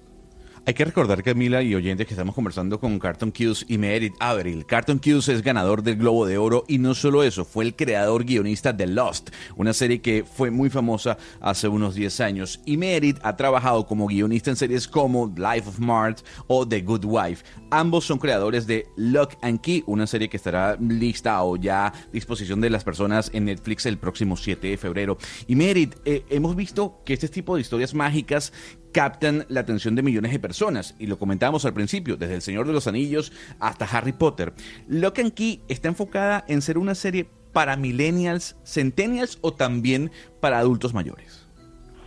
[0.68, 4.65] Hay que recordar, Camila y oyentes, que estamos conversando con Carton Cuse y Meredith Averill.
[4.65, 8.26] Carton Cuse es ganador del Globo de Oro y no solo eso, fue el creador
[8.26, 12.60] guionista de Lost, una serie que fue muy famosa hace unos 10 años.
[12.65, 17.06] Y Meredith ha trabajado como guionista en series como Life of Mart o The Good
[17.06, 17.45] Wife.
[17.72, 21.94] Ambos son creadores de Lock and Key, una serie que estará lista o ya a
[22.11, 25.18] disposición de las personas en Netflix el próximo 7 de febrero.
[25.48, 28.52] Y Meredith, eh, hemos visto que este tipo de historias mágicas
[28.94, 30.96] captan la atención de millones de personas.
[31.00, 34.54] Y lo comentábamos al principio, desde El Señor de los Anillos hasta Harry Potter.
[34.88, 40.60] Lock and Key está enfocada en ser una serie para millennials, centennials o también para
[40.60, 41.48] adultos mayores.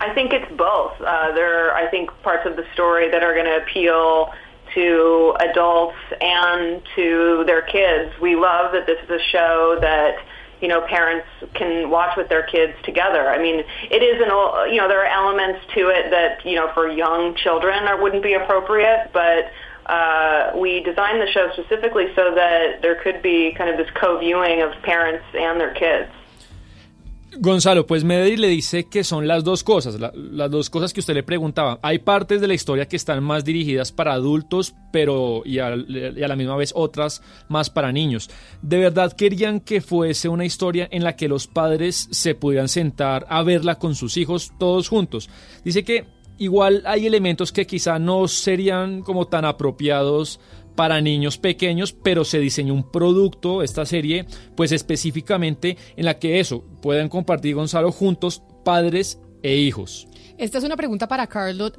[0.00, 0.92] I think it's both.
[1.00, 4.30] Uh, there are, I think, parts of the story that are going to appeal
[4.74, 8.12] to adults and to their kids.
[8.20, 10.16] We love that this is a show that
[10.60, 13.28] you know parents can watch with their kids together.
[13.28, 16.56] I mean, it is an ol- you know there are elements to it that you
[16.56, 19.50] know for young children are, wouldn't be appropriate, but
[19.86, 24.62] uh, we designed the show specifically so that there could be kind of this co-viewing
[24.62, 26.10] of parents and their kids.
[27.38, 31.00] Gonzalo, pues Medellín le dice que son las dos cosas, la- las dos cosas que
[31.00, 31.78] usted le preguntaba.
[31.80, 36.28] Hay partes de la historia que están más dirigidas para adultos, pero a, y a
[36.28, 38.30] la misma vez otras más para niños.
[38.62, 43.26] ¿De verdad querían que fuese una historia en la que los padres se pudieran sentar
[43.28, 45.30] a verla con sus hijos todos juntos?
[45.64, 50.40] Dice que igual hay elementos que quizá no serían como tan apropiados
[50.74, 54.26] para niños pequeños, pero se diseñó un producto, esta serie,
[54.56, 60.06] pues específicamente en la que eso, pueden compartir Gonzalo juntos, padres e hijos.
[60.40, 61.28] Esta es una pregunta para,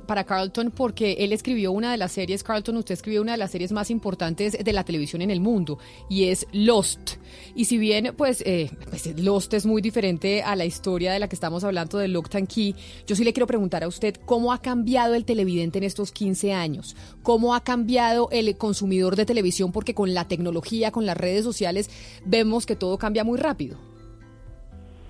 [0.06, 3.50] para Carlton porque él escribió una de las series, Carlton, usted escribió una de las
[3.50, 5.80] series más importantes de la televisión en el mundo
[6.12, 7.14] y es Lost.
[7.56, 11.28] Y si bien pues, eh, pues, Lost es muy diferente a la historia de la
[11.28, 12.76] que estamos hablando de Lock and Key,
[13.08, 16.54] yo sí le quiero preguntar a usted cómo ha cambiado el televidente en estos 15
[16.54, 21.44] años, cómo ha cambiado el consumidor de televisión porque con la tecnología, con las redes
[21.44, 21.90] sociales,
[22.28, 23.91] vemos que todo cambia muy rápido.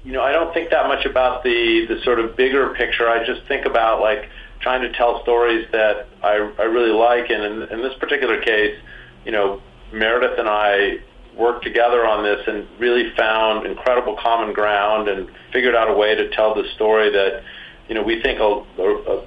[0.03, 3.07] You know, I don't think that much about the the sort of bigger picture.
[3.07, 4.29] I just think about like
[4.59, 8.77] trying to tell stories that I I really like, and in, in this particular case,
[9.25, 9.61] you know,
[9.91, 10.97] Meredith and I
[11.37, 16.13] worked together on this and really found incredible common ground and figured out a way
[16.13, 17.43] to tell the story that
[17.87, 19.25] you know we think a, a, a,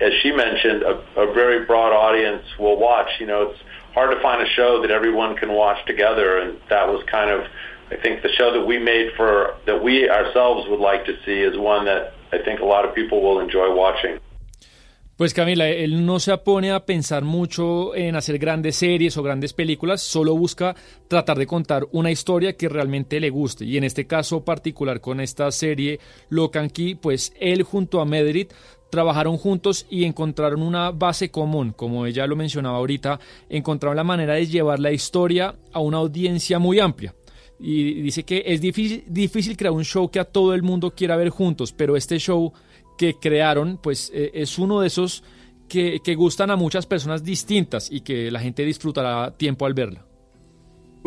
[0.00, 3.08] as she mentioned a, a very broad audience will watch.
[3.20, 3.60] You know it's
[3.96, 6.36] hard to find a show that everyone can watch together.
[6.36, 7.46] And that was kind of
[7.90, 11.40] I think the show that we made for that we ourselves would like to see
[11.42, 14.18] is one that I think a lot of people will enjoy watching.
[15.16, 19.54] Pues Camila, él no se pone a pensar mucho en hacer grandes series o grandes
[19.54, 20.76] películas, solo busca
[21.08, 23.64] tratar de contar una historia que realmente le guste.
[23.64, 28.04] Y en este caso particular con esta serie Lock and Key, pues él junto a
[28.04, 28.52] Medrit
[28.90, 33.18] trabajaron juntos y encontraron una base común, como ella lo mencionaba ahorita,
[33.48, 37.14] encontraron la manera de llevar la historia a una audiencia muy amplia.
[37.58, 41.16] Y dice que es difícil, difícil crear un show que a todo el mundo quiera
[41.16, 42.52] ver juntos, pero este show
[42.98, 45.22] que crearon, pues eh, es uno de esos
[45.68, 50.06] que, que gustan a muchas personas distintas y que la gente disfrutará tiempo al verla.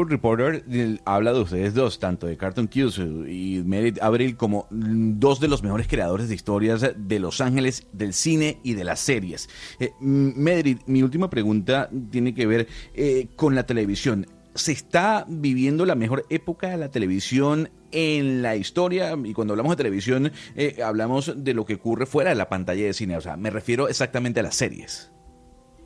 [0.08, 0.64] Reporter
[1.06, 5.64] habla de ustedes dos, tanto de Carton Cuse y Meredith Abril, como dos de los
[5.64, 9.50] mejores creadores de historias de Los Ángeles, del cine y de las series.
[9.80, 14.26] Eh, Meredith, mi última pregunta tiene que ver eh, con la televisión.
[14.60, 19.16] ¿Se está viviendo la mejor época de la televisión en la historia?
[19.24, 22.84] Y cuando hablamos de televisión, eh, hablamos de lo que ocurre fuera de la pantalla
[22.84, 23.16] de cine.
[23.16, 25.12] O sea, me refiero exactamente a las series.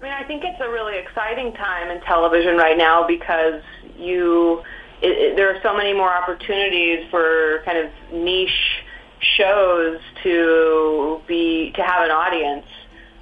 [0.02, 3.62] I mean, I think it's a really exciting time in television right now because
[3.98, 4.64] you
[5.02, 8.84] it, it, there are so many more opportunities for kind of niche
[9.38, 12.66] shows to be to have an audience.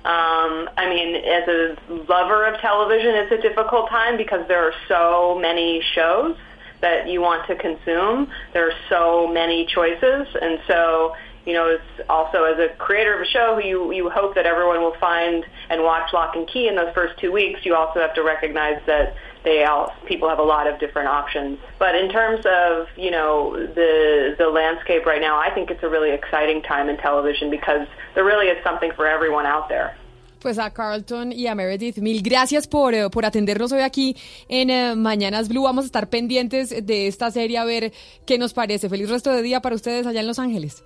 [0.03, 1.77] Um, I mean, as a
[2.09, 6.35] lover of television, it's a difficult time because there are so many shows
[6.81, 8.27] that you want to consume.
[8.53, 11.13] There are so many choices, and so
[11.45, 14.81] you know, it's also as a creator of a show, you you hope that everyone
[14.81, 17.61] will find and watch Lock and Key in those first two weeks.
[17.63, 21.59] You also have to recognize that they all people have a lot of different options.
[21.79, 25.89] But in terms of you know the the landscape right now, I think it's a
[25.89, 29.95] really exciting time in television because there really is something for everyone out there.
[30.39, 34.17] Pues a Carlton y a Meredith, mil gracias por, eh, por atendernos hoy aquí
[34.49, 35.63] en eh, Mañanas Blue.
[35.63, 37.91] Vamos a estar pendientes de esta serie a ver
[38.25, 38.89] qué nos parece.
[38.89, 40.83] Feliz resto de día para ustedes allá en Los Ángeles.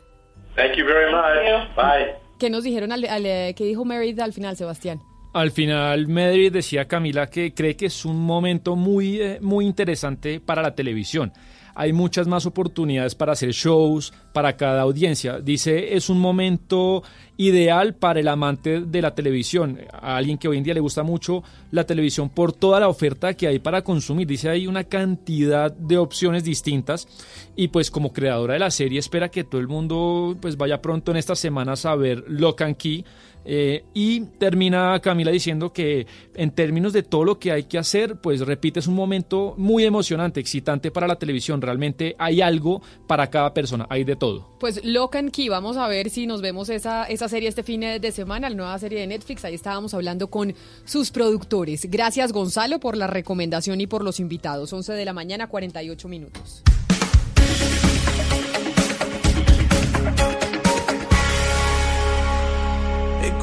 [0.57, 1.73] Thank you very much.
[1.75, 2.15] Bye.
[2.37, 4.99] ¿Qué nos dijeron al, al, eh, qué dijo Meredith al final, Sebastián?
[5.35, 10.39] Al final, Medri decía Camila que cree que es un momento muy, eh, muy interesante
[10.39, 11.33] para la televisión.
[11.77, 15.41] Hay muchas más oportunidades para hacer shows para cada audiencia.
[15.41, 17.03] Dice, es un momento
[17.35, 21.03] ideal para el amante de la televisión, a alguien que hoy en día le gusta
[21.03, 24.27] mucho la televisión por toda la oferta que hay para consumir.
[24.27, 27.09] Dice, hay una cantidad de opciones distintas
[27.57, 31.11] y pues como creadora de la serie espera que todo el mundo pues vaya pronto
[31.11, 33.03] en estas semanas a ver Lock and Key.
[33.45, 38.17] Eh, y termina Camila diciendo que en términos de todo lo que hay que hacer,
[38.17, 41.61] pues repite, es un momento muy emocionante, excitante para la televisión.
[41.61, 44.49] Realmente hay algo para cada persona, hay de todo.
[44.59, 47.81] Pues Lock and Key, vamos a ver si nos vemos esa, esa serie este fin
[47.81, 49.45] de semana, la nueva serie de Netflix.
[49.45, 50.53] Ahí estábamos hablando con
[50.83, 51.89] sus productores.
[51.89, 54.73] Gracias Gonzalo por la recomendación y por los invitados.
[54.73, 56.63] 11 de la mañana, 48 minutos.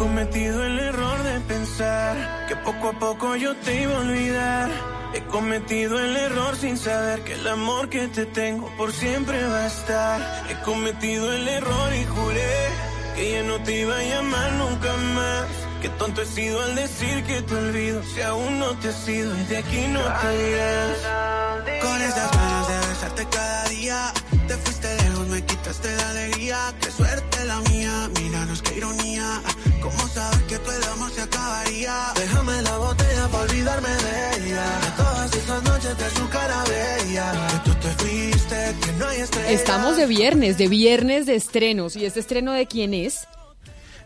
[0.02, 4.68] Cometido el error de pensar que poco a poco yo te iba a olvidar.
[5.14, 9.60] He cometido el error sin saber que el amor que te tengo por siempre va
[9.62, 10.18] a estar.
[10.50, 12.56] He cometido el error y juré
[13.14, 15.46] que ya no te iba a llamar nunca más.
[15.80, 19.30] Qué tonto he sido al decir que te olvido si aún no te has ido
[19.38, 20.98] y de aquí no te irás.
[21.80, 24.12] Con esas ganas de besarte cada día,
[24.48, 25.01] te fuiste lejos,
[32.14, 34.64] Déjame la botella para olvidarme de ella.
[34.96, 37.32] Todas esas noches de su cara bella.
[39.48, 41.96] Estamos de viernes, de viernes de estrenos.
[41.96, 43.26] ¿Y este estreno de quién es?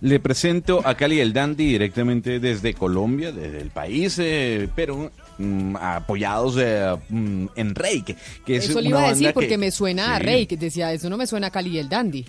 [0.00, 5.76] Le presento a Cali el Dandy directamente desde Colombia, desde el país, eh, pero mm,
[5.76, 9.70] apoyados eh, mm, en Reik, que es Eso le iba a decir porque que- me
[9.70, 10.24] suena a Sí.
[10.24, 12.24] Rey, que decía, eso no me suena a Cali el Dandy.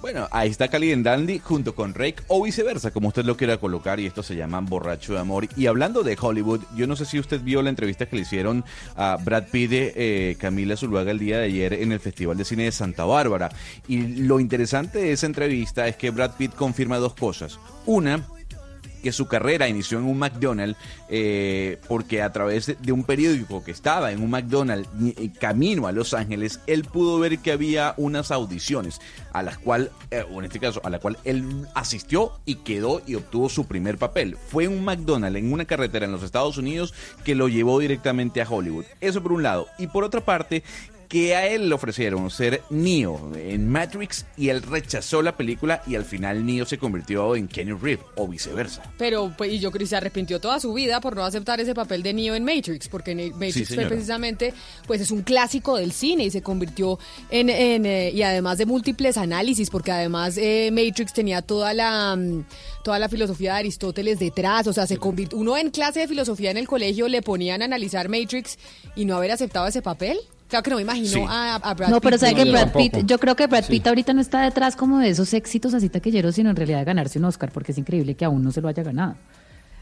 [0.00, 3.58] Bueno, ahí está Cali en Dandy junto con Rake o viceversa, como usted lo quiera
[3.58, 5.46] colocar, y esto se llama Borracho de Amor.
[5.56, 8.64] Y hablando de Hollywood, yo no sé si usted vio la entrevista que le hicieron
[8.96, 12.64] a Brad Pitt, eh, Camila Zuluaga, el día de ayer en el Festival de Cine
[12.64, 13.50] de Santa Bárbara.
[13.88, 17.58] Y lo interesante de esa entrevista es que Brad Pitt confirma dos cosas.
[17.84, 18.26] Una,
[19.00, 20.78] que su carrera inició en un McDonald's
[21.08, 24.88] eh, porque a través de- un periódico que estaba en un McDonald's
[25.38, 29.00] camino a Los Ángeles, él pudo ver que había unas audiciones
[29.32, 33.14] a las cual, eh, en este caso, a la cual él asistió y quedó y
[33.14, 34.36] obtuvo su primer papel.
[34.48, 36.94] Fue un McDonald's en una carretera en los Estados Unidos
[37.24, 38.84] que lo llevó directamente a Hollywood.
[39.00, 39.66] Eso por un lado.
[39.78, 40.62] Y por otra parte,
[41.10, 45.96] que a él le ofrecieron ser Neo en Matrix y él rechazó la película y
[45.96, 48.84] al final Neo se convirtió en Kenny Reeves o viceversa.
[48.96, 51.74] Pero, pues, y yo creo que se arrepintió toda su vida por no aceptar ese
[51.74, 54.54] papel de Neo en Matrix, porque Matrix fue precisamente,
[54.86, 56.96] pues es un clásico del cine y se convirtió
[57.28, 62.14] en, en, eh, y además de múltiples análisis, porque además eh, Matrix tenía toda la,
[62.14, 62.44] mm,
[62.84, 66.52] toda la filosofía de Aristóteles detrás, o sea, se convirtió, uno en clase de filosofía
[66.52, 68.60] en el colegio le ponían a analizar Matrix
[68.94, 70.20] y no haber aceptado ese papel.
[70.50, 71.24] Claro que no me imagino Sí.
[71.26, 73.86] a, a Brad No, pero Pitt sabe que Brad Pitt, yo creo que Brad Pitt
[73.86, 77.18] ahorita no está detrás como de esos éxitos así taquilleros, sino en realidad de ganarse
[77.18, 79.14] un Oscar, porque es increíble que aún no se lo haya ganado.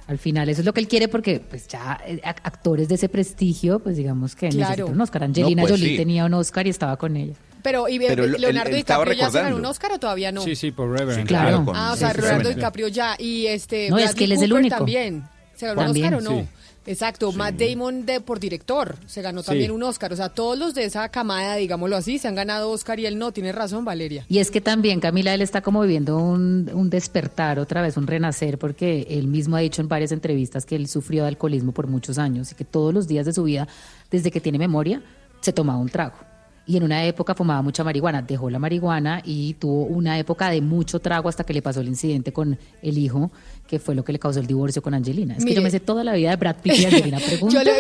[0.07, 2.95] Al final eso es lo que él quiere porque pues ya eh, ac- actores de
[2.95, 4.69] ese prestigio, pues digamos que Claro.
[4.71, 5.25] necesitan un Oscar.
[5.25, 5.97] Angelina No, pues Jolie sí.
[5.99, 7.35] tenía un Oscar y estaba con ella.
[7.63, 9.65] Pero, ¿y Pero Leonardo él estaba DiCaprio ya se ganó un.
[9.67, 10.41] Oscar o todavía no?
[10.43, 11.23] Sí, sí, por Reverend.
[11.23, 12.55] Sí, claro, Ah, o sea, sí, Leonardo sí.
[12.55, 13.17] DiCaprio ya.
[13.19, 13.91] Y este.
[13.91, 14.77] No, es Bradley que él es el único.
[14.77, 15.25] También.
[15.57, 16.49] ¿Se ganó También, un Oscar o no?
[16.89, 16.93] Sí.
[16.93, 17.33] Exacto.
[17.33, 19.49] Matt Damon de, por director se ganó Sí.
[19.49, 20.13] también un Oscar.
[20.13, 23.19] O sea, todos los de esa camada, digámoslo así, se han ganado Oscar y él
[23.19, 23.33] no.
[23.33, 24.25] Tiene razón, Valeria.
[24.29, 28.07] Y es que también, Camila, él está como viviendo un, un despertar, otra vez un
[28.07, 31.87] renacer, porque él mismo ha dicho en varias entrevistas que él sufrió de alcoholismo por
[31.87, 33.69] muchos años y que todos los días de su vida,
[34.11, 35.03] desde que tiene memoria,
[35.41, 36.28] se tomaba un trago.
[36.69, 40.61] Y en una época fumaba mucha marihuana, dejó la marihuana y tuvo una época de
[40.61, 43.31] mucho trago hasta que le pasó el incidente con el hijo,
[43.67, 45.33] que fue lo que le causó el divorcio con Angelina.
[45.35, 45.49] Es Mire.
[45.49, 47.19] que yo me sé toda la vida de Brad Pitt y Angelina.
[47.21, 47.55] Pregunta.
[47.65, 47.73] Yo le,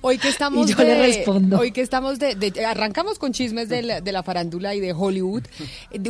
[0.00, 1.58] hoy que estamos Y yo de, le respondo.
[1.60, 4.92] hoy que estamos de, de- arrancamos con chismes de la, de la farándula y de
[4.92, 5.44] Hollywood.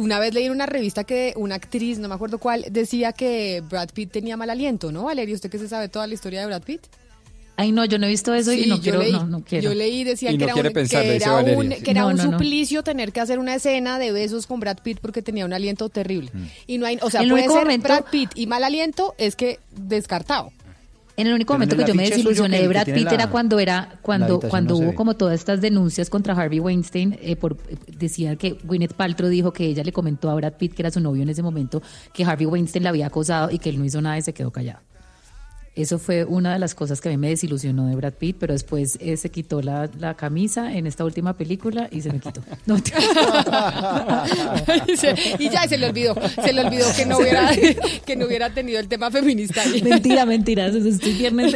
[0.00, 3.62] Una vez leí en una revista que una actriz, no me acuerdo cuál, decía que
[3.68, 5.34] Brad Pitt tenía mal aliento, ¿no, Valeria?
[5.34, 6.80] ¿Usted que se sabe toda la historia de Brad Pitt?
[7.62, 9.70] Ay, no, yo no he visto eso y no quiero, leí, no, no quiero.
[9.70, 12.00] Yo leí, decía Y que no era, quiere un, pensar, que era un, que era
[12.02, 12.30] No, un no, no.
[12.32, 15.88] suplicio tener que hacer una escena de besos con Brad Pitt porque tenía un aliento
[15.88, 16.30] terrible.
[16.34, 16.44] Mm.
[16.66, 19.14] Y no hay, o sea, El puede único ser momento- Brad Pitt y mal aliento
[19.18, 20.50] es que descartado.
[21.14, 23.60] En el único Pero momento que yo me desilusioné de Brad Pitt la- era cuando
[23.60, 28.34] era cuando cuando hubo como todas estas denuncias contra Harvey Weinstein eh, por eh, decía
[28.36, 31.22] que Gwyneth Paltrow dijo que ella le comentó a Brad Pitt que era su novio
[31.22, 31.82] en ese momento
[32.14, 34.50] que Harvey Weinstein la había acosado y que él no hizo nada y se quedó
[34.50, 34.80] callado.
[35.74, 38.52] Eso fue una de las cosas que a mí me desilusionó de Brad Pitt, pero
[38.52, 42.42] después eh, se quitó la, la camisa en esta última película y se me quitó.
[42.66, 42.76] No,
[44.86, 47.50] y, se- y ya se le olvidó, se le olvidó que no hubiera
[48.06, 49.62] que no hubiera tenido el tema feminista.
[49.62, 49.82] ahí.
[49.82, 51.54] mentira, mentira, eso estoy viernes.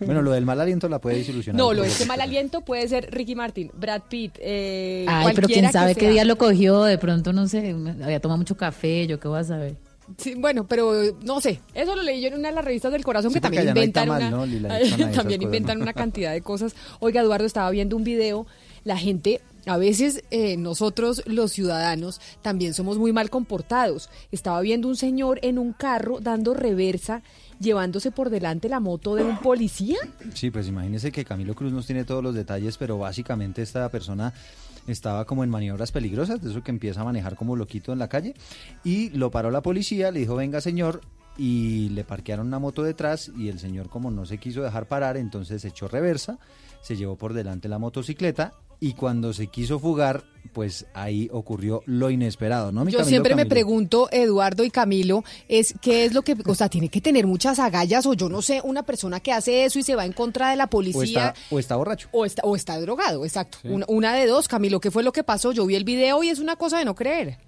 [0.00, 1.58] Bueno, lo del mal aliento la puede desilusionar.
[1.58, 1.92] No, lo poco.
[1.92, 5.94] de que mal aliento puede ser Ricky Martin, Brad Pitt, eh, Ay, pero quién sabe
[5.94, 9.40] qué día lo cogió, de pronto no sé, había tomado mucho café, yo qué voy
[9.40, 9.76] a saber.
[10.16, 11.60] Sí, bueno, pero no sé.
[11.74, 13.70] Eso lo leí yo en una de las revistas del corazón Sí, que también no
[13.70, 16.74] inventan tamal, una, también inventan una cantidad de cosas.
[17.00, 18.46] Oiga, Eduardo estaba viendo un video.
[18.84, 24.08] La gente, a veces eh, nosotros los ciudadanos también somos muy mal comportados.
[24.32, 27.22] Estaba viendo un señor en un carro dando reversa,
[27.60, 29.98] llevándose por delante la moto de un policía.
[30.32, 34.32] Sí, pues imagínese que Camilo Cruz nos tiene todos los detalles, pero básicamente esta persona
[34.92, 38.08] estaba como en maniobras peligrosas, de eso que empieza a manejar como loquito en la
[38.08, 38.34] calle,
[38.84, 41.00] y lo paró la policía, le dijo, venga señor,
[41.36, 45.16] y le parquearon una moto detrás, y el señor como no se quiso dejar parar,
[45.16, 46.38] entonces echó reversa,
[46.82, 52.10] se llevó por delante la motocicleta, y cuando se quiso fugar, pues ahí ocurrió lo
[52.10, 52.84] inesperado, ¿no?
[52.84, 56.54] mi Yo Camilo, siempre me pregunto, Eduardo y Camilo, es qué es lo que, o
[56.54, 59.78] sea, tiene que tener muchas agallas o yo no sé, una persona que hace eso
[59.78, 61.28] y se va en contra de la O policía.
[61.28, 62.08] está, o está borracho.
[62.12, 63.58] O está, o está drogado, exacto.
[63.64, 65.52] Una, una de dos, Camilo, ¿qué fue lo que pasó?
[65.52, 67.38] Yo vi el video y es una cosa de no creer.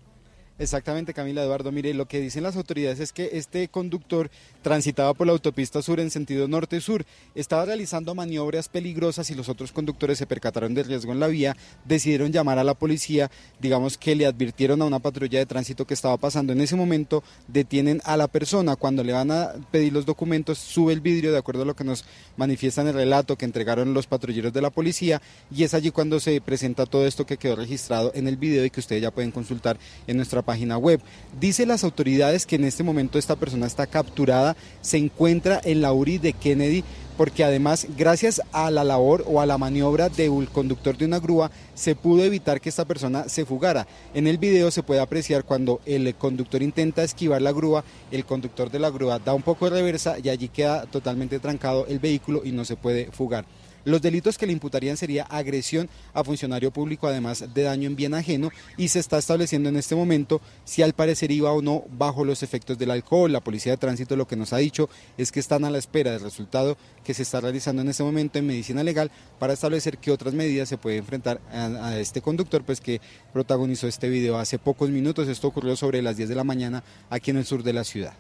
[0.60, 1.72] Exactamente, Camila Eduardo.
[1.72, 4.30] Mire, lo que dicen las autoridades es que este conductor
[4.62, 7.04] transitaba por la autopista sur en sentido norte-sur.
[7.34, 11.56] Estaba realizando maniobras peligrosas y los otros conductores se percataron del riesgo en la vía.
[11.84, 13.30] Decidieron llamar a la policía.
[13.60, 16.52] Digamos que le advirtieron a una patrulla de tránsito que estaba pasando.
[16.52, 18.76] En ese momento detienen a la persona.
[18.76, 21.84] Cuando le van a pedir los documentos, sube el vidrio de acuerdo a lo que
[21.84, 22.04] nos
[22.36, 25.20] manifiestan el relato que entregaron los patrulleros de la policía.
[25.54, 28.70] Y es allí cuando se presenta todo esto que quedó registrado en el video y
[28.70, 31.00] que ustedes ya pueden consultar en nuestra página web.
[31.40, 34.49] Dice las autoridades que en este momento esta persona está capturada,
[34.80, 36.84] se encuentra en la URI de Kennedy
[37.20, 41.50] porque además gracias a la labor o a la maniobra del conductor de una grúa
[41.74, 43.86] se pudo evitar que esta persona se fugara.
[44.14, 48.70] En el video se puede apreciar cuando el conductor intenta esquivar la grúa, el conductor
[48.70, 52.40] de la grúa da un poco de reversa y allí queda totalmente trancado el vehículo
[52.42, 53.44] y no se puede fugar.
[53.84, 58.14] Los delitos que le imputarían sería agresión a funcionario público, además de daño en bien
[58.14, 62.24] ajeno, y se está estableciendo en este momento si al parecer iba o no bajo
[62.24, 63.32] los efectos del alcohol.
[63.32, 66.12] La Policía de Tránsito lo que nos ha dicho es que están a la espera
[66.12, 70.10] del resultado que se está realizando en este momento en medicina legal para establecer qué
[70.10, 73.00] otras medidas se puede enfrentar a, a este conductor, pues que
[73.32, 75.28] protagonizó este video hace pocos minutos.
[75.28, 78.14] Esto ocurrió sobre las 10 de la mañana aquí en el sur de la ciudad.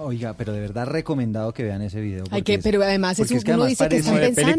[0.00, 2.24] Oiga, pero de verdad recomendado que vean ese video.
[2.44, 4.50] Que, pero además es un, es que uno además dice que están pensando.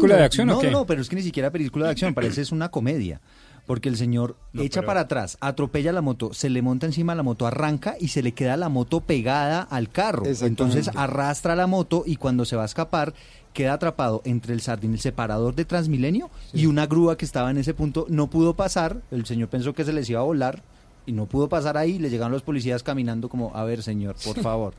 [0.46, 3.20] no, no, pero es que ni siquiera película de acción, parece es una comedia.
[3.66, 7.14] Porque el señor No, echa pero- para atrás, atropella la moto, se le monta encima
[7.14, 10.24] la moto, arranca y se le queda la moto pegada al carro.
[10.26, 13.14] Entonces arrastra la moto y cuando se va a escapar
[13.52, 17.58] queda atrapado entre el sardín, el separador de Transmilenio y una grúa que estaba en
[17.58, 18.06] ese punto.
[18.08, 20.62] No pudo pasar, el señor pensó que se les iba a volar
[21.06, 21.98] y no pudo pasar ahí.
[22.00, 24.74] Le llegaron los policías caminando como, a ver señor, por favor.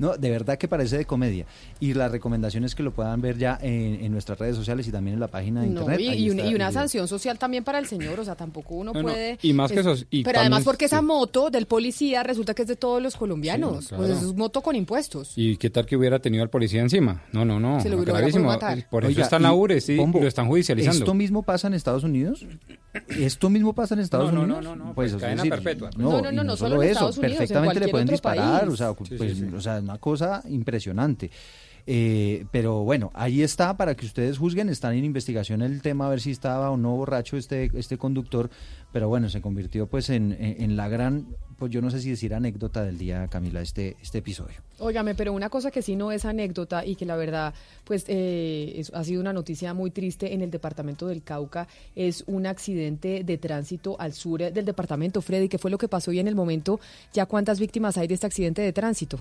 [0.00, 1.46] No, de verdad que parece de comedia.
[1.78, 4.90] Y la recomendación es que lo puedan ver ya en, en nuestras redes sociales y
[4.90, 6.00] también en la página de No, internet.
[6.00, 9.08] y, una, y sanción social también para el señor, o sea, tampoco uno No, no,
[9.08, 9.38] puede...
[9.42, 12.62] y más que es- eso, y pero además porque esa moto del policía resulta que
[12.62, 14.04] es de todos los colombianos, Sí, claro.
[14.06, 15.32] pues es moto con impuestos.
[15.36, 17.22] ¿Y qué tal que hubiera tenido al policía encima?
[17.32, 17.80] No, no, no.
[17.80, 18.44] Se lo no, hubiera gravísimo.
[18.46, 18.88] podido matar.
[18.88, 20.98] Por eso Oiga, está en la y, URE, sí, Pombo, lo están judicializando.
[21.00, 22.46] ¿Esto mismo pasa en Estados Unidos?
[23.08, 24.64] ¿Esto mismo pasa en Estados No, Unidos?
[24.64, 25.90] no, no, no, pues, pues, es cadena decir, perpetua.
[25.96, 28.08] No, No, no, no, no solo solo en eso, Estados Unidos, en perfectamente le pueden
[28.08, 28.72] disparar, país.
[28.72, 29.44] o sea, pues, sí.
[29.54, 31.30] o sea, una cosa impresionante.
[31.86, 36.10] Eh, pero bueno, ahí está para que ustedes juzguen, están en investigación el tema, a
[36.10, 38.50] ver si estaba o no borracho este, este conductor,
[38.92, 41.26] pero bueno, se convirtió pues en, en, la gran,
[41.58, 44.56] pues yo no sé si decir anécdota del día, Camila, este, este episodio.
[44.78, 47.54] Óigame, pero una cosa que sí no es anécdota y que la verdad,
[47.84, 52.46] pues eh, ha sido una noticia muy triste en el departamento del Cauca, es un
[52.46, 55.22] accidente de tránsito al sur del departamento.
[55.22, 56.78] Freddy, ¿qué fue lo que pasó y en el momento
[57.12, 59.20] ya cuántas víctimas hay de este accidente de tránsito?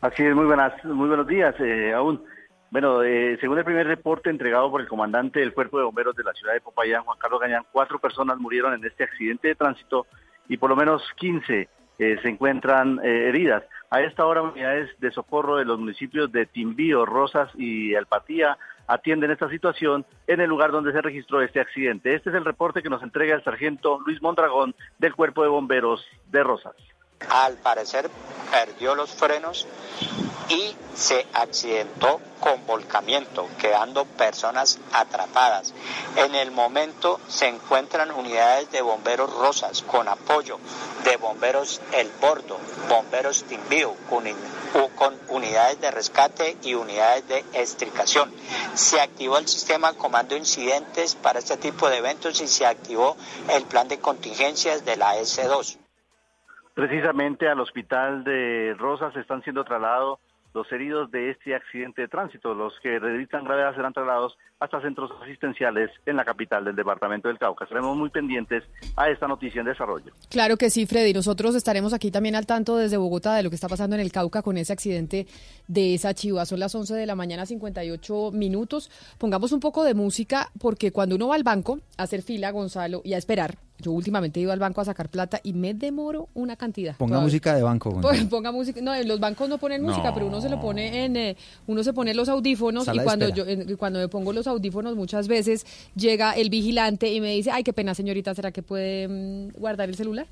[0.00, 2.24] Así es, muy buenas, muy buenos días eh, aún.
[2.70, 6.24] Bueno, eh, según el primer reporte entregado por el comandante del Cuerpo de Bomberos de
[6.24, 10.06] la ciudad de Popayán, Juan Carlos Gañán, cuatro personas murieron en este accidente de tránsito
[10.48, 11.68] y por lo menos 15
[11.98, 13.62] eh, se encuentran eh, heridas.
[13.90, 18.56] A esta hora, unidades de socorro de los municipios de Timbío, Rosas y Alpatía
[18.86, 22.14] atienden esta situación en el lugar donde se registró este accidente.
[22.14, 26.02] Este es el reporte que nos entrega el sargento Luis Mondragón del Cuerpo de Bomberos
[26.30, 26.74] de Rosas.
[27.28, 28.10] Al parecer
[28.50, 29.66] perdió los frenos
[30.48, 35.72] y se accidentó con volcamiento, quedando personas atrapadas.
[36.16, 40.58] En el momento se encuentran unidades de bomberos Rosas con apoyo
[41.04, 48.32] de bomberos El Bordo, bomberos Timbío con, unidades de rescate y unidades de extricación.
[48.74, 53.16] Se activó el sistema comando incidentes para este tipo de eventos y se activó
[53.50, 55.79] el plan de contingencias de la S2.
[56.74, 60.18] Precisamente al hospital de Rosas están siendo trasladados
[60.54, 62.54] los heridos de este accidente de tránsito.
[62.54, 67.38] Los que necesitan gravedad serán trasladados hasta centros asistenciales en la capital del departamento del
[67.38, 67.64] Cauca.
[67.64, 68.64] Estaremos muy pendientes
[68.96, 70.12] a esta noticia en desarrollo.
[70.28, 71.12] Claro que sí, Freddy.
[71.12, 74.12] Nosotros estaremos aquí también al tanto desde Bogotá de lo que está pasando en el
[74.12, 75.26] Cauca con ese accidente
[75.68, 76.44] de esa chiva.
[76.44, 78.90] Son las 11 de la mañana, 58 minutos.
[79.18, 83.02] Pongamos un poco de música porque cuando uno va al banco a hacer fila, Gonzalo,
[83.04, 86.28] y a esperar, yo últimamente he ido al banco a sacar plata y me demoro
[86.34, 86.96] una cantidad.
[86.96, 87.90] Ponga música de banco.
[87.90, 88.28] Gonzalo.
[88.28, 88.80] Ponga música.
[88.80, 91.36] No, los bancos no ponen música, pero uno se lo pone en, eh,
[91.66, 93.44] uno se pone los audífonos y cuando yo,
[93.78, 97.72] cuando me pongo los audífonos muchas veces llega el vigilante y me dice, ay, qué
[97.72, 100.26] pena señorita, ¿será que puede mm, guardar el celular?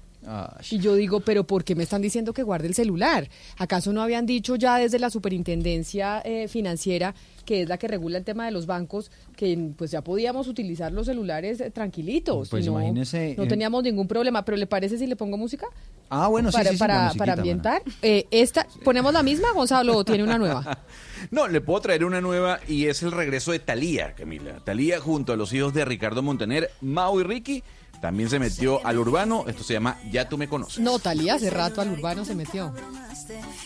[0.70, 3.28] Y yo digo, pero ¿por qué me están diciendo que guarde el celular?
[3.57, 7.15] ¿Acaso no habían dicho ya desde la superintendencia eh, financiera,
[7.45, 10.93] que es la que regula el tema de los bancos, que pues ya podíamos utilizar
[10.93, 12.49] los celulares eh, tranquilitos?
[12.49, 13.35] Pues no, imagínese.
[13.39, 15.66] No eh, teníamos ningún problema, pero ¿le parece si le pongo música?
[16.11, 17.82] Ah, bueno, para, sí, sí, para, para ambientar.
[18.03, 20.78] esta, ¿Ponemos la misma, Gonzalo, o tiene una nueva?
[21.32, 24.61] No, le puedo traer una nueva y es el regreso de Talía, Camila.
[24.65, 27.65] Talía junto a los hijos de Ricardo Montaner, Mau y Ricky
[28.00, 30.78] también se metió al urbano, esto se llama Ya tú me conoces.
[30.78, 32.74] No, Talía hace rato al urbano se metió.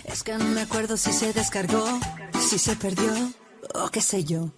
[0.04, 1.84] Es que no me acuerdo si se descargó,
[2.40, 3.12] si se perdió
[3.74, 4.50] o qué sé yo.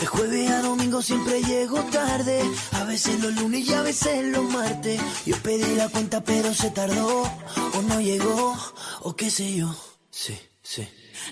[0.00, 2.42] De jueves a domingo siempre llego tarde,
[2.72, 5.00] a veces los lunes y a veces los martes.
[5.26, 8.56] Yo pedí la cuenta pero se tardó, o no llegó,
[9.02, 9.74] o qué sé yo.
[10.10, 10.86] Sí, sí.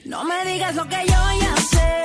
[0.05, 2.03] No me digas lo que yo ya sé,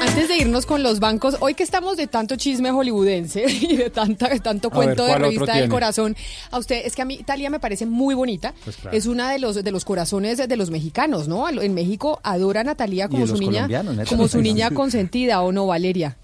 [0.00, 3.88] Antes de irnos con los bancos, hoy que estamos de tanto chisme hollywoodense y de
[3.88, 6.16] tanta, tanto cuento de revista del corazón,
[6.50, 8.52] a usted es que a mí Italia me parece muy bonita.
[8.64, 8.96] Pues claro.
[8.96, 11.48] Es una de los de los corazones de los mexicanos, ¿no?
[11.48, 13.68] En México adoran a Talía como su niña,
[14.08, 16.16] como su niña consentida, ¿o no, Valeria?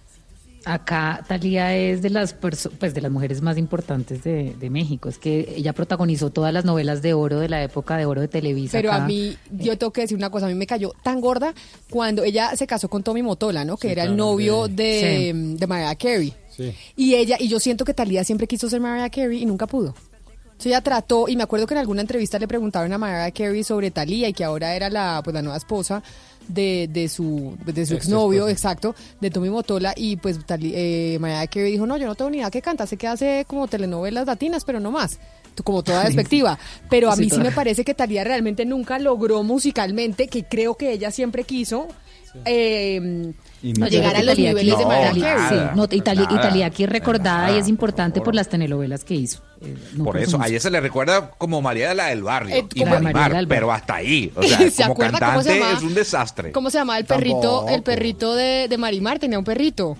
[0.66, 5.08] Acá Talía es de las pues de las mujeres más importantes de, de, México.
[5.08, 8.28] Es que ella protagonizó todas las novelas de oro de la época de oro de
[8.28, 8.76] Televisa.
[8.76, 9.04] Pero acá.
[9.04, 11.54] a mí, yo tengo que decir una cosa, a mí me cayó tan gorda
[11.88, 13.76] cuando ella se casó con Tommy Motola, ¿no?
[13.78, 15.56] Que Sí, era claro, el novio de- de, Sí.
[15.56, 16.34] de Mariah Carey.
[16.54, 16.74] Sí.
[16.94, 19.94] Y ella, y yo siento que Talía siempre quiso ser Mariah Carey y nunca pudo.
[20.44, 23.64] Entonces ella trató, y me acuerdo que en alguna entrevista le preguntaron a Mariah Carey
[23.64, 26.02] sobre Talía y que ahora era la, pues, la nueva esposa
[26.52, 31.18] de, de su, de su Ex exnovio, exacto, de Tommy Motola, y pues Tali- eh,
[31.20, 33.68] Mariah Carey dijo, no, yo no tengo ni idea qué canta, sé que hace como
[33.68, 35.18] telenovelas latinas, pero no más.
[35.64, 36.59] Como toda despectiva.
[36.89, 40.74] Pero a Sí, mí sí me parece que Talía realmente nunca logró musicalmente, que creo
[40.77, 41.86] que ella siempre quiso,
[42.44, 46.36] eh, Y no llegar a los Talía niveles aquí- de Mariah sí, no, Italia, nada,
[46.40, 49.40] Italia aquí es recordada nada, y es importante por por las telenovelas que hizo.
[49.60, 50.48] Eh, no Por eso, a música.
[50.54, 53.48] ella se le recuerda como María la del Barrio Eh, y Marimar, María del Barrio.
[53.48, 54.32] pero hasta ahí.
[54.36, 55.76] O sea, ¿Se como cómo se cantante llamaba?
[55.76, 56.52] es un desastre.
[56.52, 57.40] ¿Cómo se llamaba el perrito?
[57.40, 57.68] Tampoco.
[57.68, 59.96] El perrito de, de Marimar tenía un perrito.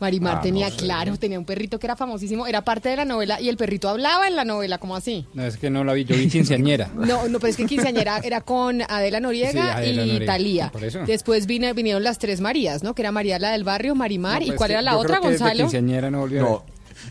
[0.00, 0.78] Marimar Ah, tenía, no sé.
[0.84, 3.88] claro, tenía un perrito que era famosísimo, era parte de la novela y el perrito
[3.88, 5.26] hablaba en la novela, ¿cómo así?
[5.34, 6.90] No, es que no la vi, yo vi quinceañera.
[6.94, 10.70] No, no, pero es que Quinceañera era con Adela Noriega Sí, Adela y Noriega, Talía.
[10.72, 11.00] por eso.
[11.06, 12.94] Después vine- vinieron las tres Marías, ¿no?
[12.94, 15.18] Que era María la del barrio, Marimar, No, ¿y pues cuál era la yo otra,
[15.18, 15.60] creo que Gonzalo?
[15.64, 16.64] quinceañera no volvió No,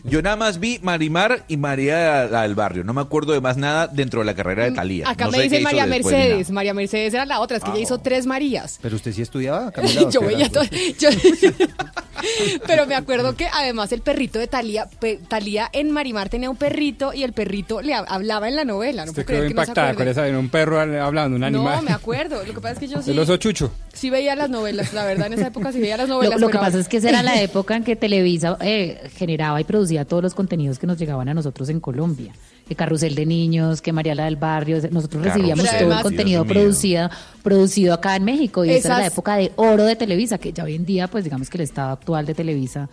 [0.04, 2.84] yo nada más vi Marimar y María la del Barrio.
[2.84, 5.04] No me acuerdo de más nada dentro de la carrera de Talía.
[5.06, 6.50] Mm, Acá No me sé qué dice hizo María Mercedes.
[6.50, 8.78] María Mercedes era la otra, es que ella hizo tres Marías.
[8.82, 10.02] Pero usted sí estudiaba, Camila.
[10.02, 10.64] ¿o yo veía todo.
[10.98, 11.08] yo-
[12.66, 16.56] pero me acuerdo que además el perrito de Talía, pe- Talía en Marimar tenía un
[16.56, 19.04] perrito y el perrito le hab- hablaba en la novela.
[19.04, 21.36] No Usted puedo creer quedó que no se impactada con esa, en un perro hablando,
[21.36, 21.76] un animal.
[21.76, 22.44] No, me acuerdo.
[22.44, 23.72] Lo que pasa es que yo sí, El oso chucho.
[23.92, 26.40] sí veía las novelas, la verdad, en esa época sí veía las novelas.
[26.40, 29.64] lo que pasa es que esa era la época en que Televisa eh, generaba y
[29.64, 32.32] producía todos los contenidos que nos llegaban a nosotros en Colombia.
[32.66, 36.44] Que Carrusel de Niños, que María la del Barrio, nosotros Carrusel, recibíamos todo el contenido
[36.44, 37.10] producido,
[37.42, 38.64] producido acá en México.
[38.64, 41.24] Y esa era la época de oro de Televisa, que ya hoy en día, pues
[41.24, 42.88] digamos que el estado actual de Televisa,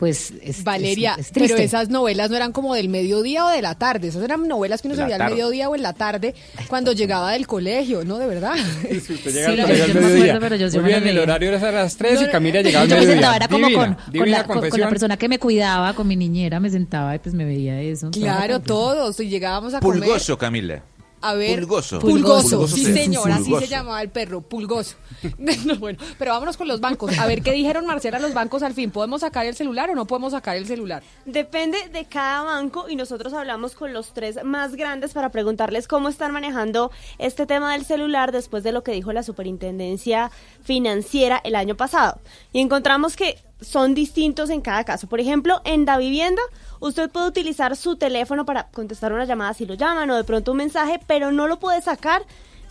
[0.00, 3.60] pues es, Valeria, es- es pero esas novelas no eran como del mediodía o de
[3.62, 6.34] la tarde, esas eran novelas que uno se veía al mediodía o en la tarde
[6.68, 8.16] cuando llegaba del colegio, ¿no?
[8.18, 8.54] De verdad.
[8.90, 10.24] Usted Sí, llega al yo- colegio yo al no me mediodía.
[10.32, 12.62] acuerdo, pero yo sí Muy bien, el horario era a las 3 y No, Camila
[12.62, 13.14] llegaba al Yo me mediodía.
[13.20, 14.88] sentaba, era como Divina, con, con, la, con- con la confesión.
[14.88, 18.10] persona que me cuidaba, con mi niñera, me sentaba y pues me veía eso.
[18.10, 20.00] Claro, todos, y llegábamos a comer.
[20.00, 20.82] Pulgoso, Camila.
[21.22, 21.98] A ver, Pulgoso.
[21.98, 24.96] Pulgoso, Pulgoso sí se- señor, así se llamaba el perro, Pulgoso.
[25.66, 27.18] No, bueno, pero vámonos con los bancos.
[27.18, 28.90] A ver qué dijeron Marcela los bancos al fin.
[28.90, 31.02] ¿Podemos sacar el celular o no podemos sacar el celular?
[31.26, 36.08] Depende de cada banco y nosotros hablamos con los tres más grandes para preguntarles cómo
[36.08, 40.30] están manejando este tema del celular después de lo que dijo la superintendencia
[40.62, 42.18] financiera el año pasado.
[42.52, 45.06] Y encontramos que son distintos en cada caso.
[45.06, 46.40] Por ejemplo, en la vivienda,
[46.80, 50.50] usted puede utilizar su teléfono para contestar una llamada si lo llaman o de pronto
[50.52, 52.22] un mensaje, pero no lo puede sacar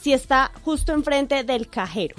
[0.02, 2.16] si está justo enfrente del cajero.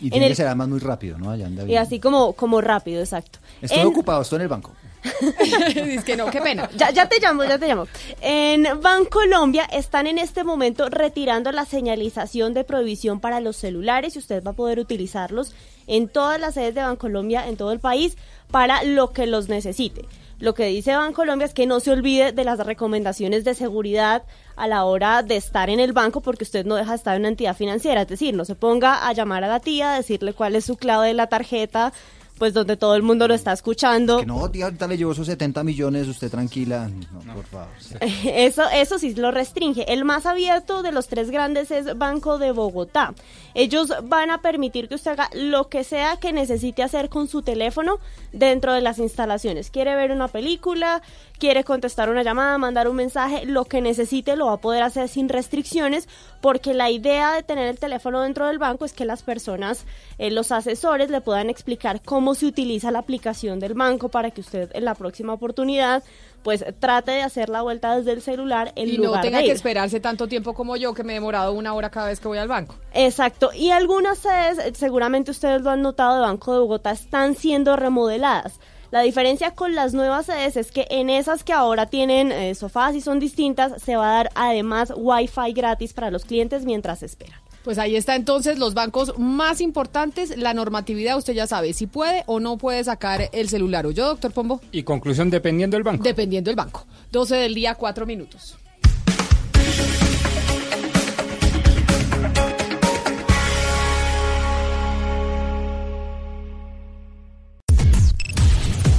[0.00, 1.30] Y En tiene el- que ser además muy rápido, ¿no?
[1.30, 3.38] Allá Y así como, como rápido, exacto.
[3.60, 4.72] Estoy En- ocupado, estoy en el banco.
[5.20, 6.68] es que no, qué pena.
[6.76, 7.86] Ya, ya te llamo, ya te llamo.
[8.20, 14.18] En Bancolombia están en este momento retirando la señalización de prohibición para los celulares y
[14.18, 15.52] usted va a poder utilizarlos
[15.86, 18.16] en todas las sedes de Bancolombia en todo el país
[18.50, 20.04] para lo que los necesite.
[20.40, 24.22] Lo que dice Bancolombia es que no se olvide de las recomendaciones de seguridad
[24.54, 27.22] a la hora de estar en el banco porque usted no deja de estar en
[27.22, 28.02] una entidad financiera.
[28.02, 30.76] Es decir, no se ponga a llamar a la tía, a decirle cuál es su
[30.76, 31.92] clave de la tarjeta,
[32.38, 34.20] pues donde todo el mundo lo está escuchando.
[34.20, 36.88] Que no, tía, ahorita le llevo esos 70 millones, usted tranquila.
[36.88, 37.68] No, por favor.
[38.24, 39.92] Eso, eso sí lo restringe.
[39.92, 43.14] El más abierto de los tres grandes es Banco de Bogotá.
[43.54, 47.42] Ellos van a permitir que usted haga lo que sea que necesite hacer con su
[47.42, 47.98] teléfono
[48.32, 49.70] dentro de las instalaciones.
[49.70, 51.02] Quiere ver una película,
[51.38, 55.08] quiere contestar una llamada, mandar un mensaje, lo que necesite lo va a poder hacer
[55.08, 56.08] sin restricciones,
[56.40, 59.84] porque la idea de tener el teléfono dentro del banco es que las personas,
[60.18, 64.40] eh, los asesores, le puedan explicar cómo se utiliza la aplicación del banco para que
[64.40, 66.02] usted en la próxima oportunidad
[66.42, 69.46] pues trate de hacer la vuelta desde el celular en Y lugar no tenga de
[69.46, 72.28] que esperarse tanto tiempo como yo, que me he demorado una hora cada vez que
[72.28, 72.76] voy al banco.
[72.94, 77.34] Exacto, y algunas sedes, eh, seguramente ustedes lo han notado, de Banco de Bogotá están
[77.34, 78.60] siendo remodeladas.
[78.90, 82.94] La diferencia con las nuevas sedes es que en esas que ahora tienen eh, sofás
[82.94, 87.38] y son distintas, se va a dar además Wi-Fi gratis para los clientes mientras esperan.
[87.64, 92.22] Pues ahí está entonces los bancos más importantes, la normatividad, usted ya sabe si puede
[92.24, 93.84] o no puede sacar el celular.
[93.84, 94.62] ¿O yo, doctor Pombo?
[94.72, 96.02] Y conclusión, dependiendo del banco.
[96.02, 96.86] Dependiendo del banco.
[97.12, 98.56] 12 del día, 4 minutos.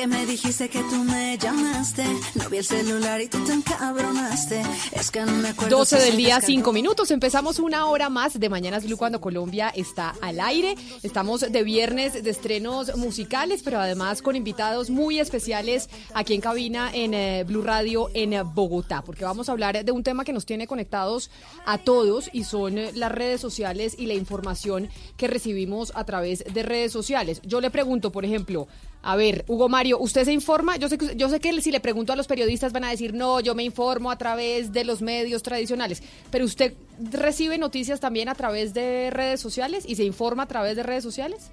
[0.00, 2.04] Que me dijiste que tú me llamaste.
[2.34, 4.62] No vi el celular y tú te encabronaste.
[4.92, 5.76] Es que no me acuerdo.
[5.76, 6.46] 12 si del día, descargó.
[6.46, 7.10] 5 minutos.
[7.10, 10.74] Empezamos una hora más de Mañanas Blue cuando Colombia está al aire.
[11.02, 16.90] Estamos de viernes de estrenos musicales, pero además con invitados muy especiales aquí en cabina
[16.94, 20.32] en eh, Blue Radio en eh, Bogotá, porque vamos a hablar de un tema que
[20.32, 21.30] nos tiene conectados
[21.66, 26.42] a todos y son eh, las redes sociales y la información que recibimos a través
[26.50, 27.42] de redes sociales.
[27.44, 28.66] Yo le pregunto, por ejemplo,
[29.02, 30.76] a ver, Hugo Mario, ¿usted se informa?
[30.76, 33.14] Yo sé que, yo sé que si le pregunto a los periodistas van a decir,
[33.14, 36.74] no, yo me informo a través de los medios tradicionales, pero usted
[37.10, 41.02] recibe noticias también a través de redes sociales y se informa a través de redes
[41.02, 41.50] sociales.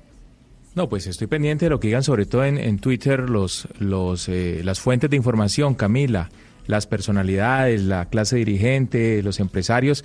[0.76, 4.28] No, pues estoy pendiente de lo que digan, sobre todo en, en Twitter, los, los,
[4.30, 6.30] eh, las fuentes de información, Camila,
[6.68, 10.04] las personalidades, la clase dirigente, los empresarios.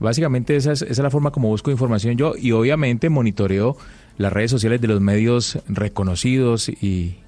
[0.00, 3.76] Básicamente esa es, esa es la forma como busco información yo y obviamente monitoreo
[4.18, 7.18] las redes sociales de los medios reconocidos y,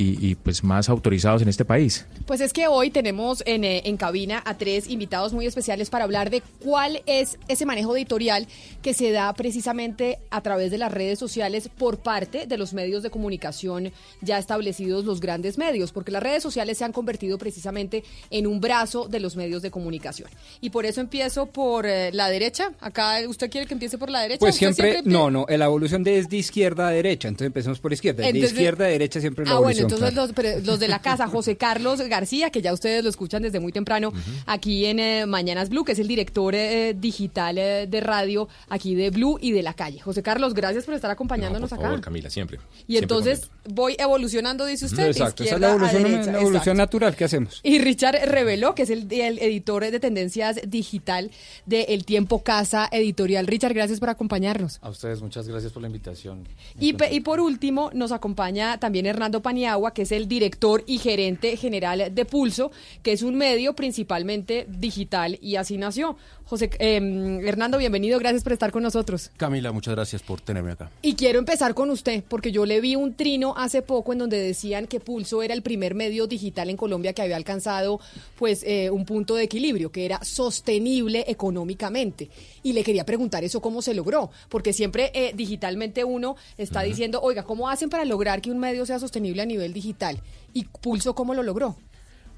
[0.00, 2.06] y, y, pues más autorizados en este país.
[2.24, 6.04] Pues es que hoy tenemos en, eh, en cabina a tres invitados muy especiales para
[6.04, 8.46] hablar de cuál es ese manejo editorial
[8.80, 13.02] que se da precisamente a través de las redes sociales por parte de los medios
[13.02, 18.04] de comunicación ya establecidos, los grandes medios, porque las redes sociales se han convertido precisamente
[18.30, 20.30] en un brazo de los medios de comunicación.
[20.60, 22.72] Y por eso empiezo por eh, la derecha.
[22.80, 24.38] Acá, ¿usted quiere que empiece por la derecha?
[24.38, 27.46] Pues ¿Usted siempre, empie- no, no, la evolución de es de izquierda a derecha, entonces
[27.48, 29.87] empecemos por izquierda, de Entonces- izquierda a derecha siempre la Ah, bueno, evolución.
[29.94, 30.60] Entonces claro.
[30.64, 34.12] los, de la casa, José Carlos García, que ya ustedes lo escuchan desde muy temprano
[34.46, 38.94] aquí en eh, Mañanas Blue, que es el director eh, digital eh, de radio aquí
[38.94, 40.00] de Blue y de la calle.
[40.00, 41.88] José Carlos, gracias por estar acompañándonos por acá.
[41.88, 42.58] favor, Camila, siempre.
[42.86, 46.32] y entonces voy evolucionando, dice usted, Exacto, esa es la evolución, derecha.
[46.32, 47.60] la evolución natural que hacemos.
[47.62, 51.30] Y Richard reveló que es el, el editor de tendencias digital
[51.66, 53.46] de El Tiempo Casa Editorial.
[53.46, 54.78] Richard, gracias por acompañarnos.
[54.82, 56.46] A ustedes muchas gracias por la invitación.
[56.78, 61.56] Y, y por último, nos acompaña también Hernando Paniagua, Que es el director y gerente
[61.56, 62.70] general de Pulso,
[63.02, 66.16] que es un medio principalmente digital y así nació.
[66.48, 69.30] José eh, Hernando, bienvenido, gracias por estar con nosotros.
[69.36, 70.90] Camila, muchas gracias por tenerme acá.
[71.02, 74.40] Y quiero empezar con usted, porque yo le vi un trino hace poco en donde
[74.40, 78.00] decían que Pulso era el primer medio digital en Colombia que había alcanzado
[78.38, 82.30] pues eh, un punto de equilibrio, que era sostenible económicamente.
[82.62, 87.20] Y le quería preguntar eso cómo se logró, porque siempre eh, digitalmente uno está diciendo,
[87.20, 90.22] oiga, ¿cómo hacen para lograr que un medio sea sostenible a nivel digital?
[90.54, 91.76] ¿Y Pulso cómo lo logró?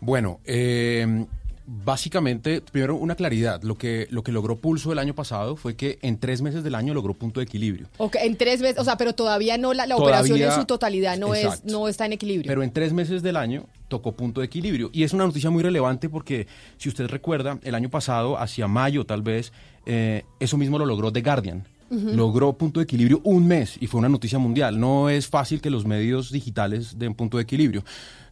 [0.01, 1.27] Bueno, eh,
[1.67, 3.63] básicamente, primero una claridad.
[3.63, 6.75] Lo que, lo que logró Pulso el año pasado fue que en tres meses del
[6.75, 7.89] año logró punto de equilibrio.
[7.99, 10.65] Ok, en tres veces, o sea, pero todavía no, la, la Todavía- operación en su
[10.67, 12.49] totalidad no, es, no está en equilibrio.
[12.49, 14.91] Pero en tres meses del año tocó punto de equilibrio.
[14.93, 16.47] Y es una noticia muy relevante porque,
[16.79, 19.53] si usted recuerda, el año pasado, hacia mayo tal vez,
[19.87, 21.65] eh, eso mismo lo logró The Guardian.
[21.91, 24.79] Logró punto de equilibrio un mes y fue una noticia mundial.
[24.79, 27.83] No es fácil que los medios digitales den punto de equilibrio.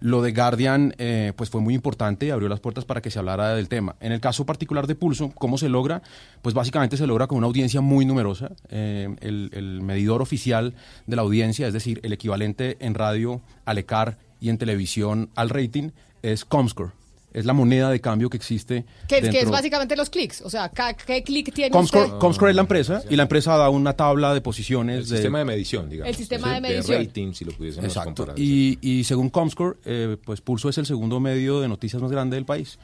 [0.01, 3.19] Lo de Guardian eh, pues fue muy importante y abrió las puertas para que se
[3.19, 3.97] hablara del tema.
[4.01, 6.03] En el caso particular de Pulso, ¿cómo se logra?
[6.41, 8.53] Pues básicamente se logra con una audiencia muy numerosa.
[8.69, 10.75] Eh, el, el medidor oficial
[11.07, 15.51] de la audiencia, es decir, el equivalente en radio al ECAR y en televisión al
[15.51, 15.91] rating,
[16.23, 16.93] es Comscore.
[17.33, 18.87] Es la moneda de cambio que existe.
[19.07, 20.71] que, que es básicamente los clics, o sea,
[21.07, 22.19] ¿qué clic tiene Comscore, usted?
[22.19, 24.99] Comscore es la empresa y la empresa da una tabla de posiciones.
[25.01, 26.09] El sistema de medición, digamos.
[26.09, 27.05] El sistema Sí, de medición.
[27.05, 28.25] rating, si lo pudiésemos Exacto.
[28.25, 28.39] comparar.
[28.39, 32.37] Y, y según Comscore, eh, pues Pulso es el segundo medio de noticias más grande
[32.37, 32.79] del país,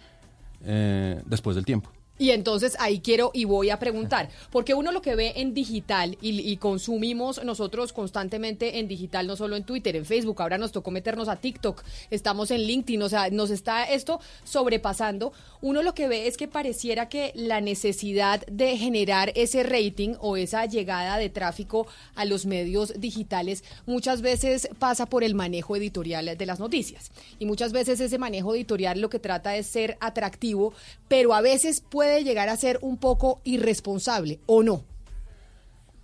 [0.64, 1.90] eh, después del tiempo.
[2.16, 6.16] Y entonces ahí quiero y voy a preguntar, porque uno lo que ve en digital
[6.20, 10.92] y, consumimos nosotros constantemente en digital, no solo en Twitter, en Facebook, ahora nos tocó
[10.92, 15.32] meternos a TikTok, estamos en LinkedIn, o sea, nos está esto sobrepasando.
[15.60, 20.36] Uno lo que ve es que pareciera que la necesidad de generar ese rating o
[20.36, 26.36] esa llegada de tráfico a los medios digitales muchas veces pasa por el manejo editorial
[26.36, 27.10] de las noticias.
[27.40, 30.72] Y muchas veces ese manejo editorial lo que trata es ser atractivo,
[31.08, 34.84] pero a veces puede llegar a ser un poco irresponsable, ¿o no?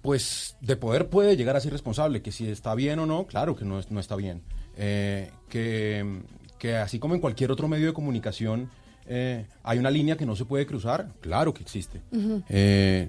[0.02, 3.55] Pues de poder puede llegar a ser responsable, que si está bien o no, claro
[3.56, 4.43] que no, no está bien.
[4.77, 6.22] Eh, que,
[6.59, 8.70] que así como en cualquier otro medio de comunicación
[9.12, 12.01] eh, hay una línea que no se puede cruzar, claro que existe.
[12.48, 13.09] Eh,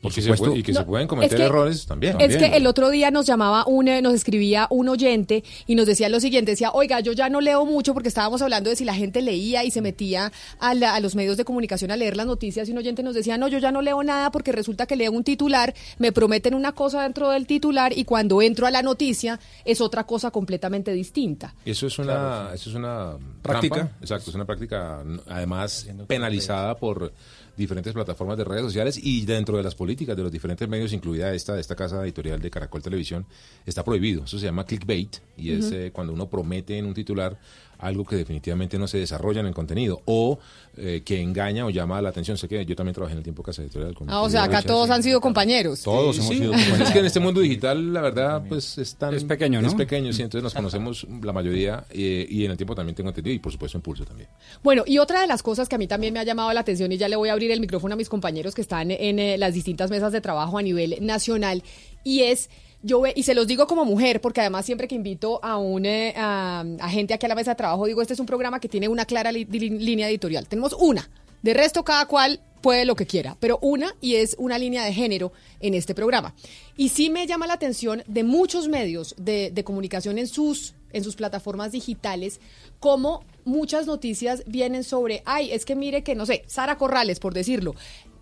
[0.00, 2.18] por Y que se supuesto- puede- y que se pueden cometer es que- errores también.
[2.20, 5.86] Es que el otro día nos llamaba un, eh, nos escribía un oyente y nos
[5.86, 8.84] decía lo siguiente, decía, oiga, yo ya no leo mucho porque estábamos hablando de si
[8.86, 12.16] la gente leía y se metía a, la- a los medios de comunicación a leer
[12.16, 14.86] las noticias y un oyente nos decía, no, yo ya no leo nada porque resulta
[14.86, 18.70] que leo un titular, me prometen una cosa dentro del titular y cuando entro a
[18.70, 21.54] la noticia es otra cosa completamente distinta.
[21.66, 23.74] Eso es una, eso es una Práctica.
[23.76, 27.12] trampa, exacto, es una práctica además penalizada por
[27.60, 31.32] diferentes plataformas de redes sociales y dentro de las políticas de los diferentes medios, incluida
[31.34, 33.26] esta esta casa editorial de Caracol Televisión,
[33.66, 34.24] está prohibido.
[34.24, 37.38] Eso se llama clickbait y es eh, cuando uno promete en un titular
[37.80, 40.38] algo que definitivamente no se desarrolla en el contenido o
[40.76, 42.36] eh, que engaña o llama la atención.
[42.36, 43.94] Sé que yo también trabajé en el tiempo casa editorial.
[43.94, 45.82] con Ah, o sea, acá Richard, todos han sido compañeros.
[45.82, 46.80] Todos hemos sido compañeros.
[46.80, 49.14] Es que en este mundo digital, la verdad, pues es tan...
[49.14, 49.68] Es pequeño, ¿no?
[49.68, 50.22] Es pequeño, sí.
[50.22, 53.52] Entonces nos conocemos la mayoría eh, y en el tiempo también tengo entendido y por
[53.52, 54.28] supuesto en Pulso también.
[54.62, 56.92] Bueno, y otra de las cosas que a mí también me ha llamado la atención
[56.92, 59.38] y ya le voy a abrir el micrófono a mis compañeros que están en eh,
[59.38, 61.62] las distintas mesas de trabajo a nivel nacional
[62.04, 62.48] y es
[62.82, 65.84] yo ve- y se los digo como mujer porque además siempre que invito a un
[65.86, 68.68] eh, a, gente aquí a la mesa de trabajo digo este es un programa que
[68.68, 70.46] tiene una clara línea editorial.
[70.48, 71.08] Tenemos una.
[71.42, 74.92] De resto cada cual puede lo que quiera, pero una y es una línea de
[74.92, 76.34] género en este programa.
[76.76, 81.02] Y sí me llama la atención de muchos medios de, de comunicación en sus, en
[81.02, 82.40] sus plataformas digitales,
[82.78, 87.32] como muchas noticias vienen sobre, ay, es que mire que, no sé, Sara Corrales, por
[87.32, 87.74] decirlo,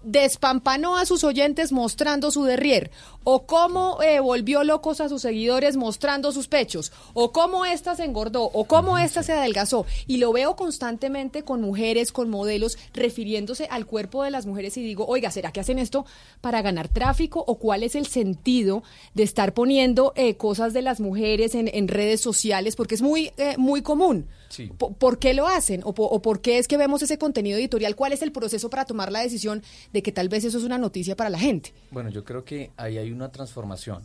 [0.02, 2.90] despampanó a sus oyentes mostrando su derrier,
[3.24, 8.04] o cómo eh, volvió locos a sus seguidores mostrando sus pechos, o cómo ésta se
[8.04, 9.86] engordó, o cómo ésta se adelgazó.
[10.06, 14.82] Y lo veo constantemente con mujeres, con modelos, refiriéndose al cuerpo de las mujeres y
[14.82, 16.06] digo, oiga, ¿será que hacen esto
[16.40, 17.44] para ganar tráfico?
[17.46, 18.82] ¿O cuál es el sentido
[19.14, 22.76] de estar poniendo eh, cosas de las mujeres en, en redes sociales?
[22.76, 24.26] Porque es muy, eh, muy común.
[24.48, 24.70] Sí.
[24.76, 25.82] ¿Por qué lo hacen?
[25.84, 27.94] ¿O, po- ¿O por qué es que vemos ese contenido editorial?
[27.96, 29.62] ¿Cuál es el proceso para tomar la decisión
[29.92, 31.72] de que tal vez eso es una noticia para la gente?
[31.90, 34.02] Bueno, yo creo que ahí hay una transformación.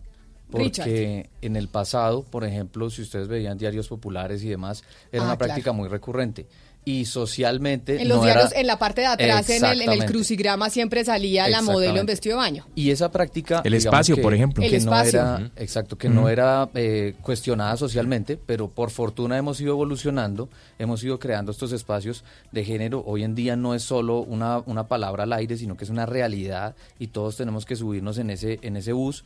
[0.51, 0.85] Richard.
[0.85, 5.27] Porque en el pasado, por ejemplo, si ustedes veían diarios populares y demás, era Ah,
[5.27, 5.37] una claro.
[5.53, 6.45] práctica muy recurrente.
[6.85, 9.71] Y socialmente En los no diarios, era- en la parte de atrás, en el, en
[9.71, 10.05] el Exactamente.
[10.13, 12.67] crucigrama, siempre salía la modelo en vestido de baño.
[12.75, 13.61] Y esa práctica.
[13.63, 14.61] El espacio, que- por ejemplo.
[14.61, 19.61] Que El no era, exacto, que no era eh, cuestionada socialmente, pero por fortuna hemos
[19.61, 23.01] ido evolucionando, hemos ido creando estos espacios de género.
[23.07, 26.05] Hoy en día no es solo una, una palabra al aire, sino que es una
[26.05, 29.23] realidad y todos tenemos que subirnos en ese, en ese bus.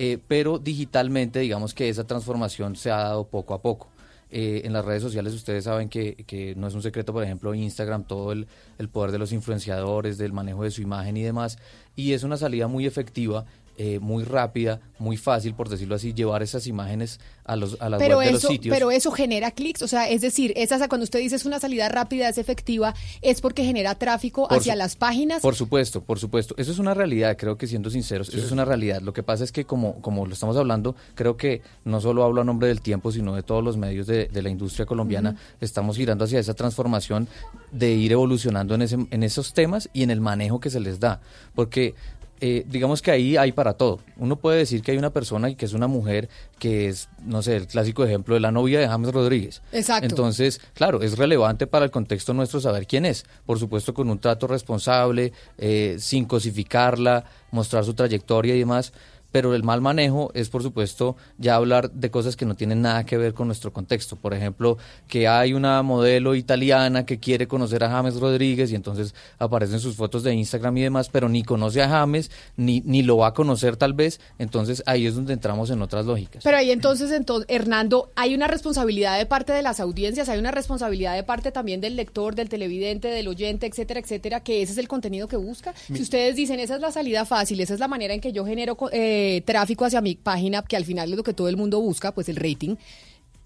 [0.00, 3.88] eh, pero digitalmente digamos que esa transformación se ha dado poco a poco.
[4.30, 7.54] Eh, en las redes sociales ustedes saben que, que, no es un secreto, por ejemplo,
[7.54, 8.46] Instagram, todo el,
[8.78, 11.58] el, poder de los influenciadores, del manejo de su imagen y demás,
[11.96, 13.46] y es una salida muy efectiva
[13.78, 17.98] eh, muy rápida, muy fácil, por decirlo así, llevar esas imágenes a, los, a las
[18.00, 18.74] pero web eso, de los sitios.
[18.76, 21.88] Pero eso genera clics, o sea, es decir, esa, cuando usted dice es una salida
[21.88, 25.40] rápida, es efectiva, es porque genera tráfico Por hacia su- las páginas.
[25.40, 26.54] Por supuesto, por supuesto.
[26.58, 29.00] Eso es una realidad, creo que siendo sinceros, eso es una realidad.
[29.00, 32.40] Lo que pasa es que como, como lo estamos hablando, creo que no solo hablo
[32.40, 35.96] a nombre del tiempo, sino de todos los medios de, de la industria colombiana, estamos
[35.96, 37.28] girando hacia esa transformación
[37.70, 40.98] de ir evolucionando en, ese, en esos temas y en el manejo que se les
[40.98, 41.20] da.
[41.54, 41.94] Porque
[42.40, 44.00] eh, digamos que ahí hay para todo.
[44.16, 46.28] Uno puede decir que hay una persona y que es una mujer
[46.58, 49.62] que es, no sé, el clásico ejemplo de la novia de James Rodríguez.
[49.72, 50.06] Exacto.
[50.06, 53.24] Entonces, claro, es relevante para el contexto nuestro saber quién es.
[53.46, 58.92] Por supuesto, con un trato responsable, eh, sin cosificarla, mostrar su trayectoria y demás.
[59.30, 63.04] Pero el mal manejo es, por supuesto, ya hablar de cosas que no tienen nada
[63.04, 64.16] que ver con nuestro contexto.
[64.16, 69.14] Por ejemplo, que hay una modelo italiana que quiere conocer a James Rodríguez y entonces
[69.38, 73.18] aparecen sus fotos de Instagram y demás, pero ni conoce a James, ni, ni lo
[73.18, 74.18] va a conocer tal vez.
[74.38, 76.42] Entonces ahí es donde entramos en otras lógicas.
[76.42, 80.52] Pero ahí entonces, entonces, Hernando, hay una responsabilidad de parte de las audiencias, hay una
[80.52, 84.78] responsabilidad de parte también del lector, del televidente, del oyente, etcétera, etcétera, que ese es
[84.78, 85.74] el contenido que busca.
[85.88, 88.32] Mi- Si ustedes dicen, esa es la salida fácil, esa es la manera en que
[88.32, 88.88] yo genero co-
[89.18, 92.12] eh, tráfico hacia mi página, que al final es lo que todo el mundo busca,
[92.12, 92.76] pues el rating,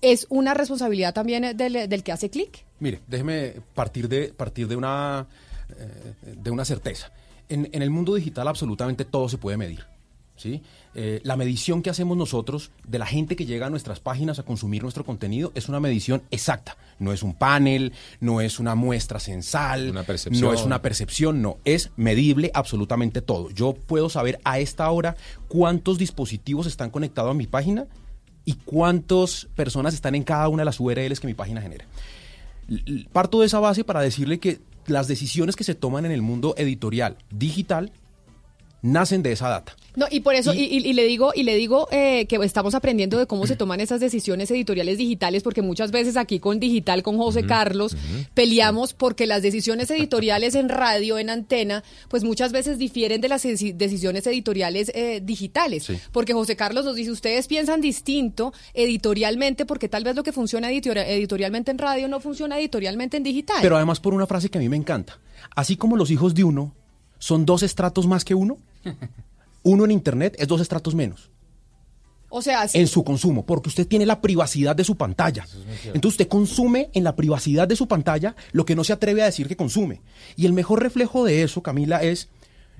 [0.00, 2.64] es una responsabilidad también del, del que hace clic.
[2.80, 5.26] Mire, déjeme partir de, partir de, una,
[5.70, 7.12] eh, de una certeza.
[7.48, 9.84] En, en el mundo digital absolutamente todo se puede medir.
[10.36, 10.62] ¿Sí?
[10.94, 14.42] Eh, la medición que hacemos nosotros de la gente que llega a nuestras páginas a
[14.42, 16.76] consumir nuestro contenido es una medición exacta.
[16.98, 21.58] No es un panel, no es una muestra censal, no es una percepción, no.
[21.64, 23.50] Es medible absolutamente todo.
[23.50, 25.16] Yo puedo saber a esta hora
[25.48, 27.86] cuántos dispositivos están conectados a mi página
[28.44, 31.86] y cuántas personas están en cada una de las URLs que mi página genera.
[33.12, 36.54] Parto de esa base para decirle que las decisiones que se toman en el mundo
[36.56, 37.92] editorial digital
[38.82, 39.74] nacen de esa data.
[39.94, 42.74] No, y por eso, y, y- y le digo, y le digo eh, que estamos
[42.74, 47.02] aprendiendo de cómo se toman esas decisiones editoriales digitales, porque muchas veces aquí con digital,
[47.02, 47.94] con José Carlos,
[48.34, 53.44] peleamos porque las decisiones editoriales en radio, en antena, pues muchas veces difieren de las
[53.44, 55.84] deci- decisiones editoriales eh, digitales.
[55.84, 55.98] Sí.
[56.10, 60.70] Porque José Carlos nos dice, ustedes piensan distinto editorialmente, porque tal vez lo que funciona
[60.70, 63.58] editori- editorialmente en radio no funciona editorialmente en digital.
[63.62, 65.18] Pero además por una frase que a mí me encanta.
[65.54, 66.74] Así como los hijos de uno
[67.18, 68.58] son dos estratos más que uno,
[69.62, 71.30] uno en Internet es dos estratos menos.
[72.30, 72.78] o sea, sí.
[72.78, 75.46] en su consumo, porque usted tiene la privacidad de su pantalla.
[75.86, 79.26] Entonces usted consume en la privacidad de su pantalla lo que no se atreve a
[79.26, 80.00] decir que consume.
[80.36, 82.28] Y el mejor reflejo de eso, Camila, es,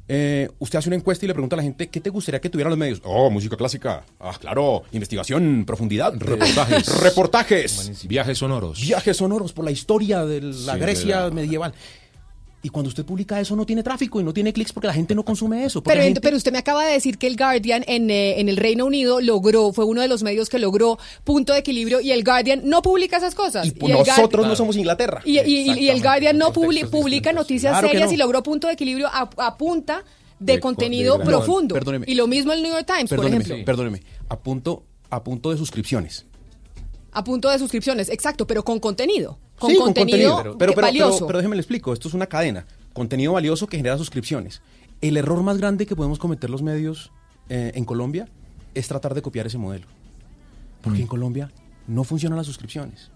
[0.09, 2.51] eh, usted hace una encuesta y le pregunta a la gente, ¿qué te gustaría que
[2.51, 3.01] tuvieran los medios?
[3.05, 4.05] Oh, música clásica.
[4.19, 4.83] Ah, claro.
[4.93, 6.15] Investigación, profundidad.
[6.17, 7.01] Reportajes.
[7.01, 8.09] Reportajes.
[8.09, 8.81] Viajes sonoros.
[8.81, 11.73] Viajes sonoros por la historia de la Sí, Grecia medieval.
[12.65, 15.17] Y cuando usted publica eso no tiene tráfico y no tiene clics porque la gente
[15.17, 15.83] no consume eso.
[15.83, 18.57] Pero, gente- pero usted me acaba de decir que el Guardian en, eh, en el
[18.57, 22.23] Reino Unido logró, fue uno de los medios que logró punto de equilibrio y el
[22.23, 23.67] Guardian no publica esas cosas.
[23.67, 25.23] y nosotros no somos Inglaterra.
[25.25, 28.15] y, y- y el Guardian no publi- publica noticias Claro serias no.
[28.15, 30.05] y logró punto de equilibrio a, a punta
[30.39, 31.75] de, De co- contenido de- profundo.
[31.75, 32.07] Perdóneme.
[32.09, 33.65] Y lo mismo el New York Times, por Perdóneme, ejemplo.
[33.65, 34.03] perdóneme.
[34.29, 36.27] A punto, a punto de suscripciones.
[37.13, 39.39] A punto de suscripciones, exacto, pero con contenido.
[39.59, 41.27] Con Sí, contenido, Pero, pero, pero, valioso.
[41.27, 41.93] pero déjeme le explico.
[41.93, 42.67] Esto es una cadena.
[42.95, 44.63] Contenido valioso que genera suscripciones.
[45.01, 47.13] El error más grande que podemos cometer los medios
[47.49, 48.29] eh, en Colombia
[48.75, 49.87] es tratar de copiar ese modelo.
[50.81, 51.03] Porque Mm.
[51.03, 51.53] en Colombia
[51.87, 53.11] no funcionan las suscripciones.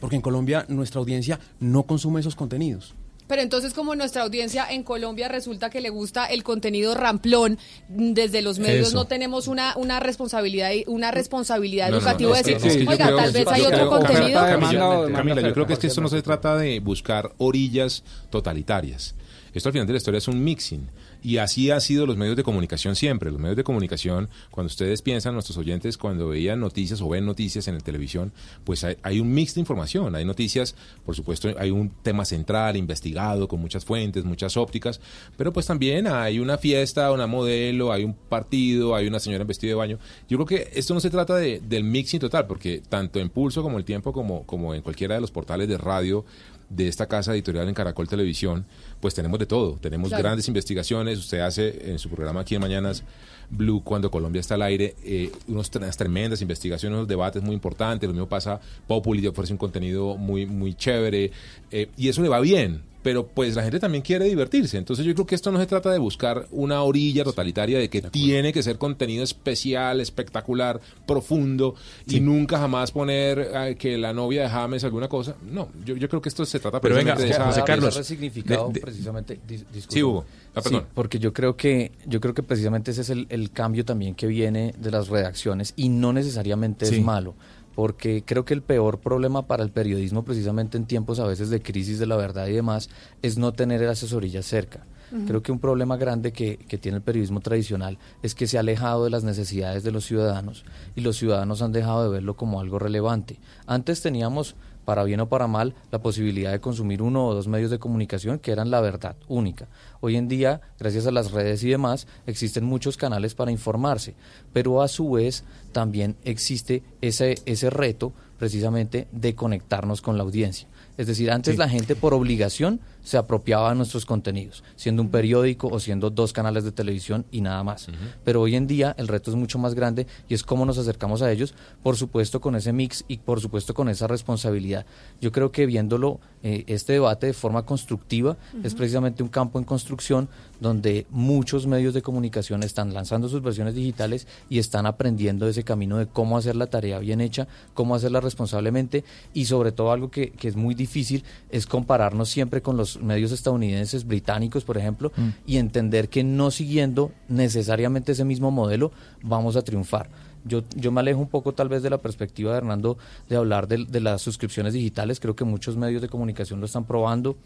[0.00, 2.94] Porque en Colombia nuestra audiencia no consume esos contenidos.
[3.26, 8.12] Pero entonces como nuestra audiencia en Colombia resulta que le gusta el contenido ramplón, mm,
[8.12, 8.96] desde los medios Eso.
[8.96, 13.16] no tenemos una, una responsabilidad una responsabilidad No, no, no, educativa de decir, oiga, creo-
[13.16, 14.40] tal vez hay otro Camila, contenido.
[14.40, 19.14] Camila, Camila, yo creo que es que esto no se trata de buscar orillas totalitarias.
[19.54, 20.88] Esto al final de la historia es un mixing.
[21.24, 23.30] Y así ha sido los medios de comunicación siempre.
[23.30, 27.66] Los medios de comunicación, cuando ustedes piensan, nuestros oyentes, cuando veían noticias o ven noticias
[27.66, 28.30] en la televisión,
[28.64, 30.14] pues hay, hay un mix de información.
[30.14, 30.76] Hay noticias,
[31.06, 35.00] por supuesto, hay un tema central, investigado, con muchas fuentes, muchas ópticas,
[35.38, 39.48] pero pues también hay una fiesta, una modelo, hay un partido, hay una señora en
[39.48, 39.98] vestido de baño.
[40.28, 43.62] Yo creo que esto no se trata de, del mixing total, porque tanto en Pulso
[43.62, 46.26] como el Tiempo, como, como en cualquiera de los portales de radio,
[46.74, 48.64] de esta casa editorial en Caracol Televisión,
[49.00, 49.78] pues tenemos de todo.
[49.80, 50.22] Tenemos Claro.
[50.24, 51.18] grandes investigaciones.
[51.18, 53.02] Usted hace en su programa aquí en Mañanas
[53.50, 58.06] Blue, cuando Colombia está al aire, eh, unos, unas tremendas investigaciones, unos debates muy importantes.
[58.08, 61.30] Lo mismo pasa Populi, ofrece un contenido muy, muy chévere.
[61.70, 62.82] eh, y eso le va bien.
[63.04, 64.78] Pero pues la gente también quiere divertirse.
[64.78, 68.02] Entonces yo creo que esto no se trata de buscar una orilla totalitaria de que
[68.02, 71.74] tiene que ser contenido especial, espectacular, profundo
[72.06, 75.36] y nunca jamás poner eh, que la novia de James alguna cosa.
[75.48, 77.94] No, yo, yo creo que esto se trata Pero venga, precisamente de esa- José Carlos,
[77.94, 79.34] de- resignificado de- precisamente.
[79.46, 79.92] dis- disculpa.
[79.94, 80.24] Sí, Hugo.
[80.54, 80.86] Ah, Sí, perdón.
[80.94, 84.26] porque yo creo que yo creo que precisamente ese es el, el cambio también que
[84.26, 86.96] viene de las redacciones y no necesariamente Sí.
[86.96, 87.34] es malo,
[87.74, 91.62] porque creo que el peor problema para el periodismo precisamente en tiempos a veces de
[91.62, 92.88] crisis de la verdad y demás
[93.22, 94.86] es no tener el asesoría cerca.
[95.26, 98.60] Creo que un problema grande que, que tiene el periodismo tradicional es que se ha
[98.60, 100.64] alejado de las necesidades de los ciudadanos
[100.96, 103.38] y los ciudadanos han dejado de verlo como algo relevante.
[103.66, 107.70] Antes teníamos, para bien o para mal, la posibilidad de consumir uno o dos medios
[107.70, 109.66] de comunicación que eran la verdad única.
[110.00, 114.14] Hoy en día, gracias a las redes y demás, existen muchos canales para informarse,
[114.52, 120.68] pero a su vez también existe ese, ese reto precisamente de conectarnos con la audiencia.
[120.96, 121.58] Es decir, antes Sí.
[121.58, 126.32] la gente por obligación se apropiaba de nuestros contenidos, siendo un periódico o siendo dos
[126.32, 127.86] canales de televisión y nada más.
[128.24, 131.22] Pero hoy en día el reto es mucho más grande y es cómo nos acercamos
[131.22, 134.86] a ellos, por supuesto con ese mix y por supuesto con esa responsabilidad.
[135.20, 139.64] Yo creo que viéndolo, eh, este debate de forma constructiva es precisamente un campo en
[139.64, 140.28] construcción
[140.60, 145.98] donde muchos medios de comunicación están lanzando sus versiones digitales y están aprendiendo ese camino
[145.98, 149.04] de cómo hacer la tarea bien hecha, cómo hacerla responsablemente
[149.34, 153.32] y sobre todo algo que, que es muy difícil es compararnos siempre con los medios
[153.32, 155.28] estadounidenses, británicos, por ejemplo, Mm.
[155.46, 158.92] y entender que no siguiendo necesariamente ese mismo modelo
[159.22, 160.08] vamos a triunfar.
[160.46, 162.98] Yo, yo me alejo un poco tal vez de la perspectiva de Hernando
[163.28, 165.18] de hablar de, de las suscripciones digitales.
[165.20, 167.36] Creo que muchos medios de comunicación lo están probando.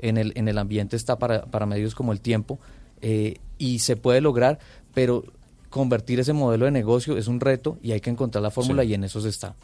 [0.00, 2.58] En el, en el ambiente está para, para medios como El Tiempo
[3.00, 4.58] eh, y se puede lograr,
[4.94, 5.24] pero
[5.70, 8.90] convertir ese modelo de negocio es un reto y hay que encontrar la fórmula Sí.
[8.90, 9.54] y en eso se está.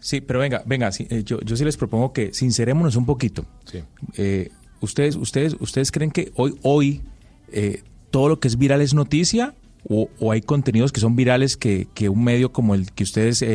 [0.00, 3.44] Sí, pero venga, venga, sí, eh, yo, yo sí les propongo que sincerémonos un poquito.
[4.16, 4.50] Eh,
[4.80, 7.02] ustedes, ustedes, ustedes creen que hoy, hoy
[7.52, 9.54] eh, todo lo que es viral es noticia
[9.88, 13.42] o, o hay contenidos que son virales que, que un medio como el que ustedes
[13.42, 13.48] eh,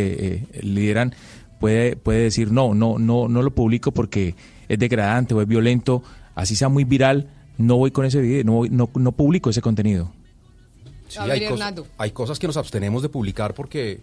[0.53, 1.13] eh, lideran
[1.59, 4.35] puede, puede decir no, no, no, no lo publico porque
[4.69, 6.01] es degradante o es violento,
[6.35, 9.61] así sea muy viral, no voy con ese video, no, voy- no, no publico ese
[9.61, 10.11] contenido.
[11.07, 11.41] Sí, hay,
[11.97, 13.99] hay cosas que nos abstenemos de publicar porque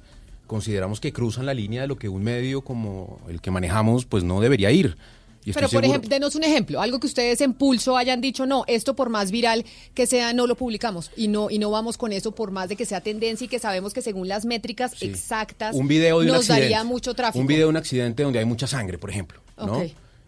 [0.46, 4.22] consideramos que cruzan la línea de lo que un medio como el que manejamos pues
[4.24, 4.96] no debería ir.
[5.44, 8.64] Y Pero, por ejemplo, denos un ejemplo, algo que ustedes en pulso hayan dicho, no,
[8.66, 9.64] esto por más viral
[9.94, 12.76] que sea, no lo publicamos y no y no vamos con eso por más de
[12.76, 15.06] que sea tendencia y que sabemos que según las métricas Sí.
[15.06, 17.40] exactas un video de nos daría mucho tráfico.
[17.40, 19.40] Un video de un accidente donde hay mucha sangre, por ejemplo.
[19.56, 19.82] ¿no?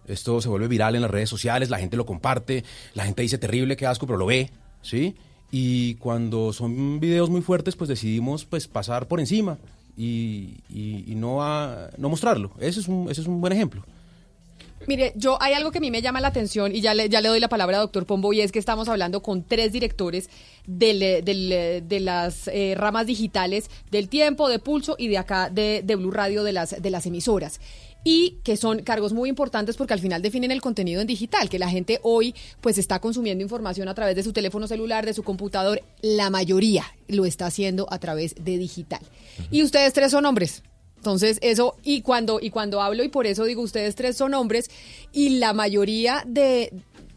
[0.07, 2.65] Esto se vuelve viral en las redes sociales, la gente lo comparte,
[2.95, 4.51] la gente dice terrible, qué asco, pero lo ve,
[4.83, 5.15] ¿sí?
[5.51, 9.59] Y cuando son videos muy fuertes, pues decidimos pues pasar por encima
[9.97, 12.51] y, y- y no, a- no mostrarlo.
[12.59, 13.85] Ese es, un, ese es un buen ejemplo.
[14.87, 17.21] Mire, yo hay algo que a mí me llama la atención y ya le, ya
[17.21, 20.29] le doy la palabra a doctor Pombo y es que estamos hablando con tres directores
[20.67, 25.83] del- del- de las eh, ramas digitales del tiempo, de pulso y de acá de,
[25.85, 27.61] de Blue Radio de las, de las emisoras.
[28.05, 31.61] Y que son cargos muy importantes porque al final definen el contenido en digital, que
[31.61, 35.23] la gente hoy pues está consumiendo información a través de su teléfono celular, de su
[35.23, 39.01] computador, la mayoría lo está haciendo a través de digital.
[39.53, 40.65] Y ustedes tres son hombres.
[41.03, 44.71] Entonces, eso, y cuando, y cuando hablo, y por eso digo, ustedes tres son hombres,
[45.11, 46.73] y la mayoría de,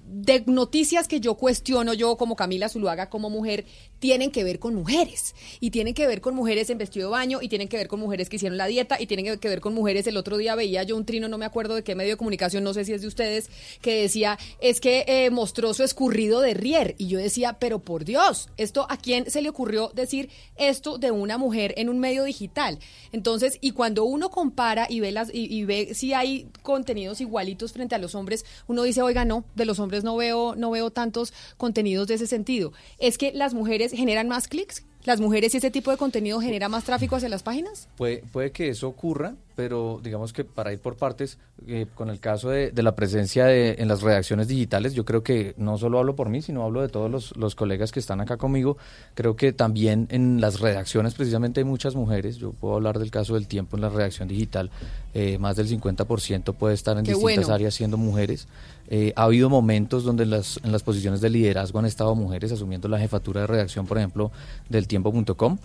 [0.08, 3.64] de noticias que yo cuestiono, yo como Camila Zuluaga, como mujer,
[4.06, 5.34] tienen que ver con mujeres.
[5.60, 8.00] Y tienen que ver con mujeres en vestido de baño, y tienen que ver con
[8.00, 10.06] mujeres que hicieron la dieta, y tienen que ver con mujeres.
[10.06, 12.64] El otro día veía yo un trino, no me acuerdo de qué medio de comunicación,
[12.64, 13.50] no sé si es de ustedes,
[13.82, 16.94] que decía, es que eh, mostró su escurrido de Rier.
[17.00, 21.10] Y yo decía, pero por Dios, ¿esto a quién se le ocurrió decir esto de
[21.10, 22.78] una mujer en un medio digital?
[23.12, 27.74] Entonces, y cuando uno compara y ve las y, y ve si hay contenidos igualitos
[27.74, 30.92] frente a los hombres, uno dice, oiga, no, de los hombres no veo, no veo
[30.92, 32.72] tantos contenidos de ese sentido.
[33.00, 36.68] Es que las mujeres generan más clics, las mujeres y ese tipo de contenido genera
[36.68, 37.88] más tráfico hacia las páginas.
[37.96, 42.20] Puede, puede que eso ocurra, pero digamos que para ir por partes, eh, con el
[42.20, 46.00] caso de, de la presencia de, en las redacciones digitales, yo creo que no solo
[46.00, 48.78] hablo por mí, sino hablo de todos los, los colegas que están acá conmigo.
[49.14, 52.38] Creo que también en las redacciones precisamente hay muchas mujeres.
[52.38, 54.72] Yo puedo hablar del caso del tiempo en la redacción digital.
[55.14, 57.54] eh, más del 50% puede estar en Qué distintas bueno.
[57.54, 58.48] áreas siendo mujeres.
[58.90, 62.88] Eh, ha habido momentos donde las, en las posiciones de liderazgo han estado mujeres asumiendo
[62.88, 64.32] la jefatura de redacción, por ejemplo,
[64.70, 65.58] del tiempo.com.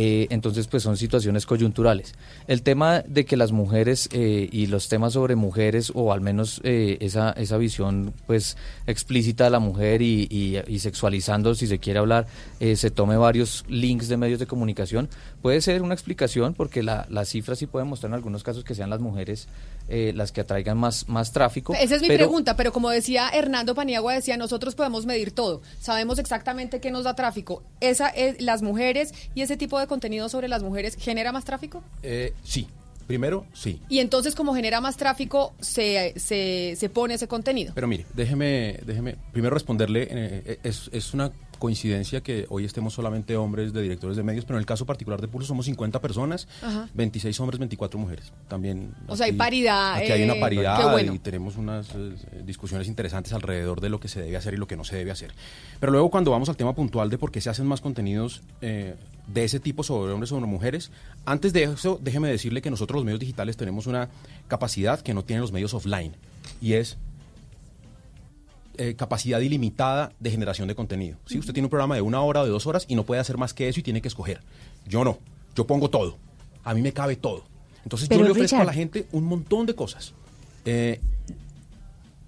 [0.00, 2.14] Eh, entonces, pues son situaciones coyunturales.
[2.46, 6.60] El tema de que las mujeres eh, y los temas sobre mujeres, o al menos
[6.62, 12.28] eh, esa, esa visión pues explícita de la mujer y, sexualizando, si se quiere hablar,
[12.60, 15.08] se tome varios links de medios de comunicación,
[15.42, 18.76] puede ser una explicación porque la, las cifras sí pueden mostrar en algunos casos que
[18.76, 19.48] sean las mujeres
[19.88, 21.74] eh, las que atraigan más, más tráfico.
[21.74, 25.62] Esa es mi pero- pregunta, pero como decía Hernando Paniagua, decía, nosotros podemos medir todo,
[25.80, 27.62] sabemos exactamente qué nos da tráfico.
[27.80, 31.82] Esa es, ¿Las mujeres y ese tipo de contenido sobre las mujeres genera más tráfico?
[32.02, 32.68] Eh, sí,
[33.08, 33.80] primero sí.
[33.88, 37.72] Y entonces, como genera más tráfico, se, se, se pone ese contenido.
[37.74, 43.36] Pero mire, déjeme, déjeme primero responderle, eh, es, es una coincidencia que hoy estemos solamente
[43.36, 46.48] hombres de directores de medios, pero en el caso particular de Pulso somos 50 personas,
[46.62, 46.88] Ajá.
[46.94, 48.32] 26 hombres, 24 mujeres.
[48.48, 51.14] También O sea, hay paridad, Aquí hay eh, una qué paridad bueno.
[51.14, 52.14] y tenemos unas eh,
[52.44, 55.10] discusiones interesantes alrededor de lo que se debe hacer y lo que no se debe
[55.10, 55.32] hacer.
[55.80, 58.94] Pero luego cuando vamos al tema puntual de por qué se hacen más contenidos eh,
[59.32, 60.90] de ese tipo sobre hombres sobre mujeres,
[61.24, 64.08] antes de eso déjeme decirle que nosotros los medios digitales tenemos una
[64.48, 66.14] capacidad que no tienen los medios offline
[66.60, 66.96] y es
[68.78, 71.18] eh, capacidad ilimitada de generación de contenido.
[71.26, 73.20] Si usted tiene un programa de una hora o de dos horas y no puede
[73.20, 74.40] hacer más que eso y tiene que escoger.
[74.86, 75.18] Yo no,
[75.56, 76.16] yo pongo todo.
[76.64, 77.44] A mí me cabe todo.
[77.82, 80.14] Entonces Pero, yo le ofrezco a la gente un montón de cosas.
[80.64, 81.00] Eh,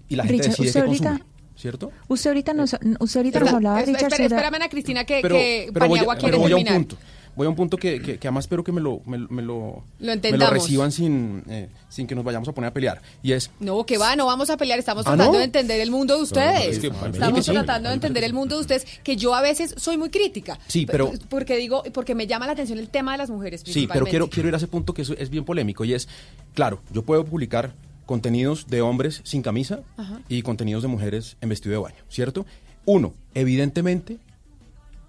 [0.09, 1.23] y la gente Richard, decide qué
[1.61, 1.91] ¿cierto?
[2.07, 2.81] Usted ahorita nos, usted
[3.19, 5.99] ahorita Espera, nos hablaba, espera, Richard, espera, espérame, Ana Cristina, que, Pero, que pero voy,
[5.99, 6.97] Paniagua a- quiere pero voy a un punto.
[7.33, 9.41] Voy a un punto que, que- que además espero que me lo, me, lo- me
[9.41, 13.01] lo, Lo me lo reciban sin, eh, sin que nos vayamos a poner a pelear.
[13.23, 15.37] Y es, No, que va, no vamos a pelear, estamos ¿Ah, tratando no?
[15.39, 16.67] de entender el mundo de ustedes.
[16.67, 17.51] es que estamos sí.
[17.53, 20.59] tratando de entender el mundo de ustedes, que yo a veces soy muy crítica.
[20.67, 23.87] Sí, pero- Porque digo, porque me llama la atención el tema de las mujeres Sí,
[23.87, 26.09] pero quiero, quiero ir a ese punto que es, es bien polémico y es,
[26.53, 27.71] claro, yo puedo publicar
[28.11, 30.19] contenidos de hombres sin camisa Ajá.
[30.27, 32.45] y contenidos de mujeres en vestido de baño, ¿cierto?
[32.83, 34.17] Uno, evidentemente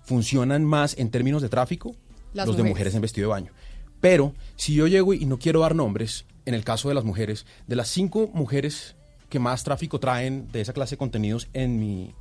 [0.05, 1.97] funcionan más en términos de tráfico
[2.33, 3.53] Las los de mujeres en vestido de baño.
[4.01, 7.45] Pero si yo llego y no quiero dar nombres, en el caso de las mujeres,
[7.67, 8.95] de las cinco mujeres
[9.29, 12.15] que más tráfico traen de esa clase de contenidos en mi,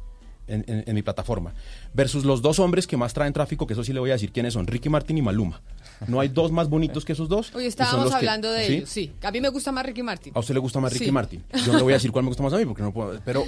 [0.47, 1.53] en, en- en mi plataforma,
[1.93, 4.31] versus los dos hombres que más traen tráfico, que eso sí le voy a decir
[4.31, 5.61] quiénes son, Ricky Martin y Maluma.
[6.07, 7.53] ¿No hay dos más bonitos que esos dos?
[7.55, 8.73] Hoy estábamos que- hablando de ¿sí?
[8.73, 9.13] ellos, sí.
[9.21, 10.33] A mí me gusta más Ricky Martin.
[10.35, 11.11] A usted le gusta más Ricky Sí.
[11.11, 11.43] Martin.
[11.65, 13.19] Yo no le voy a decir cuál me gusta más a mí porque no puedo.
[13.23, 13.45] Pero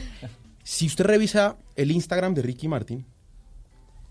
[0.63, 3.05] si usted revisa el Instagram de Ricky Martin,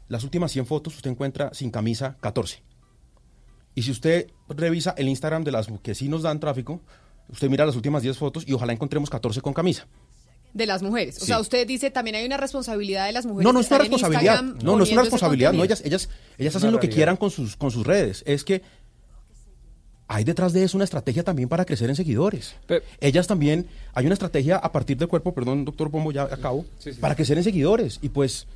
[0.09, 2.63] las últimas 100 fotos usted encuentra sin camisa 14.
[3.75, 6.83] Y si usted revisa el Instagram de las que sí nos dan tráfico,
[7.29, 9.87] usted mira las últimas 10 fotos y ojalá encontremos 14 con camisa.
[10.55, 11.17] De las mujeres.
[11.17, 11.27] O Sí.
[11.27, 13.45] sea, usted dice también hay una responsabilidad de las mujeres.
[13.45, 14.43] No, no es una responsabilidad.
[14.43, 15.53] No, no es una responsabilidad.
[15.55, 16.09] No, ellas, ellas,
[16.39, 18.23] ellas hacen lo que quieran con sus, con sus redes.
[18.27, 18.63] Es que
[20.09, 22.55] hay detrás de eso una estrategia también para crecer en seguidores.
[23.01, 26.93] ellas también, hay una estrategia a partir del cuerpo, perdón, doctor Pombo, ya acabo, Sí,
[26.93, 27.01] sí.
[27.01, 27.99] para crecer en seguidores.
[28.03, 28.47] Y pues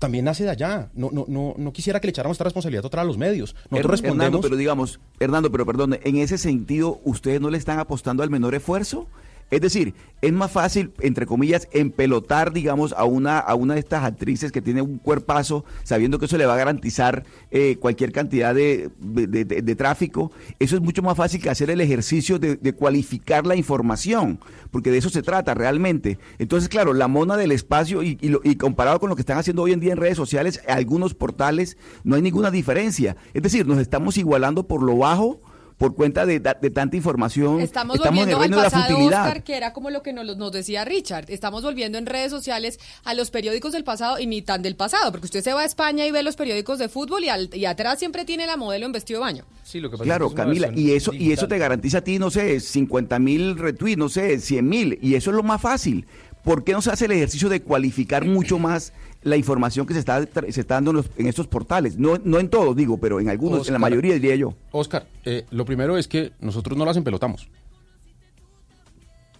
[0.00, 0.90] también nace de allá.
[0.92, 3.54] No, no, no, no quisiera que le echáramos esta responsabilidad total a los medios.
[3.70, 4.24] Nosotros respondemos.
[4.26, 8.30] Hernando, pero digamos, Hernando, pero perdón, en ese sentido, ¿ustedes no le están apostando al
[8.30, 9.06] menor esfuerzo?
[9.50, 14.02] Es decir, es más fácil, entre comillas, empelotar, digamos, a una, a una de estas
[14.04, 18.54] actrices que tiene un cuerpazo, sabiendo que eso le va a garantizar eh, cualquier cantidad
[18.54, 20.32] de, de- tráfico.
[20.58, 24.38] Eso es mucho más fácil que hacer el ejercicio de, de cualificar la información,
[24.70, 26.18] porque de eso se trata realmente.
[26.38, 29.38] Entonces, claro, la mona del espacio y, y lo- y comparado con lo que están
[29.38, 33.16] haciendo hoy en día en redes sociales, algunos portales, no hay ninguna diferencia.
[33.34, 35.40] Es decir, nos estamos igualando por lo bajo
[35.78, 37.60] por cuenta de, de tanta información.
[37.60, 39.22] Estamos, en el volviendo al reino de la pasado, futilidad.
[39.26, 41.26] Oscar, que era como lo que nos, nos decía Richard.
[41.28, 45.10] Estamos volviendo en redes sociales a los periódicos del pasado y ni tan del pasado,
[45.10, 47.64] porque usted se va a España y ve los periódicos de fútbol y, al- y
[47.64, 49.44] atrás siempre tiene la modelo en vestido de baño.
[49.64, 51.58] Sí, lo que pasa Claro, es que es una Camila, y eso, y eso te
[51.58, 55.36] garantiza a ti, no sé, 50 mil retweets, no sé, 100 mil, y eso es
[55.36, 56.06] lo más fácil.
[56.44, 58.92] ¿Por qué no se hace el ejercicio de cualificar mucho más
[59.24, 61.98] la información que se está, se está dando en, los- en estos portales?
[61.98, 64.54] No, no en todos, digo, pero en algunos, en la mayoría diría yo.
[64.70, 67.48] Oscar, eh, lo primero es que nosotros no las empelotamos.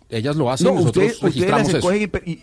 [0.09, 1.77] Ellas lo hacen, No, nosotros las registramos eso.
[1.78, 2.40] escogen y pe- y,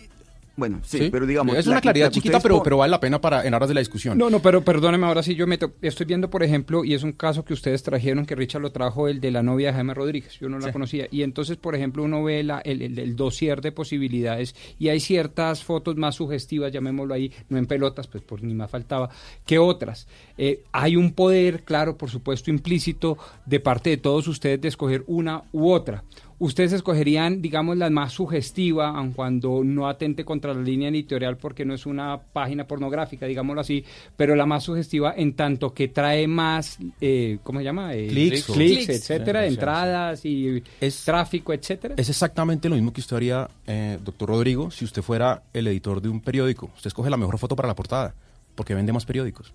[0.56, 1.56] bueno, sí, pero digamos...
[1.56, 3.80] Es una claridad la chiquita, pero, pero vale la pena para en aras de la
[3.80, 4.18] discusión.
[4.18, 7.12] No, no, pero perdóneme, ahora sí yo meto, estoy viendo, por ejemplo, y es un
[7.12, 10.38] caso que ustedes trajeron, que Richard lo trajo, el de la novia de Jaime Rodríguez,
[10.40, 10.72] yo no la Sí.
[10.72, 14.88] conocía, y entonces, por ejemplo, uno ve la, el, el, el dossier de posibilidades y
[14.88, 19.10] hay ciertas fotos más sugestivas, llamémoslo ahí, no en pelotas, pues por ni más faltaba,
[19.46, 20.06] que otras.
[20.36, 23.16] Eh, hay un poder, claro, por supuesto, implícito
[23.46, 26.04] de parte de todos ustedes de escoger una u otra.
[26.42, 31.64] Ustedes escogerían, digamos, la más sugestiva, aun cuando no atente contra la línea editorial porque
[31.64, 33.84] no es una página pornográfica, digámoslo así,
[34.16, 37.94] pero la más sugestiva en tanto que trae más, eh, ¿cómo se llama?
[37.94, 38.46] Eh, Clics.
[38.46, 38.88] clics, Clics.
[38.88, 40.62] etcétera, Sí, sí, entradas y
[41.04, 41.94] tráfico, etcétera.
[41.96, 46.02] Es exactamente lo mismo que usted haría, eh, doctor Rodrigo, si usted fuera el editor
[46.02, 46.72] de un periódico.
[46.74, 48.16] Usted escoge la mejor foto para la portada,
[48.56, 49.54] porque vende más periódicos.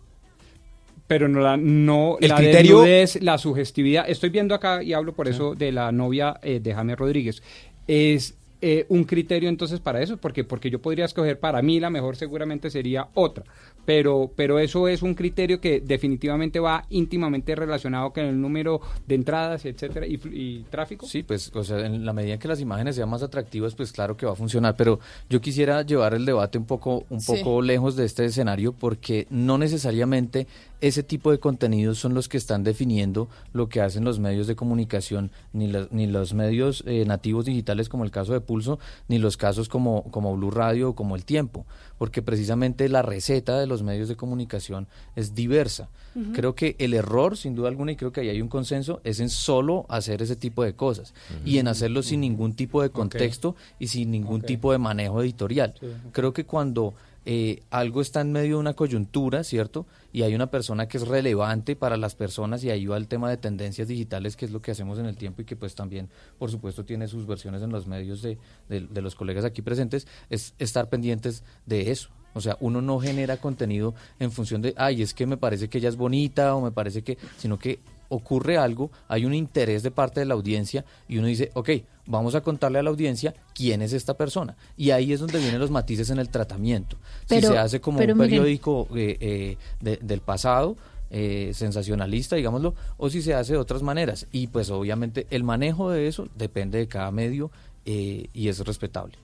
[1.07, 4.09] Pero no la, no, El la criterio- desnudez, la sugestividad.
[4.09, 7.41] Estoy viendo acá y hablo por eso de la novia eh, de James Rodríguez.
[7.87, 11.89] Es eh, un criterio entonces para eso, porque porque yo podría escoger para mí la
[11.91, 13.43] mejor seguramente sería otra,
[13.85, 19.13] pero pero eso es un criterio que definitivamente va íntimamente relacionado con el número de
[19.13, 21.05] entradas, etcétera, y, tráfico.
[21.05, 23.91] Sí, pues, o sea, en la medida en que las imágenes sean más atractivas, pues
[23.91, 24.75] claro que va a funcionar.
[24.75, 27.33] Pero yo quisiera llevar el debate un poco, un Sí.
[27.37, 30.47] poco lejos de este escenario, porque no necesariamente
[30.81, 34.55] ese tipo de contenidos son los que están definiendo lo que hacen los medios de
[34.55, 38.77] comunicación, ni, la- ni los medios eh, nativos digitales como el caso de Pulso,
[39.07, 41.65] ni los casos como, como Blue Radio o como El Tiempo,
[41.97, 45.89] porque precisamente la receta de los medios de comunicación es diversa.
[46.33, 49.19] Creo que el error, sin duda alguna, y creo que ahí hay un consenso, es
[49.19, 51.13] en solo hacer ese tipo de cosas
[51.45, 55.75] y en hacerlo sin ningún tipo de contexto y sin ningún tipo de manejo editorial.
[56.11, 56.95] Creo que cuando
[57.29, 59.85] eh, algo está en medio de una coyuntura, ¿cierto?
[60.13, 63.29] Y hay una persona que es relevante para las personas y ahí va el tema
[63.29, 66.07] de tendencias digitales, que es lo que hacemos en el tiempo y que pues también,
[66.39, 68.37] por supuesto, tiene sus versiones en los medios de,
[68.69, 72.09] de- de los colegas aquí presentes, es estar pendientes de eso.
[72.33, 75.79] O sea, uno no genera contenido en función de, ay, es que me parece que
[75.79, 77.79] ella es bonita o me parece que, sino que
[78.09, 81.69] ocurre algo, hay un interés de parte de la audiencia y uno dice, ok,
[82.05, 84.55] vamos a contarle a la audiencia quién es esta persona.
[84.77, 86.97] Y ahí es donde vienen los matices en el tratamiento.
[87.27, 90.77] Pero- si se hace como un miren- periódico eh, eh, de- del pasado,
[91.09, 94.27] eh, sensacionalista, digámoslo, o si se hace de otras maneras.
[94.31, 97.49] Y pues obviamente el manejo de eso depende de cada medio
[97.85, 99.17] eh, y es respetable.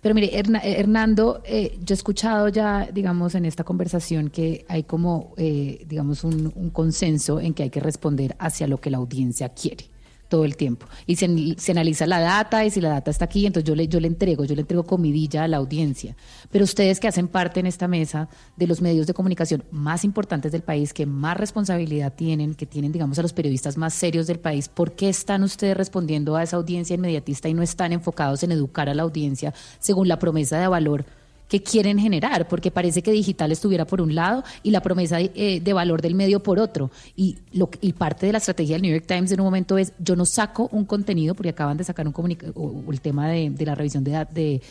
[0.00, 0.42] Pero mire, eh,
[0.78, 6.24] Hernando, eh, yo he escuchado ya, digamos, en esta conversación que hay como, eh, digamos,
[6.24, 9.89] un consenso en que hay que responder hacia lo que la audiencia quiere
[10.30, 10.86] todo el tiempo.
[11.06, 11.28] Y se,
[11.58, 14.06] se analiza la data y si la data está aquí, entonces yo le, yo le
[14.06, 16.16] entrego, yo le entrego comidilla a la audiencia.
[16.50, 20.52] Pero ustedes que hacen parte en esta mesa de los medios de comunicación más importantes
[20.52, 24.38] del país, que más responsabilidad tienen, que tienen, digamos, a los periodistas más serios del
[24.38, 28.52] país, ¿por qué están ustedes respondiendo a esa audiencia inmediatista y no están enfocados en
[28.52, 31.04] educar a la audiencia según la promesa de valor?
[31.50, 35.60] Que quieren generar, porque parece que digital estuviera por un lado y la promesa eh,
[35.60, 36.92] de valor del medio por otro.
[37.16, 39.92] Y, lo, y parte de la estrategia del New York Times en un momento es,
[39.98, 42.54] yo no saco un contenido, porque acaban de sacar un comunicado,
[42.88, 44.62] el tema de, la revisión de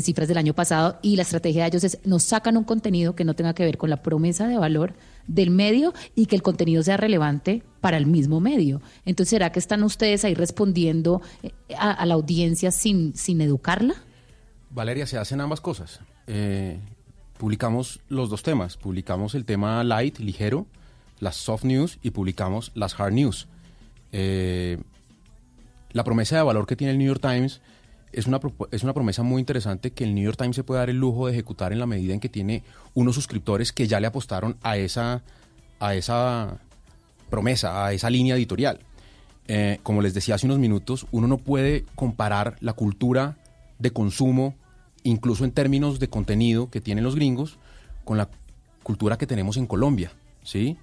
[0.00, 3.24] cifras del año pasado, y la estrategia de ellos es, nos sacan un contenido que
[3.24, 4.94] no tenga que ver con la promesa de valor
[5.26, 8.80] del medio y que el contenido sea relevante para el mismo medio.
[9.04, 13.96] Entonces, ¿será que están ustedes ahí respondiendo eh, a, a la audiencia sin, sin educarla?
[14.70, 15.98] Valeria, se hacen ambas cosas.
[16.28, 16.78] Eh,
[17.38, 18.76] publicamos los dos temas.
[18.76, 20.66] Publicamos el tema light, ligero,
[21.18, 23.48] las soft news y publicamos las hard news.
[24.12, 24.78] Eh,
[25.92, 27.60] la promesa de valor que tiene el New York Times
[28.12, 28.40] es una,
[28.70, 31.26] es una promesa muy interesante que el New York Times se puede dar el lujo
[31.26, 32.62] de ejecutar en la medida en que tiene
[32.94, 35.22] unos suscriptores que ya le apostaron a esa,
[35.80, 36.58] a esa
[37.30, 38.80] promesa, a esa línea editorial.
[39.46, 43.38] Eh, como les decía hace unos minutos, uno no puede comparar la cultura
[43.78, 44.54] de consumo,
[45.02, 47.58] incluso en términos de contenido que tienen los gringos,
[48.04, 48.28] con la
[48.82, 50.12] cultura que tenemos en Colombia,
[50.42, 50.76] ¿sí?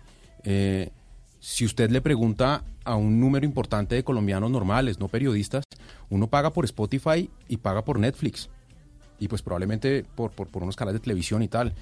[0.44, 0.92] Eh,
[1.40, 5.64] si usted le pregunta a un número importante de colombianos normales, no periodistas,
[6.10, 8.50] uno paga por Spotify y paga por Netflix.
[9.20, 11.74] Y pues probablemente por, por, por unos canales de televisión y tal.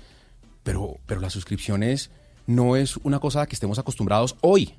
[0.63, 2.11] Pero, pero las suscripciones
[2.45, 4.73] no es una cosa a que estemos acostumbrados hoy.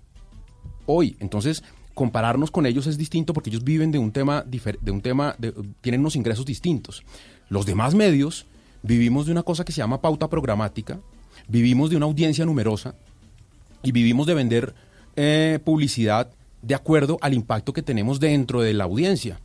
[0.86, 1.16] Hoy.
[1.18, 1.62] Entonces,
[1.94, 5.36] compararnos con ellos es distinto porque ellos viven de un tema, de un tema,
[5.80, 7.02] tienen unos ingresos distintos.
[7.48, 8.46] Los demás medios
[8.82, 11.00] vivimos de una cosa que se llama pauta programática,
[11.48, 12.94] vivimos de una audiencia numerosa
[13.82, 14.74] y vivimos de vender
[15.16, 16.30] eh, publicidad
[16.62, 19.38] de acuerdo al impacto que tenemos dentro de la audiencia.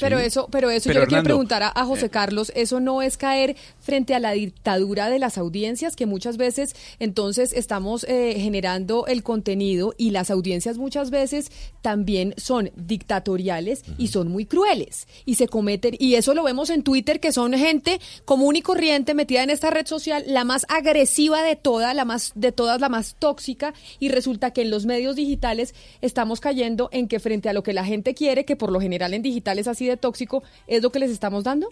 [0.00, 3.02] Pero eso, pero eso Pero, yo le quiero preguntar a, a José Carlos, ¿eso no
[3.02, 5.96] es caer frente a la dictadura de las audiencias?
[5.96, 11.50] Que muchas veces entonces estamos eh, generando el contenido y las audiencias muchas veces
[11.82, 16.82] también son dictatoriales y son muy crueles y se cometen, y eso lo vemos en
[16.82, 21.42] Twitter, que son gente común y corriente metida en esta red social, la más agresiva
[21.42, 25.16] de todas, la más, de todas, la más tóxica, y resulta que en los medios
[25.16, 28.80] digitales estamos cayendo en que frente a lo que la gente quiere, que por lo
[28.80, 31.68] general en digital es así de tóxico, es lo que les estamos dando?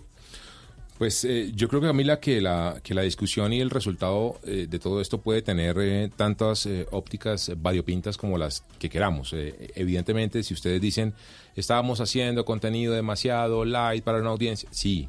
[0.98, 4.66] Pues eh, yo creo que Camila que la que la discusión y el resultado eh,
[4.68, 9.34] de todo esto puede tener eh, tantas ópticas variopintas como las que queramos.
[9.74, 11.12] Evidentemente, si ustedes dicen
[11.56, 15.08] estábamos haciendo contenido demasiado light para una audiencia, sí.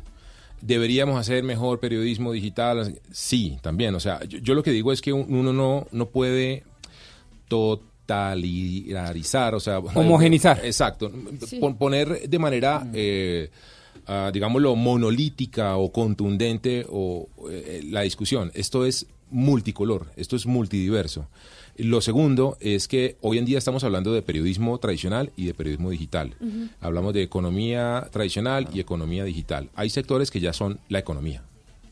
[0.62, 3.94] Deberíamos hacer mejor periodismo digital, sí, también.
[3.94, 6.64] O sea, yo, lo que digo es que un- uno no no puede
[8.06, 10.62] totalizar, o sea, Homogenizar.
[10.64, 11.12] Exacto.
[11.46, 11.60] Sí.
[11.78, 13.50] Poner de manera, eh,
[14.08, 18.52] ah, digámoslo, monolítica o contundente o eh, la discusión.
[18.54, 21.28] Esto es multicolor, esto es multidiverso.
[21.76, 25.90] Lo segundo es que hoy en día estamos hablando de periodismo tradicional y de periodismo
[25.90, 26.36] digital.
[26.80, 29.72] Hablamos de economía tradicional y economía digital.
[29.74, 31.42] Hay sectores que ya son la economía.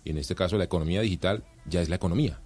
[0.05, 2.39] Y en este caso la economía digital ya es la economía.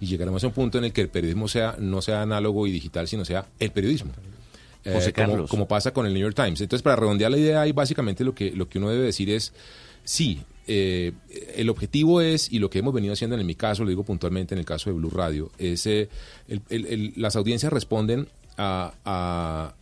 [0.00, 2.70] Y llegaremos a un punto en el que el periodismo sea no sea análogo y
[2.72, 4.12] digital, sino sea el periodismo.
[4.84, 5.12] Eh, José
[5.48, 6.60] como- pasa con el New York Times.
[6.60, 9.52] Entonces, para redondear la idea, ahí básicamente lo que, lo que uno debe decir es,
[10.04, 11.12] sí, eh,
[11.56, 14.54] el objetivo es, y lo que hemos venido haciendo en mi caso, lo digo puntualmente
[14.54, 16.08] en el caso de Blue Radio, es, eh,
[16.46, 19.74] el- el- el- las audiencias responden a, a-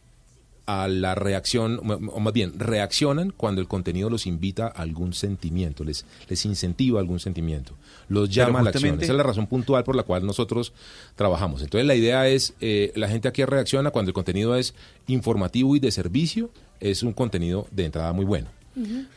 [0.67, 5.85] a la reacción, o más bien, reaccionan cuando el contenido los invita a algún sentimiento,
[5.85, 7.73] les, les incentiva algún sentimiento,
[8.09, 9.01] los llama a la acción.
[9.01, 10.73] Esa es la razón puntual por la cual nosotros
[11.15, 11.63] trabajamos.
[11.63, 14.75] Entonces la idea es, eh, la gente aquí reacciona cuando el contenido es
[15.07, 18.56] informativo y de servicio, es un contenido de entrada muy bueno.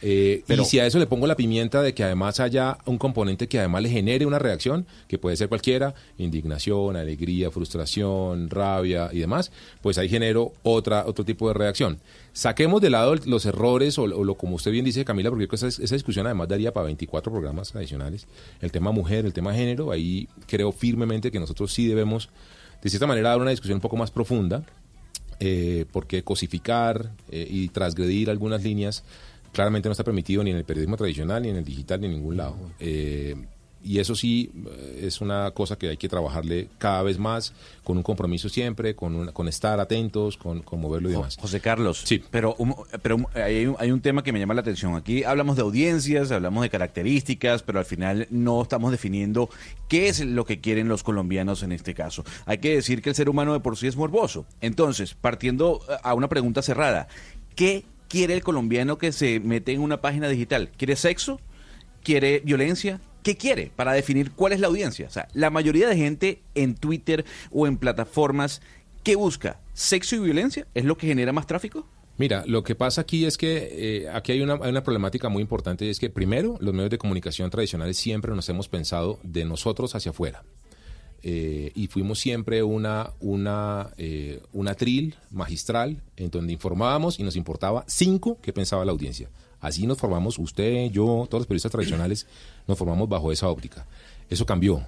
[0.02, 2.98] Eh, Pero- y si a eso le pongo la pimienta de que además haya un
[2.98, 9.10] componente que además le genere una reacción, que puede ser cualquiera, indignación, alegría, frustración, rabia
[9.12, 12.00] y demás, pues ahí genero otra, otro tipo de reacción.
[12.32, 15.96] Saquemos de lado los errores o, o lo como usted bien dice, Camila, porque esa
[15.96, 18.28] discusión además daría para 24 programas adicionales.
[18.62, 22.30] El tema mujer, el tema género, ahí creo firmemente que nosotros sí debemos,
[22.82, 24.64] de cierta manera, dar una discusión un poco más profunda
[25.42, 29.04] eh, porque cosificar eh, y transgredir algunas líneas
[29.54, 32.14] claramente no está permitido ni en el periodismo tradicional, ni en el digital, ni en
[32.14, 32.56] ningún lado.
[32.80, 33.36] Eh,
[33.82, 37.54] y eso sí eh, es una cosa que hay que trabajarle cada vez más,
[37.86, 41.38] con un compromiso siempre, con, una- con estar atentos, con, con moverlo y demás.
[41.40, 42.22] José Carlos, sí.
[42.30, 44.96] pero, un- pero hay, un- hay un tema que me llama la atención.
[44.98, 49.50] Aquí hablamos de audiencias, hablamos de características, pero al final no estamos definiendo
[49.88, 52.26] qué es lo que quieren los colombianos en este caso.
[52.46, 54.46] Hay que decir que el ser humano de por sí es morboso.
[54.60, 57.08] Entonces, partiendo eh, a una pregunta cerrada,
[57.56, 60.72] ¿qué quiere el colombiano que se mete en una página digital?
[60.76, 61.40] ¿Quiere sexo?
[62.04, 63.00] ¿Quiere violencia?
[63.24, 65.08] ¿Qué quiere para definir cuál es la audiencia?
[65.08, 68.62] O sea, la mayoría de gente en Twitter o en plataformas,
[69.04, 69.62] ¿qué busca?
[69.74, 70.68] ¿Sexo y violencia?
[70.74, 71.88] ¿Es lo que genera más tráfico?
[72.18, 75.42] Mira, lo que pasa aquí es que eh, aquí hay una, hay una problemática muy
[75.42, 79.46] importante y es que primero los medios de comunicación tradicionales siempre nos hemos pensado de
[79.46, 80.44] nosotros hacia afuera.
[81.22, 87.36] Eh, y fuimos siempre una, una, eh, una tril magistral en donde informábamos y nos
[87.36, 89.30] importaba cinco qué pensaba la audiencia.
[89.60, 92.26] Así nos formamos, usted, yo, todos los periodistas tradicionales,
[92.68, 93.86] nos formamos bajo esa óptica.
[94.30, 94.88] Eso cambió.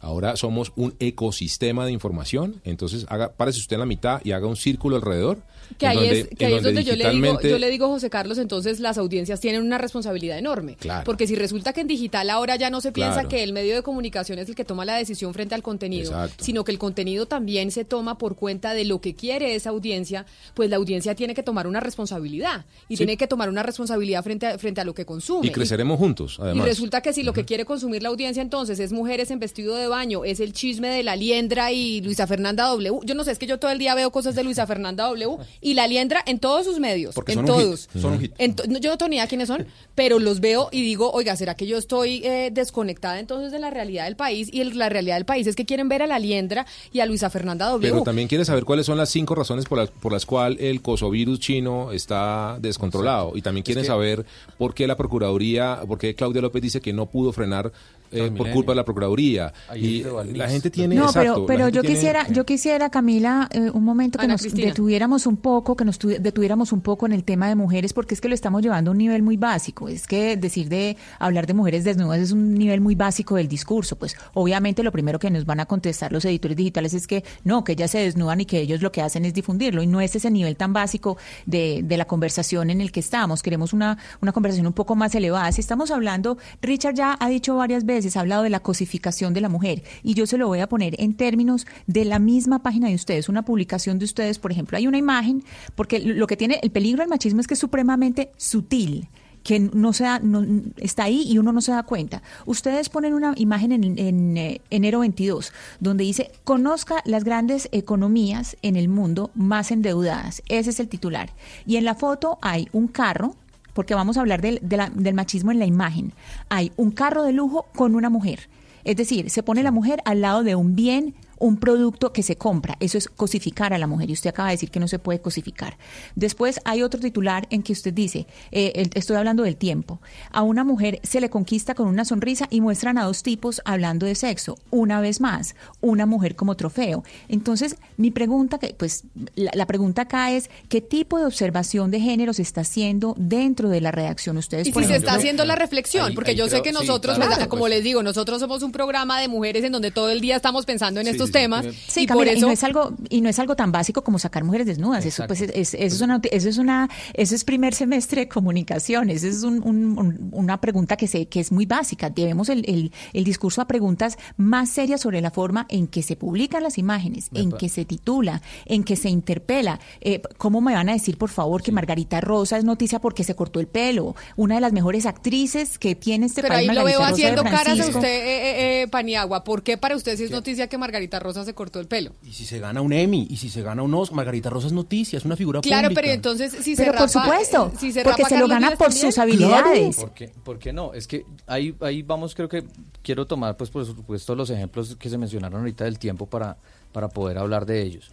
[0.00, 4.46] Ahora somos un ecosistema de información, entonces haga, párese usted en la mitad y haga
[4.46, 5.42] un círculo alrededor.
[5.78, 8.10] Que ahí donde- es, que ahí es donde yo le, digo, yo le digo, José
[8.10, 10.76] Carlos, entonces las audiencias tienen una responsabilidad enorme.
[10.76, 11.04] Claro.
[11.04, 13.28] Porque si resulta que en digital ahora ya no se piensa Claro.
[13.28, 16.44] que el medio de comunicación es el que toma la decisión frente al contenido, Exacto.
[16.44, 20.26] sino que el contenido también se toma por cuenta de lo que quiere esa audiencia,
[20.54, 22.98] pues la audiencia tiene que tomar una responsabilidad y Sí.
[22.98, 25.46] tiene que tomar una responsabilidad frente a, frente a lo que consume.
[25.46, 26.66] Y creceremos juntos, Y además.
[26.66, 29.86] resulta que si lo que quiere consumir la audiencia entonces es mujeres en vestido de
[29.88, 33.00] baño, es el chisme de la liendra y Luisa Fernanda W.
[33.04, 35.36] Yo no sé, es que yo todo el día veo cosas de Luisa Fernanda W
[35.60, 37.88] y la liendra en todos sus medios, Porque en son un hit, todos.
[38.00, 38.32] son un hit.
[38.38, 41.10] En to- no, yo no tengo ni idea quiénes son, pero los veo y digo,
[41.12, 44.48] oiga, ¿será que yo estoy eh, desconectada entonces de la realidad del país?
[44.52, 47.06] Y el- la realidad del país es que quieren ver a la liendra y a
[47.06, 47.90] Luisa Fernanda W.
[47.92, 50.82] Pero también quiere saber cuáles son las cinco razones por las, por las cuales el
[50.82, 53.32] cosovirus chino está descontrolado.
[53.36, 54.24] Y también quieren que- saber
[54.58, 57.72] por qué la Procuraduría, por qué Claudia López dice que no pudo frenar
[58.14, 59.52] eh, por culpa de la Procuraduría.
[59.68, 60.36] Ahí Y Valmis.
[60.36, 60.94] la gente tiene...
[60.94, 64.34] No, exacto, pero, pero yo tiene- quisiera, yo quisiera, Camila, eh, un momento que Ana
[64.34, 64.68] nos Cristina.
[64.68, 68.14] detuviéramos un poco, que nos tu- detuviéramos un poco en el tema de mujeres, porque
[68.14, 69.88] es que lo estamos llevando a un nivel muy básico.
[69.88, 73.96] Es que decir de hablar de mujeres desnudas es un nivel muy básico del discurso.
[73.96, 77.64] Pues obviamente lo primero que nos van a contestar los editores digitales es que no,
[77.64, 79.82] que ellas se desnudan y que ellos lo que hacen es difundirlo.
[79.82, 81.16] Y no es ese nivel tan básico
[81.46, 83.42] de, de la conversación en el que estamos.
[83.42, 85.50] Queremos una, una conversación un poco más elevada.
[85.52, 89.40] Si estamos hablando, Richard ya ha dicho varias veces, ha hablado de la cosificación de
[89.40, 89.82] la mujer.
[90.02, 93.28] Y yo se lo voy a poner en términos de la misma página de ustedes,
[93.28, 95.42] una publicación de ustedes, por ejemplo, hay una imagen,
[95.74, 99.08] porque lo que tiene el peligro del machismo es que es supremamente sutil
[99.42, 100.42] que no se da- no-
[100.78, 102.22] está ahí y uno no se da cuenta.
[102.46, 108.56] Ustedes ponen una imagen en, en, eh, enero 22 donde dice, conozca las grandes economías
[108.62, 110.42] en el mundo más endeudadas.
[110.48, 111.28] Ese es el titular.
[111.66, 113.36] Y en la foto hay un carro,
[113.74, 116.12] porque vamos a hablar del, de la- del machismo en la imagen.
[116.48, 118.48] Hay un carro de lujo con una mujer.
[118.84, 121.14] Es decir, se pone la mujer al lado de un bien
[121.44, 122.74] un producto que se compra.
[122.80, 125.20] Eso es cosificar a la mujer y usted acaba de decir que no se puede
[125.20, 125.76] cosificar.
[126.14, 130.00] Después hay otro titular en que usted dice, eh, el- estoy hablando del tiempo,
[130.32, 134.06] a una mujer se le conquista con una sonrisa y muestran a dos tipos hablando
[134.06, 134.56] de sexo.
[134.70, 137.04] Una vez más, una mujer como trofeo.
[137.28, 139.04] Entonces, mi pregunta, que pues
[139.34, 143.68] la, la pregunta acá es, ¿qué tipo de observación de género se está haciendo dentro
[143.68, 144.38] de la redacción?
[144.38, 146.74] Ustedes, Y si se está haciendo la reflexión, Ahí- porque ahí yo sé que sí,
[146.74, 147.74] nosotros, claro, pues, como pues.
[147.74, 151.00] les digo, nosotros somos un programa de mujeres en donde todo el día estamos pensando
[151.00, 151.33] en Sí, estos.
[151.34, 151.66] Temas.
[151.86, 154.02] Sí, y Camila, por y eso no es algo y no es algo tan básico
[154.02, 155.04] como sacar mujeres desnudas.
[155.04, 158.28] Eso pues es, es- eso es una eso es una eso es primer semestre de
[158.28, 159.22] comunicaciones.
[159.24, 162.12] Eso es un- un- un- una pregunta que se que es muy básica.
[162.14, 166.16] Llevemos el, el, el discurso a preguntas más serias sobre la forma en que se
[166.16, 169.80] publican las imágenes, en pa- que se titula, en que se interpela.
[170.00, 173.34] Eh, ¿Cómo me van a decir, por favor, que Margarita Rosa es noticia porque se
[173.34, 174.14] cortó el pelo?
[174.36, 176.68] Una de las mejores actrices que tiene este Pero país.
[176.68, 179.44] ahí lo veo Margarita Rosa de haciendo caras a usted, eh, eh, eh, Paniagua.
[179.44, 182.12] ¿Por qué para usted sí es noticia que Margarita Rosa se cortó el pelo?
[182.22, 184.72] Y si se gana un Emmy, y si se gana un Oscar, Margarita Rosa es
[184.72, 186.00] noticia, es una figura Claro, pública.
[186.02, 188.48] pero entonces si se Pero por rapa, supuesto, eh, si se porque rapa se lo
[188.48, 189.06] gana por también.
[189.06, 189.96] sus habilidades.
[189.96, 190.92] ¿Por qué, por qué no?
[190.94, 192.64] Es que ahí, ahí vamos, creo que
[193.02, 196.56] quiero tomar, pues por supuesto, los ejemplos que se mencionaron ahorita del tiempo para,
[196.92, 198.10] para poder hablar de ellos.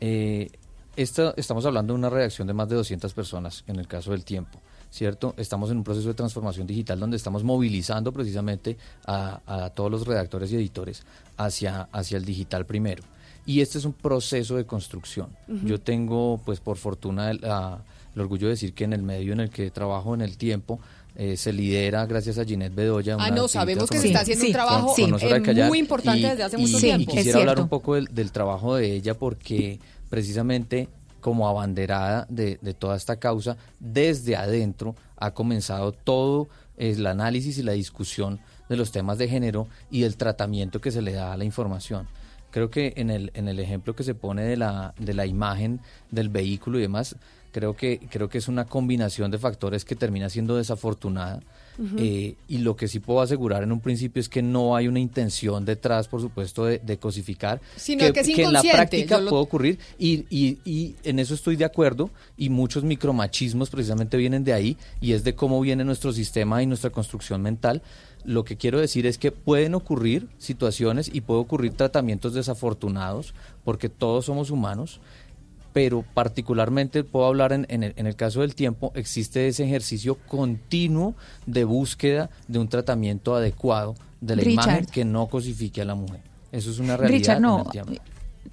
[0.00, 0.50] Eh,
[0.96, 4.24] esta- estamos hablando de una redacción de más de 200 personas en el caso del
[4.24, 4.58] tiempo,
[4.92, 5.34] ¿cierto?
[5.38, 10.06] Estamos en un proceso de transformación digital donde estamos movilizando precisamente a, a todos los
[10.06, 11.02] redactores y editores
[11.38, 13.02] hacia, hacia el digital primero.
[13.46, 15.28] Y este es un proceso de construcción.
[15.64, 17.78] Yo tengo, pues por fortuna, el, ah,
[18.14, 20.78] el orgullo de decir que en el medio en el que trabajo en el tiempo,
[21.16, 23.14] eh, se lidera gracias a Ginette Bedoya.
[23.14, 25.68] Ah, una no, sabemos que se está haciendo un trabajo con- con Nora Callar.
[25.68, 27.12] muy importante desde hace mucho y- tiempo.
[27.12, 30.88] Y quisiera hablar un poco del, del trabajo de ella porque precisamente
[31.22, 37.72] como abanderada de, toda esta causa, desde adentro ha comenzado todo el análisis y la
[37.72, 41.44] discusión de los temas de género y del tratamiento que se le da a la
[41.44, 42.08] información.
[42.50, 45.80] Creo que en el, en el ejemplo que se pone de la, de la imagen
[46.10, 47.16] del vehículo y demás,
[47.52, 51.40] creo que, creo que es una combinación de factores que termina siendo desafortunada.
[51.96, 55.00] Eh, y lo que sí puedo asegurar en un principio es que no hay una
[55.00, 57.60] intención detrás, por supuesto, de, de cosificar.
[57.76, 61.56] Sino que es en la práctica lo- puede ocurrir y, y, y en eso estoy
[61.56, 66.12] de acuerdo y muchos micromachismos precisamente vienen de ahí y es de cómo viene nuestro
[66.12, 67.82] sistema y nuestra construcción mental.
[68.24, 73.34] Lo que quiero decir es que pueden ocurrir situaciones y puede ocurrir tratamientos desafortunados
[73.64, 75.00] porque todos somos humanos
[75.72, 80.16] pero particularmente puedo hablar en, en el, en el caso del tiempo, existe ese ejercicio
[80.28, 81.14] continuo
[81.46, 84.64] de búsqueda de un tratamiento adecuado de la Richard.
[84.64, 86.20] imagen que no cosifique a la mujer.
[86.52, 87.18] Eso es una realidad.
[87.18, 87.62] Richard, en no.
[87.64, 87.92] el tiempo.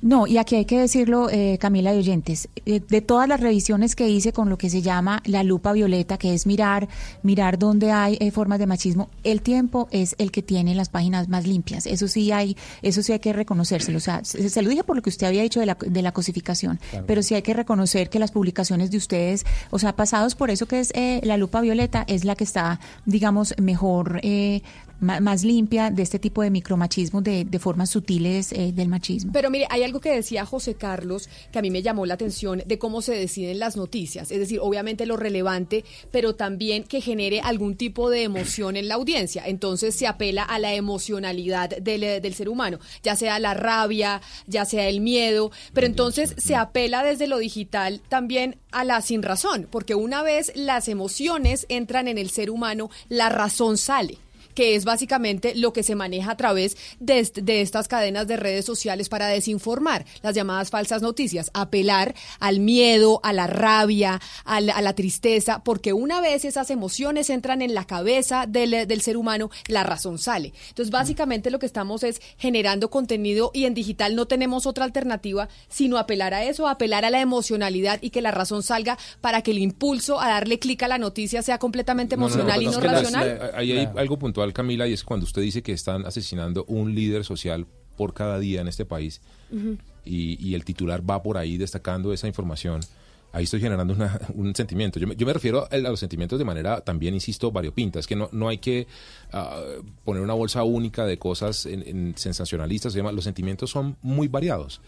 [0.02, 3.98] No, y aquí hay que decirlo, eh, Camila y oyentes, eh, de todas las revisiones
[3.98, 6.88] que hice con lo que se llama la lupa violeta, que es mirar,
[7.22, 11.28] mirar dónde hay eh, formas de machismo, el tiempo es el que tiene las páginas
[11.28, 11.86] más limpias.
[11.86, 13.98] Eso sí hay, eso sí hay que reconocérselo.
[13.98, 16.02] O sea, se, se lo dije por lo que usted había dicho de la, de
[16.02, 17.06] la cosificación, Claro.
[17.06, 20.66] pero sí hay que reconocer que las publicaciones de ustedes, o sea, pasados por eso
[20.66, 24.62] que es eh, la lupa violeta, es la que está, digamos, mejor, eh,
[25.00, 29.32] más limpia de este tipo de micromachismo, de, de formas sutiles eh, del machismo.
[29.32, 32.64] Pero mire, hay algo que decía José Carlos que a mí me llamó la atención
[32.66, 34.32] de cómo se deciden las noticias.
[34.32, 38.96] Es decir, obviamente lo relevante, pero también que genere algún tipo de emoción en la
[38.96, 39.44] audiencia.
[39.46, 44.22] Entonces se apela a la emocionalidad del, eh, del ser humano, ya sea la rabia,
[44.48, 49.24] ya sea el miedo, pero entonces se apela desde lo digital también a la sin
[49.24, 54.18] razón, porque una vez las emociones entran en el ser humano, la razón sale
[54.60, 58.36] que es básicamente lo que se maneja a través de, est- de estas cadenas de
[58.36, 64.60] redes sociales para desinformar, las llamadas falsas noticias, apelar al miedo, a la rabia, a
[64.60, 69.00] la, a la tristeza, porque una vez esas emociones entran en la cabeza del, del
[69.02, 70.52] ser humano, la razón sale.
[70.68, 75.48] Entonces, básicamente lo que estamos es generando contenido y en digital no tenemos otra alternativa
[75.70, 79.52] sino apelar a eso, apelar a la emocionalidad y que la razón salga para que
[79.52, 82.66] el impulso a darle clic a la noticia sea completamente No, no, no, emocional y
[82.66, 83.40] no racional.
[83.54, 86.94] la- ahí hay algo puntual, Camila, y es cuando usted dice que están asesinando un
[86.96, 87.66] líder social
[87.98, 89.22] por cada día en este país
[90.06, 92.82] y, y el titular va por ahí destacando esa información.
[93.32, 95.00] Ahí estoy generando una- un sentimiento.
[95.00, 98.00] Yo me, yo me refiero a los sentimientos de manera también, insisto, variopinta.
[98.00, 98.88] Es que no, no hay que
[99.34, 99.62] ah,
[100.04, 102.94] poner una bolsa única de cosas en, en sensacionalistas.
[102.94, 103.14] demás.
[103.14, 104.82] Los sentimientos son muy variados.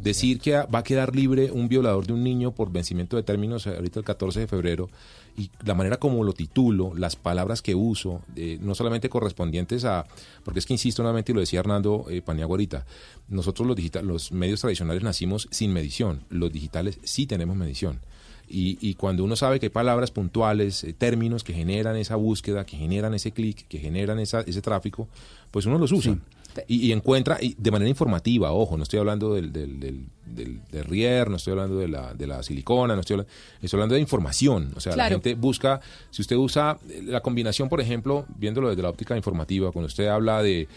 [0.00, 3.66] Decir que va a quedar libre un violador de un niño por vencimiento de términos
[3.66, 4.90] ahorita el 14 de febrero
[5.38, 10.04] y la manera como lo titulo, las palabras que uso, eh, no solamente correspondientes a,
[10.44, 12.84] porque es que insisto nuevamente y lo decía Hernando eh, Paniagua ahorita,
[13.28, 18.00] nosotros los digital, los medios tradicionales nacimos sin medición, los digitales sí tenemos medición.
[18.50, 22.66] Y, y cuando uno sabe que hay palabras puntuales, eh, términos que generan esa búsqueda,
[22.66, 25.06] que generan ese clic, que generan esa, ese tráfico,
[25.50, 26.18] pues uno los usa.
[26.66, 30.60] Y, y encuentra, y de manera informativa, ojo, no estoy hablando del, del, del, del,
[30.70, 33.94] del Rier, no estoy hablando de la, de la silicona, no estoy hablando, estoy hablando
[33.94, 34.72] de información.
[34.74, 35.80] O sea, la gente busca,
[36.10, 40.08] si usted usa eh, la combinación, por ejemplo, viéndolo desde la óptica informativa, cuando usted
[40.08, 40.68] habla de,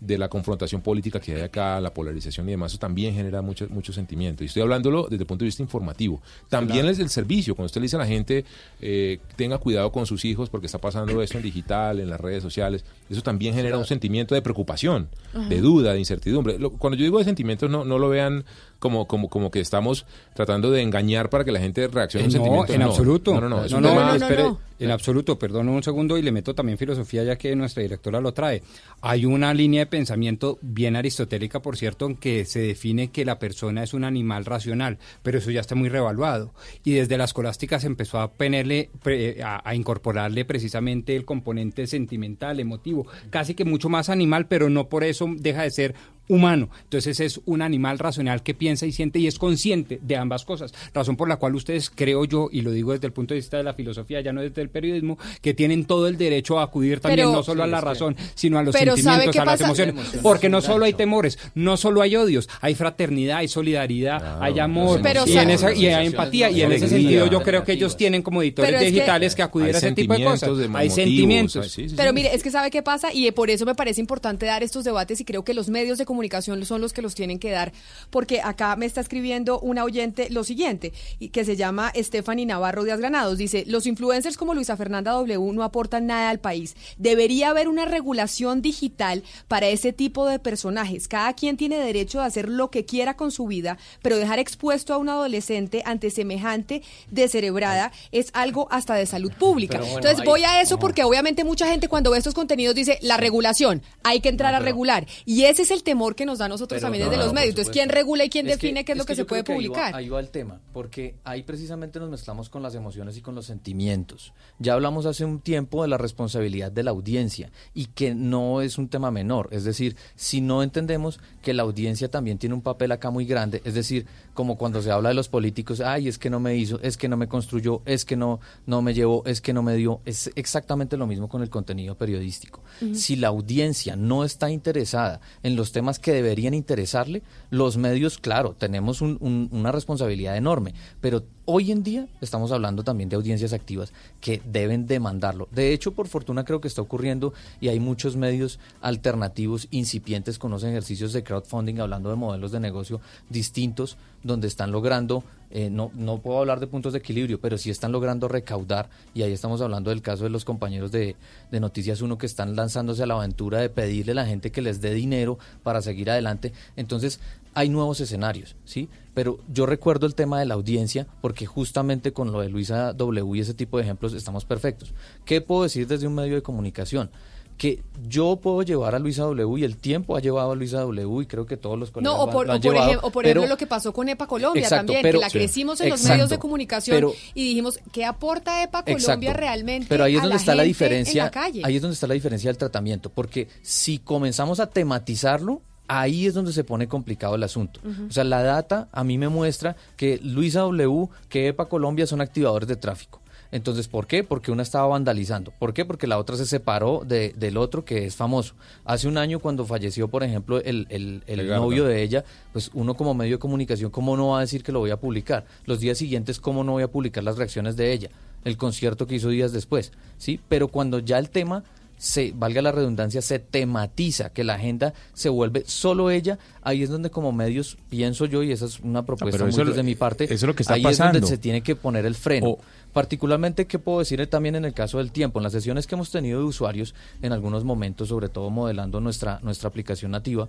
[0.00, 3.66] de la confrontación política que hay acá, la polarización y demás, eso también genera mucho,
[3.68, 4.44] mucho sentimiento.
[4.44, 6.20] Y estoy hablándolo desde el punto de vista informativo.
[6.48, 6.90] También Claro.
[6.92, 8.44] es el servicio, cuando usted le dice a la gente,
[8.80, 12.42] eh, tenga cuidado con sus hijos porque está pasando esto en digital, en las redes
[12.42, 15.48] sociales, eso también genera un sentimiento de preocupación, Ajá.
[15.48, 16.58] de duda, de incertidumbre.
[16.58, 18.44] Lo- cuando yo digo de sentimientos, no, no lo vean
[18.78, 22.32] como, como, como que estamos tratando de engañar para que la gente reaccione a un
[22.34, 22.72] Eh, no, sentimiento.
[22.74, 23.34] en absoluto.
[23.34, 23.64] No, no, no.
[23.64, 24.44] es no, un no, tema- espere,
[24.80, 25.38] en absoluto.
[25.38, 28.62] Perdón un segundo y le meto también filosofía ya que nuestra directora lo trae.
[29.00, 33.38] Hay una línea de pensamiento bien aristotélica, por cierto, en que se define que la
[33.40, 36.52] persona es un animal racional, pero eso ya está muy revaluado.
[36.84, 41.86] Y desde la escolástica se empezó a, ponerle, pre- a, a incorporarle precisamente el componente
[41.88, 45.94] sentimental, emotivo, casi que mucho más animal, pero no por eso deja de ser
[46.28, 46.68] humano.
[46.84, 50.72] Entonces es un animal racional que piensa y siente y es consciente de ambas cosas.
[50.94, 53.56] Razón por la cual ustedes, creo yo, y lo digo desde el punto de vista
[53.56, 57.00] de la filosofía, ya no desde el periodismo, que tienen todo el derecho a acudir
[57.00, 59.60] también Pero- no solo a la razón, sino a los Pero ¿sabe sentimientos, a las
[59.60, 59.94] emociones.
[59.94, 60.22] Emociones.
[60.22, 65.00] Porque no solo hay temores, no solo hay odios, hay fraternidad, hay solidaridad, hay amor,
[65.02, 66.50] Pero y, en esa, y hay empatía.
[66.50, 69.34] Y en ese sentido yo creo que ellos tienen como editores Pero es que- digitales
[69.34, 70.56] que, acudir a ese tipo de cosas.
[70.58, 71.64] de hay sentimientos.
[71.64, 74.00] hay- sí, sí, Pero mire, es que sabe qué pasa y por eso me parece
[74.00, 76.17] importante dar estos debates y creo que los medios de comunicación
[76.64, 77.72] son los que los tienen que dar,
[78.10, 80.92] porque acá me está escribiendo una oyente lo siguiente,
[81.32, 85.62] que se llama Stephanie Navarro Díaz Granados, dice, los influencers como Luisa Fernanda W no
[85.62, 86.76] aportan nada al país.
[86.96, 91.08] Debería haber una regulación digital para ese tipo de personajes.
[91.08, 94.94] Cada quien tiene derecho a hacer lo que quiera con su vida, pero dejar expuesto
[94.94, 99.78] a un adolescente ante semejante descerebrada es algo hasta de salud pública.
[99.78, 103.16] Bueno, Entonces voy a eso porque obviamente mucha gente cuando ve estos contenidos dice la
[103.16, 105.06] regulación, hay que entrar a regular.
[105.24, 107.34] Y ese es el temor que nos da a nosotros también no, desde no, los
[107.34, 107.50] medios.
[107.50, 107.72] Entonces.
[107.72, 109.54] ¿quién regula y quién Es que- define qué es lo que, se puede ahí va-
[109.54, 109.94] publicar?
[109.94, 113.46] Ahí va el tema, porque ahí precisamente nos mezclamos con las emociones y con los
[113.46, 114.32] sentimientos.
[114.58, 118.78] Ya hablamos hace un tiempo de la responsabilidad de la audiencia y que no es
[118.78, 119.48] un tema menor.
[119.52, 123.62] Es decir, si no entendemos que la audiencia también tiene un papel acá muy grande,
[123.64, 126.80] es decir, como cuando se habla de los políticos, ay, es que no me hizo,
[126.82, 129.74] es que no me construyó, es que no, no me llevó, es que no me
[129.74, 132.62] dio, es exactamente lo mismo con el contenido periodístico.
[132.94, 138.54] Si la audiencia no está interesada en los temas que deberían interesarle, los medios, claro,
[138.58, 143.52] tenemos un- un- una responsabilidad enorme, pero hoy en día estamos hablando también de audiencias
[143.52, 145.48] activas que deben demandarlo.
[145.50, 150.50] De hecho, por fortuna creo que está ocurriendo y hay muchos medios alternativos incipientes con
[150.50, 153.00] los ejercicios de crowdfunding hablando de modelos de negocio
[153.30, 157.70] distintos donde están logrando, eh, no, no puedo hablar de puntos de equilibrio, pero sí
[157.70, 161.16] están logrando recaudar y ahí estamos hablando del caso de los compañeros de,
[161.50, 164.80] Noticias Uno que están lanzándose a la aventura de pedirle a la gente que les
[164.80, 166.52] dé dinero para seguir adelante.
[166.76, 167.20] Entonces,
[167.54, 168.88] hay nuevos escenarios, ¿sí?
[169.14, 173.36] Pero yo recuerdo el tema de la audiencia porque justamente con lo de Luisa W
[173.36, 174.94] y ese tipo de ejemplos estamos perfectos.
[175.24, 177.10] ¿Qué puedo decir desde un medio de comunicación?
[177.58, 181.22] Que yo puedo llevar a Luisa W y el tiempo ha llevado a Luisa W
[181.22, 182.72] y creo que todos los colegas No, o lo han- por, lo o han por,
[182.72, 185.18] llevado, ejem- o por pero- ejemplo lo que pasó con EPA Colombia Exacto, también, pero-
[185.18, 185.38] que la Sí.
[185.38, 189.32] crecimos en los Exacto, medios de comunicación pero- y dijimos, ¿qué aporta EPA Colombia Exacto.
[189.40, 191.22] realmente Pero ahí es a donde está la diferencia.
[191.22, 191.62] en la calle?
[191.64, 196.34] Ahí es donde está la diferencia del tratamiento, porque si comenzamos a tematizarlo, ahí es
[196.34, 197.80] donde se pone complicado el asunto.
[198.08, 202.20] O sea, la data a mí me muestra que Luisa W, que EPA Colombia son
[202.20, 203.20] activadores de tráfico.
[203.50, 204.24] Entonces, ¿por qué?
[204.24, 205.52] Porque una estaba vandalizando.
[205.58, 205.84] ¿Por qué?
[205.86, 208.54] Porque la otra se separó de- del otro que es famoso.
[208.84, 212.94] Hace un año cuando falleció, por ejemplo, el, el- el novio de ella, pues uno
[212.94, 215.46] como medio de comunicación, ¿cómo no va a decir que lo voy a publicar?
[215.64, 218.10] Los días siguientes, ¿cómo no voy a publicar las reacciones de ella?
[218.44, 220.38] El concierto que hizo días después, ¿sí?
[220.48, 221.64] Pero cuando ya el tema
[221.98, 226.88] se, valga la redundancia, se tematiza, que la agenda se vuelve solo ella, ahí es
[226.90, 229.82] donde como medios, pienso yo, y esa es una propuesta pero muy eso lo- desde
[229.82, 232.14] mi parte, eso es lo que está ahí es donde se tiene que poner el
[232.14, 232.46] freno.
[232.92, 235.38] Particularmente, ¿qué puedo decir también en el caso del tiempo?
[235.38, 239.38] En las sesiones que hemos tenido de usuarios, en algunos momentos, sobre todo modelando nuestra,
[239.42, 240.48] nuestra aplicación nativa,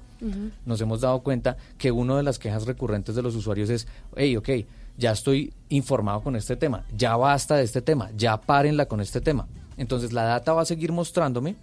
[0.66, 4.38] nos hemos dado cuenta que una de las quejas recurrentes de los usuarios es, hey,
[4.38, 4.50] ok,
[4.98, 9.22] ya estoy informado con este tema, ya basta de este tema, ya párenla con este
[9.22, 9.48] tema.
[9.80, 11.56] Entonces la data va a seguir mostrándome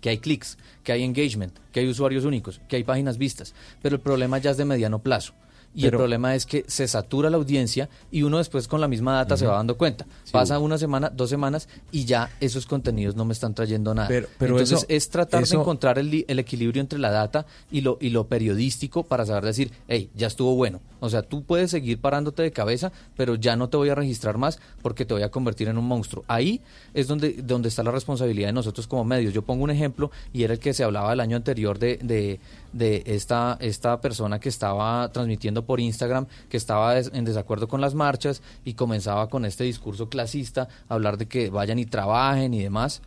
[0.00, 3.96] que hay clics, que hay engagement, que hay usuarios únicos, que hay páginas vistas, pero
[3.96, 5.34] el problema ya es de mediano plazo.
[5.78, 9.14] Y el problema es que se satura la audiencia y uno después con la misma
[9.14, 10.06] data se va dando cuenta.
[10.32, 14.08] Pasa una semana, dos semanas y ya esos contenidos no me están trayendo nada.
[14.08, 17.80] Pero- pero Entonces eso- es tratar eso- de encontrar el equilibrio entre la data y
[17.82, 20.80] lo, y lo periodístico para saber decir, hey, ya estuvo bueno.
[21.00, 24.36] O sea, tú puedes seguir parándote de cabeza, pero ya no te voy a registrar
[24.36, 26.24] más porque te voy a convertir en un monstruo.
[26.26, 26.60] Ahí
[26.92, 29.32] es donde, donde está la responsabilidad de nosotros como medios.
[29.32, 32.40] Yo pongo un ejemplo y era el que se hablaba el año anterior de, de,
[32.72, 37.94] de esta, esta persona que estaba transmitiendo por Instagram, que estaba en desacuerdo con las
[37.94, 43.02] marchas y comenzaba con este discurso clasista, hablar de que vayan y trabajen y demás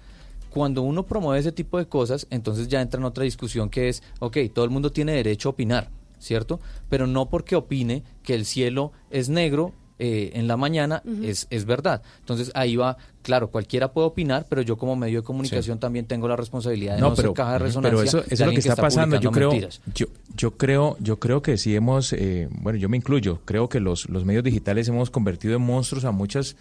[0.51, 4.03] cuando uno promueve ese tipo de cosas, entonces ya entra en otra discusión que es,
[4.19, 5.89] ok, todo el mundo tiene derecho a opinar,
[6.19, 6.59] ¿cierto?
[6.89, 11.65] Pero no porque opine que el cielo es negro eh, en la mañana es, es
[11.65, 12.01] verdad.
[12.21, 16.27] Entonces ahí va, claro, cualquiera puede opinar, pero yo como medio de comunicación tambije tengo
[16.27, 17.91] la responsabilidad de no, ser caja de resonancia.
[17.91, 19.19] pero eso, de eso es lo que está, pasando.
[19.19, 19.80] Yo creo, mentiras.
[19.93, 23.41] yo, yo creo, yo creo que sí hemos, eh, bueno, yo me incluyo.
[23.45, 26.55] Creo que los, los medios digitales hemos convertido en monstruos a muchas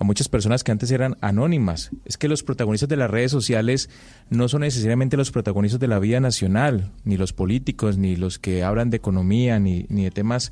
[0.00, 1.92] a muchas personas que antes eran anónimas.
[2.04, 3.90] Es que los protagonistas de las redes sociales
[4.28, 8.64] no son necesariamente los protagonistas de la vida nacional, ni los políticos, ni los que
[8.64, 10.50] hablan de economía, ni, ni de temas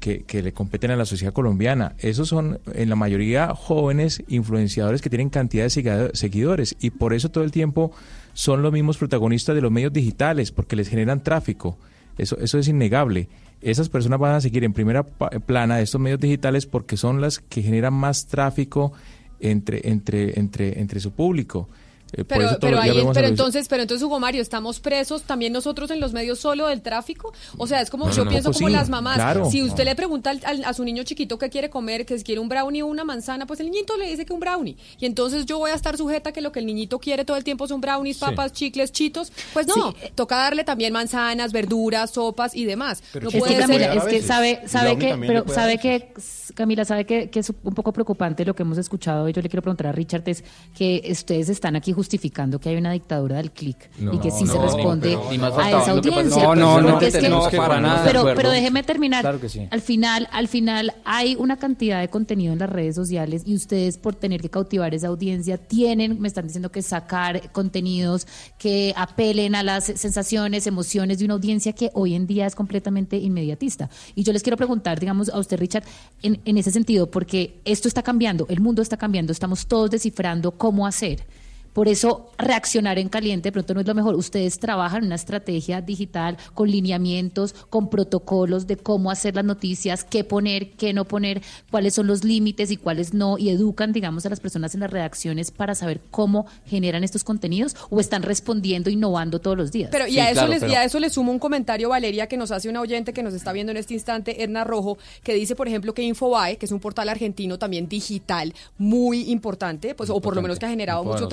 [0.00, 1.94] que, le competen a la sociedad colombiana.
[1.98, 7.30] Esos son en la mayoría jóvenes influenciadores que tienen cantidad de seguidores y por eso
[7.30, 7.92] todo el tiempo
[8.32, 11.78] son los mismos protagonistas de los medios digitales porque les generan tráfico.
[12.16, 13.28] Eso, eso es innegable.
[13.60, 17.38] Esas personas van a seguir en primera plana de estos medios digitales porque son las
[17.38, 18.92] que generan más tráfico
[19.38, 21.68] entre, entre, entre, entre su público.
[22.12, 25.90] Eh, Pero, eso pero, ahí, pero entonces, pero entonces, Hugo Mario, ¿estamos presos también nosotros
[25.90, 27.32] en los medios solo del tráfico?
[27.56, 29.14] O sea, es como, No, yo no, no, pienso pues como sí, las mamás.
[29.16, 29.48] claro.
[29.50, 29.90] si usted No.
[29.90, 32.48] le pregunta al- al- a su niño chiquito qué quiere comer, que si quiere un
[32.48, 34.76] brownie o una manzana, pues el niñito le dice que un brownie.
[34.98, 37.36] Y entonces yo voy a estar sujeta a que lo que el niñito quiere todo
[37.36, 38.24] el tiempo son brownies, Sí.
[38.24, 39.32] papas, chicles, chitos.
[39.52, 43.02] Pues no, toca darle también manzanas, verduras, sopas y demás.
[43.14, 43.98] no es que puede Camila, ser...
[43.98, 46.12] es que sabe, sabe que, pero sabe que,
[46.54, 49.48] Camila, sabe que, que es un poco preocupante lo que hemos escuchado y yo le
[49.48, 50.42] quiero preguntar a Richard es
[50.76, 54.46] que ustedes están aquí justificando que hay una dictadura del clic No, y que sí
[54.46, 56.42] se no, responde pero- a esa audiencia.
[56.42, 59.20] No, no, no, es que- tenemos que para nada pero, pero déjeme terminar.
[59.20, 59.68] Claro que sí.
[59.70, 63.98] Al final, al final hay una cantidad de contenido en las redes sociales y ustedes
[63.98, 68.26] por tener que cautivar esa audiencia tienen, me están diciendo que sacar contenidos
[68.58, 73.18] que apelen a las sensaciones, emociones de una audiencia que hoy en día es completamente
[73.18, 73.90] inmediatista.
[74.14, 75.84] Y yo les quiero preguntar, digamos, a usted, Richard,
[76.22, 80.52] en, en ese sentido, porque esto está cambiando, el mundo está cambiando, estamos todos descifrando
[80.52, 81.26] cómo hacer.
[81.72, 84.14] Por eso reaccionar en caliente de pronto no es lo mejor.
[84.16, 90.24] Ustedes trabajan una estrategia digital con lineamientos, con protocolos de cómo hacer las noticias, qué
[90.24, 94.30] poner, qué no poner, cuáles son los límites y cuáles no, y educan, digamos, a
[94.30, 99.40] las personas en las redacciones para saber cómo generan estos contenidos o están respondiendo, innovando
[99.40, 99.90] todos los días.
[99.92, 102.50] Pero y, a eso les, y a eso le sumo un comentario, Valeria, que nos
[102.50, 105.68] hace una oyente que nos está viendo en este instante, Edna Rojo, que dice, por
[105.68, 110.34] ejemplo, que Infobae, que es un portal argentino también digital muy importante, pues o por
[110.34, 111.28] lo menos que ha generado mucho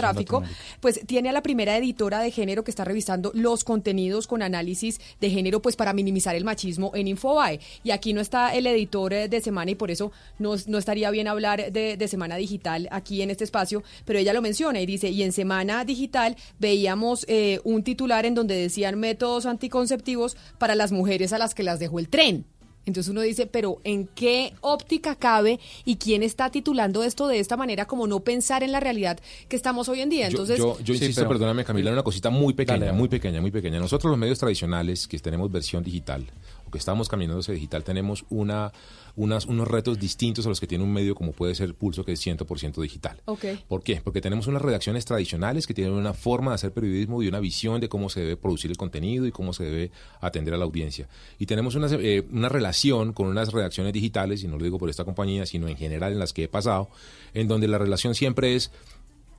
[0.80, 4.99] pues tiene a la primera editora de género que está revisando los contenidos con análisis
[5.19, 7.59] de género, pues para minimizar el machismo en Infobae.
[7.83, 11.09] Y aquí no está el editor eh, de Semana y por eso no, no estaría
[11.11, 14.85] bien hablar de, de Semana Digital aquí en este espacio, pero ella lo menciona y
[14.85, 20.75] dice, y en Semana Digital veíamos eh, un titular en donde decían métodos anticonceptivos para
[20.75, 22.45] las mujeres a las que las dejó el tren.
[22.88, 27.56] Entonces uno dice, pero ¿en qué óptica cabe y quién está titulando esto de esta
[27.57, 30.30] manera como no pensar en la realidad que estamos hoy en día?
[30.30, 32.93] Yo- Entonces, yo, yo insisto, pero- perdóname Camila, en una cosita muy pequeña, Dale.
[32.93, 33.80] muy pequeña, muy pequeña.
[33.80, 36.25] Nosotros los medios tradicionales que tenemos versión digital
[36.66, 38.72] o que estamos caminando hacia digital tenemos una,
[39.18, 42.14] unas, unos retos distintos a los que tiene un medio como puede ser Pulso que
[42.14, 43.20] es 100% digital.
[43.68, 44.00] ¿Por qué?
[44.04, 47.82] Porque tenemos unas redacciones tradicionales que tienen una forma de hacer periodismo y una visión
[47.82, 51.10] de cómo se debe producir el contenido y cómo se debe atender a la audiencia.
[51.40, 54.90] Y tenemos una, eh, una relación con unas redacciones digitales, y no lo digo por
[54.90, 56.90] esta compañía, sino en general en las que he pasado,
[57.34, 58.72] en donde la relación siempre es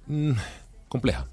[0.08, 0.32] mm,
[0.88, 1.28] compleja.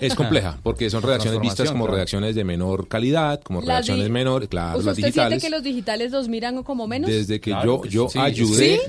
[0.00, 1.96] Es compleja, porque son redacciones vistas como claro.
[1.96, 5.42] redacciones de menor calidad, como Las redacciones menores, claro, sea, las ¿Usted siente digitales.
[5.42, 7.10] que los digitales los miran como menos?
[7.10, 8.18] Desde que Claro yo, yo sí.
[8.18, 8.80] ayudé,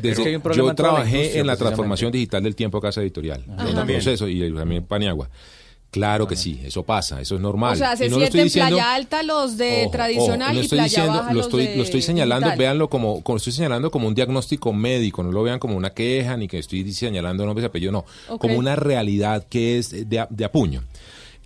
[0.55, 4.85] yo trabajé en la transformación digital del tiempo Casa Editorial, en el proceso y también
[4.85, 5.29] Paniagua.
[5.95, 7.73] Claro que sí, eso pasa, eso es normal.
[7.73, 10.41] o sea, se Y no lo sienten estoy diciendo- playa alta los de Ojo, tradicional
[10.49, 12.59] ojo, no y estoy playa diciendo- baja lo los estoy, de lo estoy señalando, digital.
[12.59, 16.35] véanlo como, como estoy señalando como un diagnóstico médico, no lo vean como una queja
[16.35, 20.27] ni que estoy señalando nombres y apellidos, no, como una realidad que es de, a-
[20.29, 20.83] de apuño.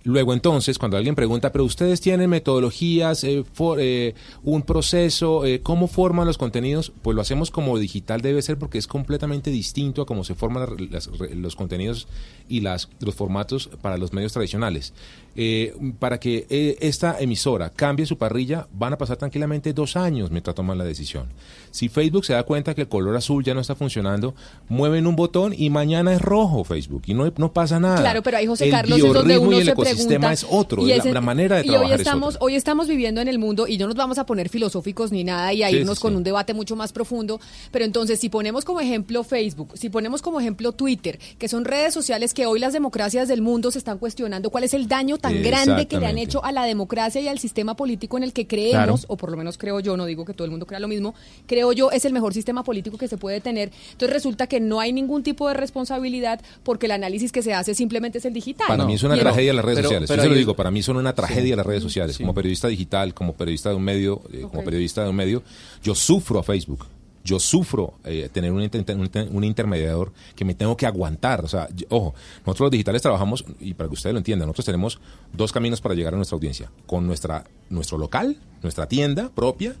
[0.02, 5.60] Luego entonces, cuando alguien pregunta, pero ustedes tienen metodologías, eh, for- eh, un proceso, eh,
[5.60, 6.92] ¿cómo forman los contenidos?
[7.02, 10.66] Pues lo hacemos como digital debe ser porque es completamente distinto a cómo se forman
[10.90, 12.08] las- los contenidos
[12.48, 14.94] y las, los formatos para los medios tradicionales.
[15.42, 20.30] Eh, para que eh, esta emisora cambie su parrilla, van a pasar tranquilamente dos años
[20.30, 21.30] mientras toman la decisión.
[21.70, 24.34] Si Facebook se da cuenta que el color azul ya no está funcionando,
[24.68, 28.00] mueven un botón y mañana es rojo Facebook y no, no pasa nada.
[28.02, 30.46] Claro, pero ahí José el Carlos es donde uno y el se ecosistema pregunta es
[30.46, 32.44] otro, y la, manera de y trabajar hoy es estamos, otra.
[32.44, 35.54] hoy estamos viviendo en el mundo y no nos vamos a poner filosóficos ni nada
[35.54, 36.16] y a Sí, irnos sí, con sí.
[36.18, 40.38] un debate mucho más profundo, pero entonces si ponemos como ejemplo Facebook, si ponemos como
[40.38, 44.50] ejemplo Twitter, que son redes sociales que hoy las democracias del mundo se están cuestionando
[44.50, 47.38] cuál es el daño tan grande que le han hecho a la democracia y al
[47.38, 48.94] sistema político en el que creemos, Claro.
[49.08, 51.14] o por lo menos creo yo, no digo que todo el mundo crea lo mismo,
[51.46, 53.70] creo yo es el mejor sistema político que se puede tener.
[53.92, 57.74] Entonces resulta que no hay ningún tipo de responsabilidad porque el análisis que se hace
[57.74, 58.66] simplemente es el digital.
[58.68, 60.08] Para mí es una tragedia las redes Pero- sociales.
[60.08, 62.16] pero Yo se lo digo, para mí son una tragedia las redes sociales.
[62.18, 65.42] Como periodista digital, como periodista de un medio, eh, como periodista de un medio,
[65.82, 66.86] yo sufro a Facebook.
[67.24, 71.44] Yo sufro eh, tener un, un un intermediador que me tengo que aguantar.
[71.44, 72.14] O sea, yo- ojo,
[72.46, 74.98] nosotros los digitales trabajamos, y para que ustedes lo entiendan, nosotros tenemos
[75.32, 76.70] dos caminos para llegar a nuestra audiencia.
[76.86, 79.74] Con nuestra, nuestro local, nuestra tienda propia,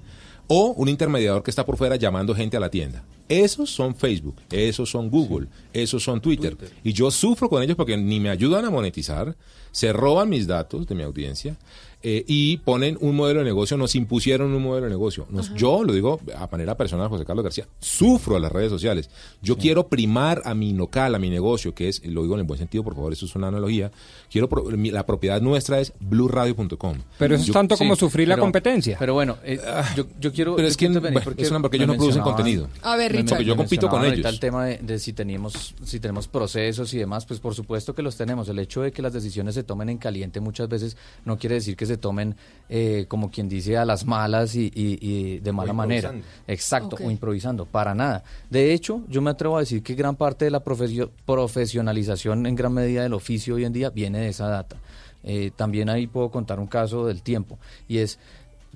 [0.48, 3.04] o un intermediador que está por fuera llamando gente a la tienda.
[3.28, 6.56] Esos son Facebook, esos son Google, esos son Twitter.
[6.82, 9.36] Y yo sufro con ellos porque ni me ayudan a monetizar,
[9.70, 11.56] se roban mis datos de mi audiencia
[12.02, 15.26] eh, y ponen un modelo de negocio, nos impusieron un modelo de negocio.
[15.30, 19.10] Nos- yo, lo digo a manera personal, José Carlos García, sufro a las redes sociales.
[19.42, 22.46] Yo quiero primar a mi local, a mi negocio, que es, lo digo en el
[22.46, 23.90] buen sentido, por favor, eso es una analogía.
[24.30, 26.96] Quiero pro- mi- la propiedad nuestra es blueradio.com.
[27.18, 28.96] Pero eso es tanto como sí, sufrir la competencia.
[28.98, 29.60] Pero bueno, eh,
[29.96, 30.56] yo, yo quiero...
[30.56, 32.68] Pero es que, bueno, porque es una- porque ellos no producen contenido.
[32.82, 33.28] A ver, Richard.
[33.30, 34.24] Porque yo compito con ellos.
[34.24, 38.02] el tema de, de si tenemos si tenemos procesos y demás, pues por supuesto que
[38.02, 38.48] los tenemos.
[38.48, 41.76] El hecho de que las decisiones se tomen en caliente muchas veces no quiere decir
[41.76, 42.36] que se tomen,
[42.68, 46.10] eh, como quien dice, a las malas y, y- y de mala manera.
[46.46, 48.22] Exacto, o improvisando, para nada.
[48.48, 52.54] De hecho, yo me atrevo a decir que gran parte de la profesio- profesionalización en
[52.54, 54.76] gran medida del oficio hoy en día viene de esa data.
[55.22, 58.18] Eh, también ahí puedo contar un caso del tiempo y es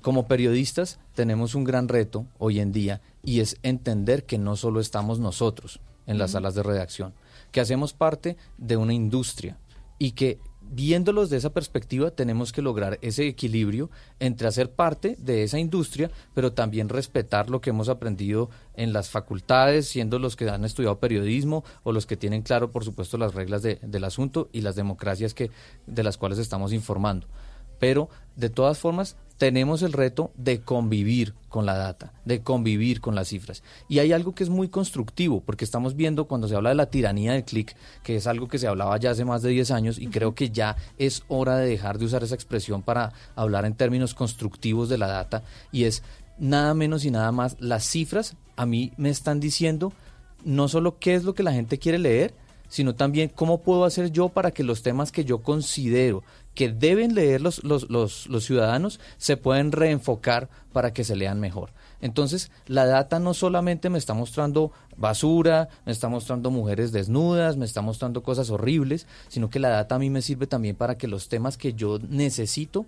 [0.03, 4.79] como periodistas tenemos un gran reto hoy en día y es entender que no solo
[4.79, 7.13] estamos nosotros en las salas de redacción,
[7.51, 9.57] que hacemos parte de una industria
[9.97, 10.37] y que
[10.71, 16.11] viéndolos de esa perspectiva tenemos que lograr ese equilibrio entre hacer parte de esa industria,
[16.33, 20.99] pero también respetar lo que hemos aprendido en las facultades, siendo los que han estudiado
[20.99, 24.75] periodismo o los que tienen claro, por supuesto, las reglas de- del asunto y las
[24.75, 25.51] democracias que,
[25.87, 27.27] de las cuales estamos informando.
[27.79, 33.15] Pero de todas formas tenemos el reto de convivir con la data, de convivir con
[33.15, 33.63] las cifras.
[33.87, 36.89] Y hay algo que es muy constructivo, porque estamos viendo cuando se habla de la
[36.89, 39.99] tiranía del clic, que es algo que se hablaba ya hace más de 10 años,
[39.99, 43.75] y creo que ya es hora de dejar de usar esa expresión para hablar en
[43.75, 46.03] términos constructivos de la data, y es
[46.37, 49.93] nada menos y nada más, las cifras a mí me están diciendo
[50.43, 52.33] no solo qué es lo que la gente quiere leer,
[52.69, 56.23] sino también cómo puedo hacer yo para que los temas que yo considero
[56.55, 61.39] que deben leer los, los, los, los ciudadanos se pueden reenfocar para que se lean
[61.39, 61.71] mejor.
[62.01, 67.65] Entonces, la data no solamente me está mostrando basura, me está mostrando mujeres desnudas, me
[67.65, 71.07] está mostrando cosas horribles, sino que la data a mí me sirve también para que
[71.07, 72.85] los temas que yo necesito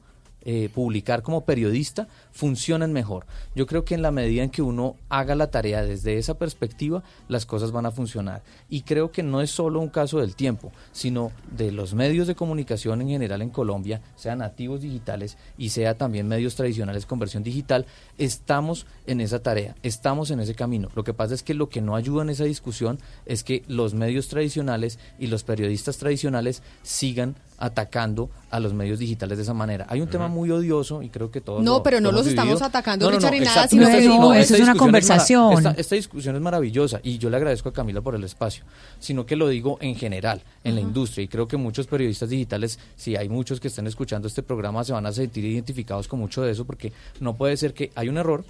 [0.49, 3.25] eh, publicar como periodista funcionen mejor.
[3.53, 7.03] Yo creo que en la medida en que uno haga la tarea desde esa perspectiva,
[7.27, 8.43] las cosas van a funcionar.
[8.69, 12.35] Y creo que no es solo un caso del tiempo, sino de los medios de
[12.35, 17.43] comunicación en general en Colombia, sean nativos digitales y sea también medios tradicionales con versión
[17.43, 17.85] digital,
[18.17, 20.87] estamos en esa tarea, estamos en ese camino.
[20.95, 23.93] Lo que pasa es que lo que no ayuda en esa discusión es que los
[23.93, 29.85] medios tradicionales y los periodistas tradicionales sigan atacando a los medios digitales de esa manera.
[29.89, 32.53] Hay un tema muy odioso y creo que todos No, lo- pero no los estamos
[32.53, 32.65] vivido.
[32.67, 33.69] atacando, Richard, ni nada, exacto.
[33.71, 35.53] sino que Esta- no, eso es una conversación.
[35.53, 38.63] esta, esta discusión es maravillosa y yo le agradezco a Camila por el espacio,
[38.99, 42.79] sino que lo digo en general, en la industria y creo que muchos periodistas digitales,
[42.95, 46.41] si hay muchos que estén escuchando este programa, se van a sentir identificados con mucho
[46.43, 48.45] de eso porque no puede ser que hay un error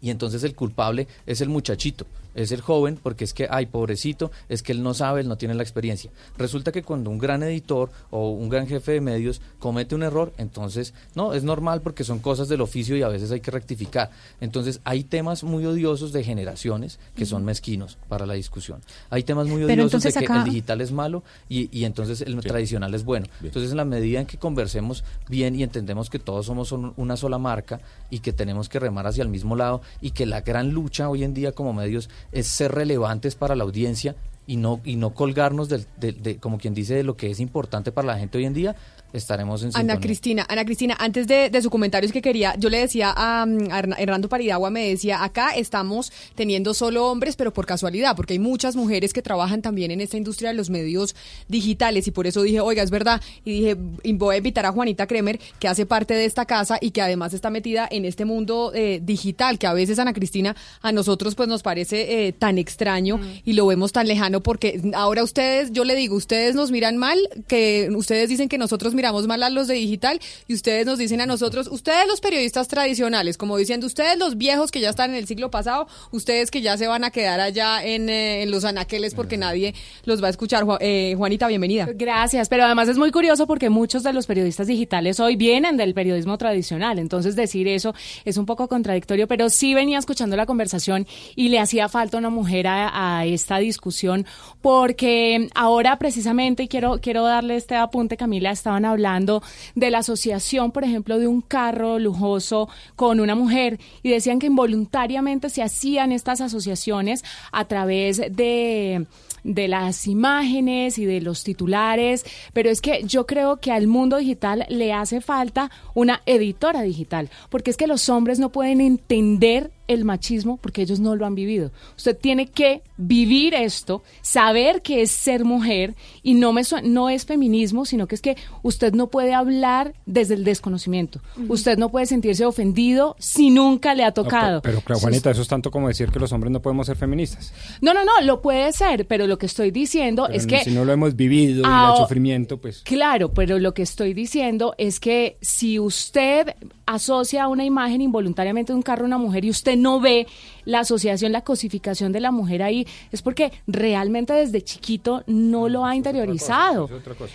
[0.00, 2.06] y entonces el culpable es el muchachito,
[2.42, 5.36] es el joven, porque es que, ay, pobrecito, es que él no sabe, él no
[5.36, 6.10] tiene la experiencia.
[6.36, 10.32] Resulta que cuando un gran editor o un gran jefe de medios comete un error,
[10.38, 14.10] entonces, no, es normal porque son cosas del oficio y a veces hay que rectificar.
[14.40, 18.80] Entonces, hay temas muy odiosos de generaciones que son mezquinos para la discusión.
[19.10, 22.34] Hay temas muy odiosos de que acá- el digital es malo y, y entonces el
[22.40, 23.26] tradicional es bueno.
[23.42, 27.16] Entonces, en la medida en que conversemos bien y entendemos que todos somos un- una
[27.16, 30.70] sola marca y que tenemos que remar hacia el mismo lado y que la gran
[30.70, 34.16] lucha hoy en día como medios es ser relevantes para la audiencia
[34.46, 37.92] y no y no colgarnos del, de, como quien dice de lo que es importante
[37.92, 38.76] para la gente hoy en día
[39.12, 40.00] estaremos en Ana sintonía.
[40.00, 43.46] Cristina, Ana Cristina, antes de, de su comentario es que quería, yo le decía a,
[43.46, 48.34] mm, a Hernando Paridagua, me decía, acá estamos teniendo solo hombres, pero por casualidad, porque
[48.34, 51.14] hay muchas mujeres que trabajan también en esta industria de los medios
[51.48, 54.72] digitales y por eso dije, oiga, es verdad, y dije, y voy a invitar a
[54.72, 58.24] Juanita Kremer, que hace parte de esta casa y que además está metida en este
[58.24, 62.58] mundo eh, digital, que a veces, Ana Cristina, a nosotros pues nos parece eh, tan
[62.58, 66.96] extraño y lo vemos tan lejano, porque ahora ustedes, yo le digo, ustedes nos miran
[66.96, 70.98] mal, que ustedes dicen que nosotros miramos mal a los de digital y ustedes nos
[70.98, 75.10] dicen a nosotros, ustedes los periodistas tradicionales, como diciendo, ustedes los viejos que ya están
[75.10, 78.50] en el siglo pasado, ustedes que ya se van a quedar allá en, eh, en
[78.50, 80.64] los anaqueles porque nadie los va a escuchar.
[80.64, 81.86] Ju- eh, Juanita, bienvenida.
[81.94, 85.94] Gracias, pero además es muy curioso porque muchos de los periodistas digitales hoy vienen del
[85.94, 87.94] periodismo tradicional, entonces decir eso
[88.24, 92.30] es un poco contradictorio, pero sí venía escuchando la conversación y le hacía falta una
[92.30, 94.26] mujer a, a esta discusión
[94.62, 99.42] porque ahora precisamente, y quiero, quiero darle este apunte, Camila, estaban hablando
[99.74, 104.46] de la asociación, por ejemplo, de un carro lujoso con una mujer y decían que
[104.46, 109.06] involuntariamente se hacían estas asociaciones a través de
[109.44, 114.18] de las imágenes y de los titulares, pero es que yo creo que al mundo
[114.18, 119.70] digital le hace falta una editora digital, porque es que los hombres no pueden entender
[119.88, 121.72] el machismo porque ellos no lo han vivido.
[121.96, 127.24] Usted tiene que vivir esto, saber que es ser mujer y no me no es
[127.24, 131.20] feminismo, sino que es que usted no puede hablar desde el desconocimiento.
[131.48, 134.60] Usted no puede sentirse ofendido si nunca le ha No, tocado.
[134.62, 136.96] pero, pero, claro, Juanita, eso es tanto como decir que los hombres no podemos ser
[136.96, 137.52] feministas.
[137.80, 140.70] No, no, no, lo puede ser, pero lo que estoy diciendo Pero es que si
[140.70, 142.82] no lo hemos vivido y el sufrimiento, pues...
[142.82, 146.54] Claro, pero lo que estoy diciendo es que si usted
[146.86, 150.26] asocia una imagen involuntariamente de un carro a una mujer y usted no ve
[150.64, 155.84] la asociación, la cosificación de la mujer ahí, es porque realmente desde chiquito no lo
[155.84, 156.88] ha interiorizado.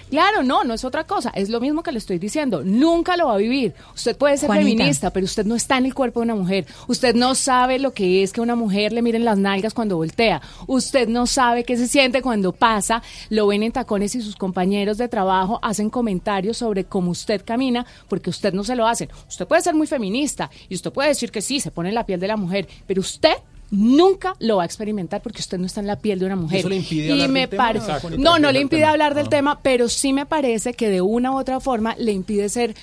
[0.09, 3.27] Claro, no, no es otra cosa, es lo mismo que le estoy diciendo, nunca lo
[3.27, 3.73] va a vivir.
[3.95, 4.69] Usted puede ser Juanita.
[4.69, 6.65] feminista, pero usted no está en el cuerpo de una mujer.
[6.87, 10.41] Usted no sabe lo que es que una mujer le miren las nalgas cuando voltea.
[10.67, 14.97] Usted no sabe qué se siente cuando pasa, lo ven en tacones y sus compañeros
[14.97, 19.09] de trabajo hacen comentarios sobre cómo usted camina, porque usted no se lo hacen.
[19.27, 22.05] Usted puede ser muy feminista y usted puede decir que sí, se pone en la
[22.05, 23.22] piel de la mujer, pero usted
[23.71, 26.59] nunca lo va a experimentar porque usted no está en la piel de una mujer.
[26.59, 29.29] eso le impide y hablar me del tema, no, no le impide hablar del Ah.
[29.29, 32.75] tema, pero sí me parece que de una u otra forma le impide ser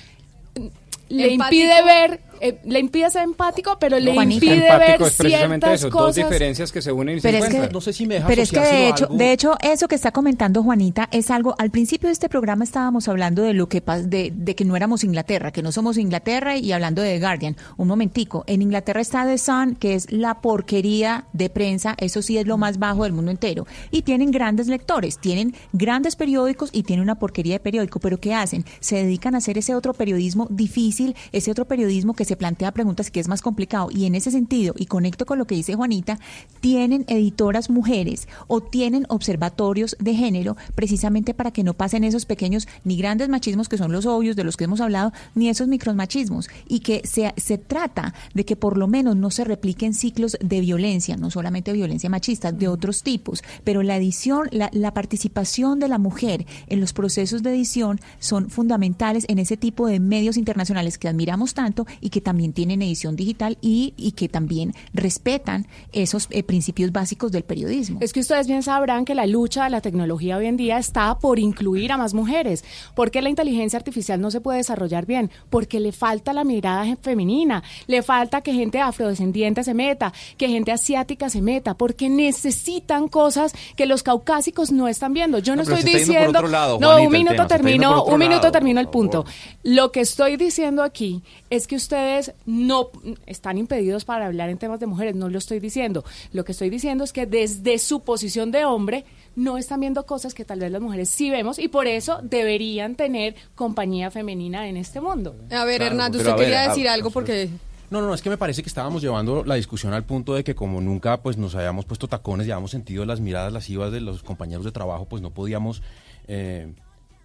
[1.09, 1.61] le Empático.
[1.63, 5.65] impide ver eh, le impide ser empático, pero le Juanita, impide empático ver es precisamente
[5.67, 6.15] ciertas eso, dos cosas.
[6.15, 7.73] diferencias que se unen y se Pero es que, encuentran.
[7.73, 9.17] No sé si me deja pero es que de hecho, algo.
[9.17, 11.55] de hecho, eso que está comentando Juanita es algo.
[11.57, 14.75] Al principio de este programa estábamos hablando de lo que pas- de, de que no
[14.75, 17.57] éramos Inglaterra, que no somos Inglaterra y hablando de The Guardian.
[17.77, 18.43] Un momentico.
[18.47, 21.95] En Inglaterra está The Sun, que es la porquería de prensa.
[21.97, 23.65] Eso sí es lo más bajo del mundo entero.
[23.91, 27.99] Y tienen grandes lectores, tienen grandes periódicos y tienen una porquería de periódico.
[27.99, 28.65] Pero ¿qué hacen?
[28.79, 33.11] Se dedican a hacer ese otro periodismo difícil, ese otro periodismo que se plantea preguntas
[33.11, 33.89] que es más complicado.
[33.91, 36.19] Y en ese sentido, y conecto con lo que dice Juanita,
[36.59, 42.67] tienen editoras mujeres o tienen observatorios de género precisamente para que no pasen esos pequeños
[42.83, 46.49] ni grandes machismos que son los obvios de los que hemos hablado, ni esos micromachismos.
[46.67, 50.61] Y que se, se trata de que por lo menos no se repliquen ciclos de
[50.61, 53.43] violencia, no solamente violencia machista, de otros tipos.
[53.63, 58.49] Pero la edición, la, la participación de la mujer en los procesos de edición son
[58.49, 63.15] fundamentales en ese tipo de medios internacionales que admiramos tanto y que también tienen edición
[63.15, 67.99] digital y, y que también respetan esos eh, principios básicos del periodismo.
[68.01, 71.17] Es que ustedes bien sabrán que la lucha de la tecnología hoy en día está
[71.19, 72.63] por incluir a más mujeres.
[72.95, 75.31] porque la inteligencia artificial no se puede desarrollar bien?
[75.49, 80.71] Porque le falta la mirada femenina, le falta que gente afrodescendiente se meta, que gente
[80.71, 85.39] asiática se meta, porque necesitan cosas que los caucásicos no están viendo.
[85.39, 86.41] Yo no, estoy por diciendo,
[86.79, 89.25] no, un minuto tema, termino, por un minuto termino el por punto.
[89.63, 91.21] Lo que estoy diciendo aquí
[91.51, 92.89] es que ustedes no
[93.25, 96.03] están impedidos para hablar en temas de mujeres, no lo estoy diciendo.
[96.31, 99.03] Lo que estoy diciendo es que desde su posición de hombre
[99.35, 102.95] no están viendo cosas que tal vez las mujeres sí vemos y por eso deberían
[102.95, 105.35] tener compañía femenina en este mundo.
[105.51, 107.49] A ver, Claro, Hernando, usted ver, quería decir algo porque...
[107.89, 110.55] No, no, es que me parece que estábamos llevando la discusión al punto de que
[110.55, 114.23] como nunca pues nos habíamos puesto tacones, ya habíamos sentido las miradas lascivas de los
[114.23, 115.81] compañeros de trabajo, pues no podíamos
[116.29, 116.73] eh,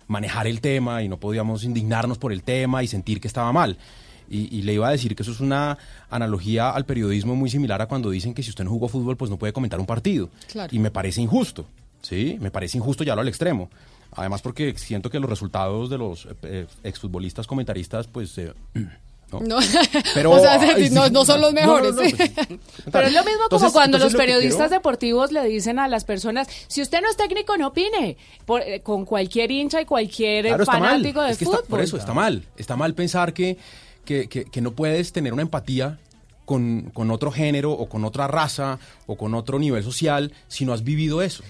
[0.08, 3.78] manejar el tema y no podíamos indignarnos por el tema y sentir que estaba mal.
[4.28, 5.78] Y, y, le iba a decir que eso es una
[6.10, 9.30] analogía al periodismo muy similar a cuando dicen que si usted no jugó fútbol, pues
[9.30, 10.28] no puede comentar un partido.
[10.70, 11.66] Y me parece injusto,
[12.02, 12.36] ¿sí?
[12.40, 13.70] Me parece injusto llevarlo al extremo.
[14.12, 18.36] Además porque siento que los resultados de los eh, eh, exfutbolistas comentaristas, pues...
[18.38, 18.52] Eh,
[19.32, 19.40] no.
[19.40, 19.58] no.
[20.30, 20.58] O sea,
[20.90, 21.94] no, no, son los mejores.
[21.94, 22.14] No, pues,
[22.92, 26.80] pero es lo mismo como cuando los periodistas deportivos le dicen a las personas, si
[26.80, 28.16] usted no es técnico, no opine.
[28.64, 31.64] Eh, con cualquier hincha y cualquier fanático de fútbol.
[31.68, 32.44] Por eso, está mal.
[32.56, 33.58] Está mal pensar que
[34.06, 35.98] que, que, que no puedes tener una empatía
[36.46, 40.72] con, con, otro género o con otra raza o con otro nivel social si no
[40.72, 41.42] has vivido eso.